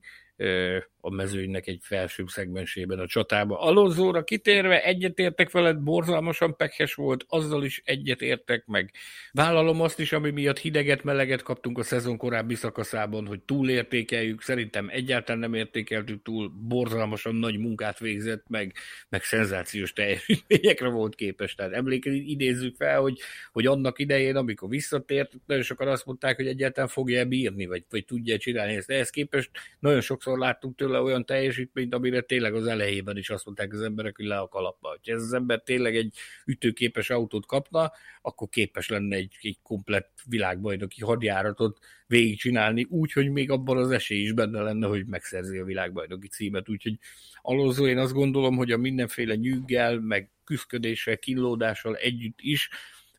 [1.08, 3.60] a mezőnynek egy felsőbb szegmensében a csatába.
[3.60, 8.92] Alonzóra kitérve egyetértek veled, borzalmasan pekhes volt, azzal is egyetértek meg.
[9.32, 14.90] Vállalom azt is, ami miatt hideget, meleget kaptunk a szezon korábbi szakaszában, hogy túlértékeljük, szerintem
[14.92, 18.74] egyáltalán nem értékeltük túl, borzalmasan nagy munkát végzett, meg,
[19.10, 21.56] meg szenzációs teljesítményekre volt képes.
[21.56, 23.20] Tehát emlékezni, idézzük fel, hogy,
[23.52, 28.06] hogy annak idején, amikor visszatért, nagyon sokan azt mondták, hogy egyáltalán fogja bírni, vagy, vagy
[28.06, 28.90] tudja csinálni ezt.
[28.90, 29.50] Ehhez képest
[29.80, 34.16] nagyon sokszor láttunk tőle olyan teljesítményt, amire tényleg az elejében is azt mondták az emberek,
[34.16, 34.88] hogy le a kalapba.
[34.88, 37.92] Ha ez az ember tényleg egy ütőképes autót kapna,
[38.22, 44.22] akkor képes lenne egy, egy komplett világbajnoki hadjáratot végigcsinálni, úgy, hogy még abban az esély
[44.22, 46.70] is benne lenne, hogy megszerzi a világbajnoki címet.
[46.70, 46.98] Úgyhogy
[47.42, 52.70] alózó én azt gondolom, hogy a mindenféle nyűggel, meg küzdködéssel, kínlódással együtt is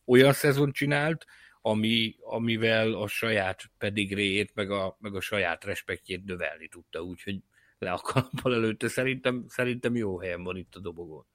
[0.05, 1.27] olyan szezon csinált,
[1.63, 7.41] ami, amivel a saját pedigréjét, meg a, meg a saját respektjét növelni tudta, úgyhogy
[7.79, 8.89] le a kalappal előtte.
[8.89, 11.27] Szerintem, szerintem jó helyen van itt a dobogón.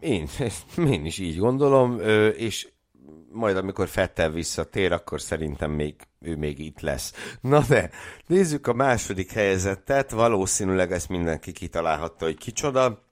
[0.00, 0.26] Én,
[0.90, 2.00] én is így gondolom,
[2.36, 2.68] és
[3.32, 7.36] majd amikor Fettel visszatér, akkor szerintem még ő még itt lesz.
[7.40, 7.90] Na de,
[8.26, 13.09] nézzük a második helyezettet, valószínűleg ezt mindenki kitalálhatta, hogy kicsoda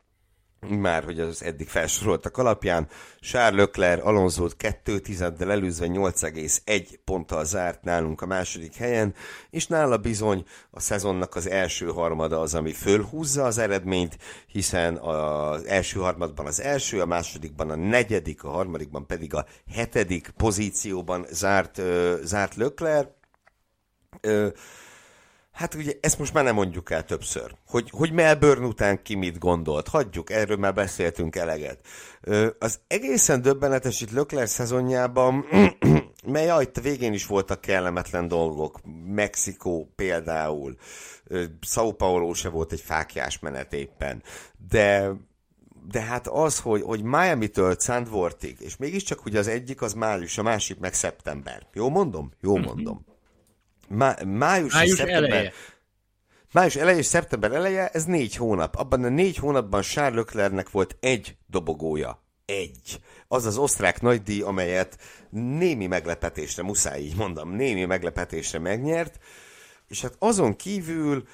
[0.60, 2.88] már hogy az eddig felsoroltak alapján,
[3.20, 9.14] Charles Leclerc Alonso 2 tizeddel előzve 8,1 ponttal zárt nálunk a második helyen,
[9.50, 15.66] és nála bizony a szezonnak az első harmada az, ami fölhúzza az eredményt, hiszen az
[15.66, 21.82] első harmadban az első, a másodikban a negyedik, a harmadikban pedig a hetedik pozícióban zárt,
[22.22, 23.08] zárt Leclerc.
[25.58, 29.38] Hát ugye ezt most már nem mondjuk el többször, hogy, hogy Melbourne után ki mit
[29.38, 29.88] gondolt.
[29.88, 31.80] Hagyjuk, erről már beszéltünk eleget.
[32.58, 35.44] Az egészen döbbenetes itt Lökler szezonjában,
[36.26, 38.80] mely a végén is voltak kellemetlen dolgok.
[39.06, 40.76] Mexikó például,
[41.66, 44.22] São Paulo se volt egy fákjás menet éppen,
[44.68, 45.12] de
[45.90, 50.42] de hát az, hogy, hogy Miami-től Sandworthig, és mégiscsak ugye az egyik az május, a
[50.42, 51.66] másik meg szeptember.
[51.72, 52.32] Jó mondom?
[52.40, 53.06] Jó mondom.
[53.88, 55.52] Má, május, május szeptember, eleje.
[56.52, 58.76] Május eleje és szeptember eleje, ez négy hónap.
[58.76, 62.22] Abban a négy hónapban Charles Leclercnek volt egy dobogója.
[62.44, 63.00] Egy.
[63.28, 64.98] Az az osztrák nagydíj, amelyet
[65.30, 69.18] némi meglepetésre, muszáj így mondom, némi meglepetésre megnyert,
[69.88, 71.24] és hát azon kívül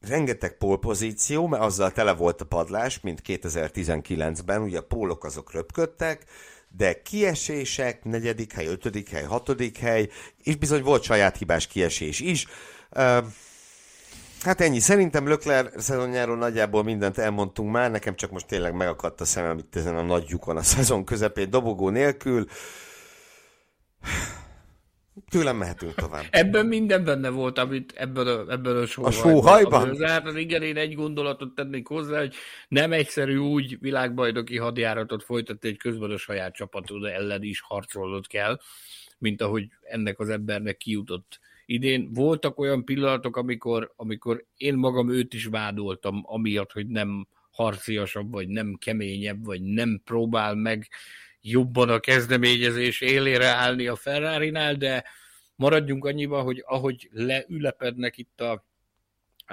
[0.00, 6.24] rengeteg polpozíció, mert azzal tele volt a padlás, mint 2019-ben, ugye a pólok azok röpködtek,
[6.68, 10.08] de kiesések, negyedik hely, ötödik hely, hatodik hely,
[10.42, 12.46] és bizony volt saját hibás kiesés is.
[14.42, 14.78] Hát ennyi.
[14.78, 17.90] Szerintem Lökler szezonjáról nagyjából mindent elmondtunk már.
[17.90, 21.50] Nekem csak most tényleg megakadt a szemem itt ezen a nagy lyukon a szezon közepén
[21.50, 22.46] dobogó nélkül.
[25.30, 26.24] Tőlem mehetünk tovább.
[26.30, 29.18] Ebben minden benne volt, amit ebből a, ebből a sóhajban.
[29.18, 30.02] A sóhajban?
[30.24, 32.34] Az igen, én egy gondolatot tennék hozzá, hogy
[32.68, 38.60] nem egyszerű úgy világbajnoki hadjáratot folytatni, hogy közben a saját csapatod ellen is harcolnod kell,
[39.18, 42.10] mint ahogy ennek az embernek kijutott idén.
[42.12, 48.48] Voltak olyan pillanatok, amikor, amikor én magam őt is vádoltam, amiatt, hogy nem harciasabb, vagy
[48.48, 50.88] nem keményebb, vagy nem próbál meg
[51.40, 55.04] jobban a kezdeményezés élére állni a ferrari de
[55.56, 58.64] maradjunk annyiba, hogy ahogy leülepednek itt a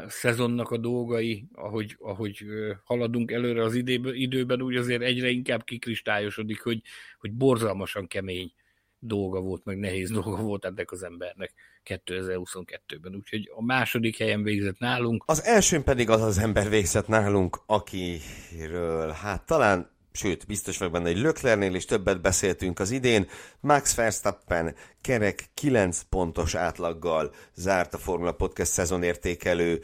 [0.07, 2.45] szezonnak a dolgai, ahogy, ahogy
[2.83, 3.75] haladunk előre az
[4.13, 6.81] időben, úgy azért egyre inkább kikristályosodik, hogy,
[7.19, 8.53] hogy borzalmasan kemény
[8.99, 11.53] dolga volt, meg nehéz dolga volt ennek az embernek
[11.85, 13.15] 2022-ben.
[13.15, 15.23] Úgyhogy a második helyen végzett nálunk.
[15.27, 21.07] Az elsőn pedig az az ember végzett nálunk, akiről hát talán sőt, biztos vagyok benne,
[21.07, 23.29] hogy Löklernél is többet beszéltünk az idén,
[23.59, 29.81] Max Verstappen kerek 9 pontos átlaggal zárt a Formula Podcast szezonértékelő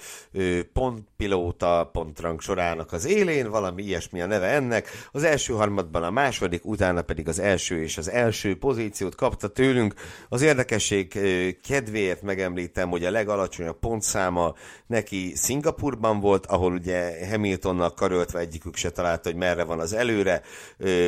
[0.74, 4.88] pontpilóta pontrang sorának az élén, valami ilyesmi a neve ennek.
[5.12, 9.94] Az első harmadban a második, utána pedig az első és az első pozíciót kapta tőlünk.
[10.30, 11.20] Az érdekesség
[11.68, 14.54] kedvéért megemlítem, hogy a legalacsonyabb pontszáma
[14.88, 20.42] neki Szingapurban volt, ahol ugye Hamiltonnak karöltve egyikük se találta, hogy merre van az előre,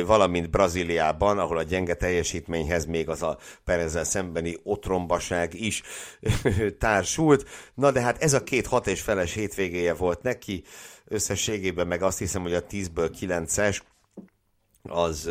[0.06, 5.82] valamint Brazíliában, ahol a gyenge teljesítményhez még az a Perez szembeni otrombaság is
[6.78, 7.48] társult.
[7.74, 10.64] Na de hát ez a két hat és feles hétvégéje volt neki,
[11.04, 13.80] összességében meg azt hiszem, hogy a 10-ből 9-es
[14.82, 15.30] az,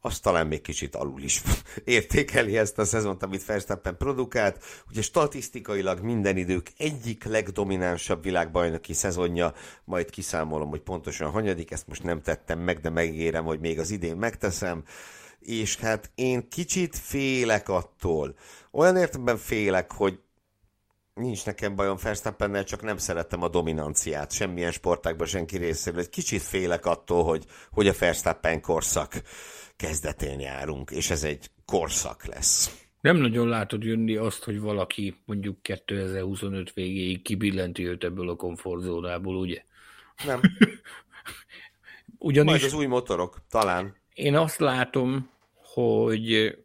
[0.00, 1.42] az talán még kicsit alul is
[1.84, 4.64] értékeli ezt a szezont, amit Verstappen produkált.
[4.90, 9.52] Ugye statisztikailag minden idők egyik legdominánsabb világbajnoki szezonja,
[9.84, 13.90] majd kiszámolom, hogy pontosan hanyadik, ezt most nem tettem meg, de megígérem, hogy még az
[13.90, 14.82] idén megteszem
[15.40, 18.34] és hát én kicsit félek attól.
[18.70, 20.18] Olyan értelemben félek, hogy
[21.14, 26.00] nincs nekem bajom Verstappennel, csak nem szeretem a dominanciát semmilyen sportákban senki részéről.
[26.00, 29.22] Egy kicsit félek attól, hogy, hogy a Verstappen korszak
[29.76, 32.86] kezdetén járunk, és ez egy korszak lesz.
[33.00, 39.36] Nem nagyon látod jönni azt, hogy valaki mondjuk 2025 végéig kibillenti őt ebből a komfortzónából,
[39.36, 39.62] ugye?
[40.24, 40.40] Nem.
[42.18, 42.50] Ugyanis...
[42.50, 43.96] Majd az új motorok, talán.
[44.16, 46.56] Én azt látom, hogy,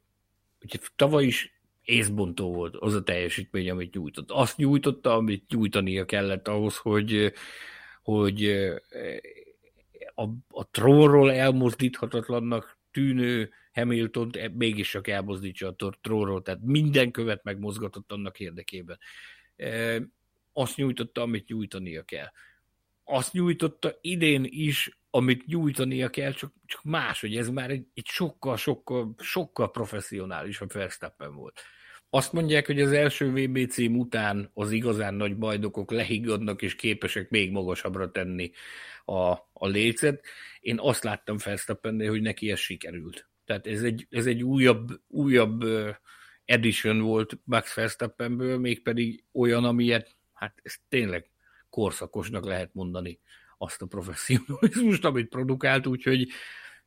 [0.60, 4.32] hogy tavaly is észbontó volt az a teljesítmény, amit nyújtott.
[4.32, 7.34] Azt nyújtotta, amit nyújtania kellett ahhoz, hogy,
[8.02, 8.45] hogy
[10.15, 18.11] a, a trónról elmozdíthatatlannak tűnő hamilton mégis csak elmozdítsa a trónról, tehát minden követ megmozgatott
[18.11, 18.99] annak érdekében.
[20.53, 22.32] Azt nyújtotta, amit nyújtania kell.
[23.03, 28.06] Azt nyújtotta idén is, amit nyújtania kell, csak, csak más, hogy ez már egy, egy
[28.06, 31.61] sokkal, sokkal, sokkal professzionálisabb Verstappen volt.
[32.10, 37.30] Azt mondják, hogy az első VB cím után az igazán nagy bajdokok lehiggadnak és képesek
[37.30, 38.52] még magasabbra tenni
[39.06, 40.26] a, a lécet.
[40.60, 43.30] Én azt láttam Verstappennél, hogy neki ez sikerült.
[43.45, 45.64] Tehát ez egy, ez egy újabb, újabb
[46.45, 51.31] edition volt Max Verstappenből, mégpedig olyan, amilyet, hát ez tényleg
[51.72, 53.19] korszakosnak lehet mondani
[53.57, 56.27] azt a professzionalizmust, amit produkált, úgyhogy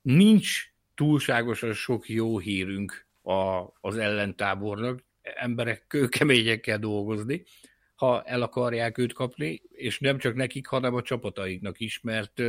[0.03, 5.05] nincs túlságosan sok jó hírünk a, az ellentábornak.
[5.23, 7.45] Emberek kőkeményen kell dolgozni,
[7.95, 12.43] ha el akarják őt kapni, és nem csak nekik, hanem a csapataiknak is, mert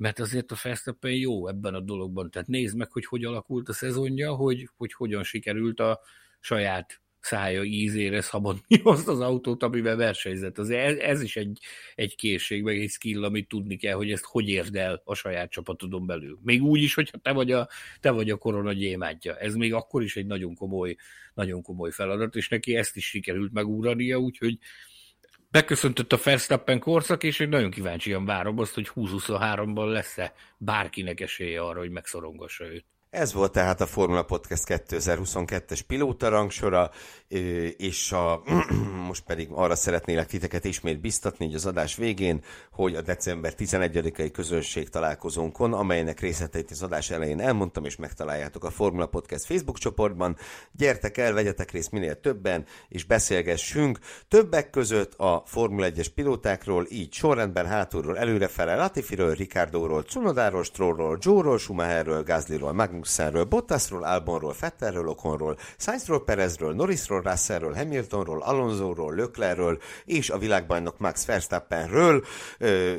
[0.00, 2.30] mert azért a Verstappen jó ebben a dologban.
[2.30, 6.00] Tehát nézd meg, hogy hogy alakult a szezonja, hogy, hogy hogyan sikerült a
[6.40, 10.58] saját szája ízére szabadni azt az autót, amivel versenyzett.
[10.58, 11.58] Az ez, ez is egy,
[11.94, 15.50] egy készség, meg egy skill, amit tudni kell, hogy ezt hogy érd el a saját
[15.50, 16.38] csapatodon belül.
[16.42, 17.68] Még úgy is, hogyha te vagy a,
[18.00, 19.36] te vagy a korona gyémántja.
[19.36, 20.96] Ez még akkor is egy nagyon komoly,
[21.34, 24.58] nagyon komoly feladat, és neki ezt is sikerült megúrania, úgyhogy
[25.50, 31.60] beköszöntött a Verstappen korszak, és én nagyon kíváncsian várom azt, hogy 2023-ban lesz-e bárkinek esélye
[31.60, 32.84] arra, hogy megszorongassa őt.
[33.10, 36.90] Ez volt tehát a Formula Podcast 2022-es pilóta rangsora,
[37.76, 38.42] és a,
[39.08, 42.42] most pedig arra szeretnélek titeket ismét biztatni, hogy az adás végén,
[42.72, 48.70] hogy a december 11-i közönség találkozónkon, amelynek részleteit az adás elején elmondtam, és megtaláljátok a
[48.70, 50.36] Formula Podcast Facebook csoportban,
[50.72, 57.12] gyertek el, vegyetek részt minél többen, és beszélgessünk többek között a Formula 1-es pilótákról, így
[57.12, 65.08] sorrendben hátulról előrefele Latifiről, Ricardóról, Cunodáról, Strollról, Joe-ról, Schumacherről, Gaslyról, Magnussen Magnussenről, Bottasról, Albonról, Fetterről,
[65.08, 72.24] Okonról, Sainzról, Perezről, Norrisról, Russellről, Hamiltonról, Alonsoról, Löklerről és a világbajnok Max Verstappenről.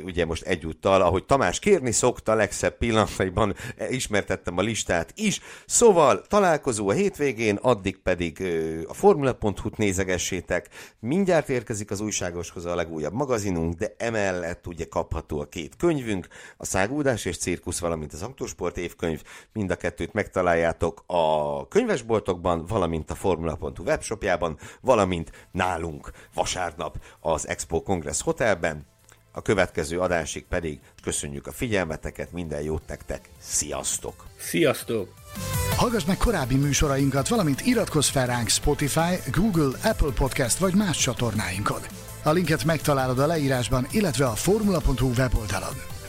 [0.04, 3.54] Ugye most egyúttal, ahogy Tamás kérni szokta, legszebb pillanataiban
[3.90, 5.40] ismertettem a listát is.
[5.66, 8.42] Szóval találkozó a hétvégén, addig pedig
[8.88, 10.68] a formula.hu-t nézegessétek.
[11.00, 16.26] Mindjárt érkezik az újságoshoz a legújabb magazinunk, de emellett ugye kapható a két könyvünk,
[16.56, 19.22] a Szágúdás és Cirkusz, valamint az Autósport évkönyv.
[19.52, 27.82] Mind a kettőt megtaláljátok a könyvesboltokban, valamint a formula.hu webshopjában, valamint nálunk vasárnap az Expo
[27.82, 28.86] Congress Hotelben.
[29.32, 34.26] A következő adásig pedig köszönjük a figyelmeteket, minden jót nektek, sziasztok!
[34.38, 35.08] Sziasztok!
[35.76, 41.80] Hallgass meg korábbi műsorainkat, valamint iratkozz fel ránk Spotify, Google, Apple Podcast vagy más csatornáinkon.
[42.22, 45.91] A linket megtalálod a leírásban, illetve a formula.hu weboldalon.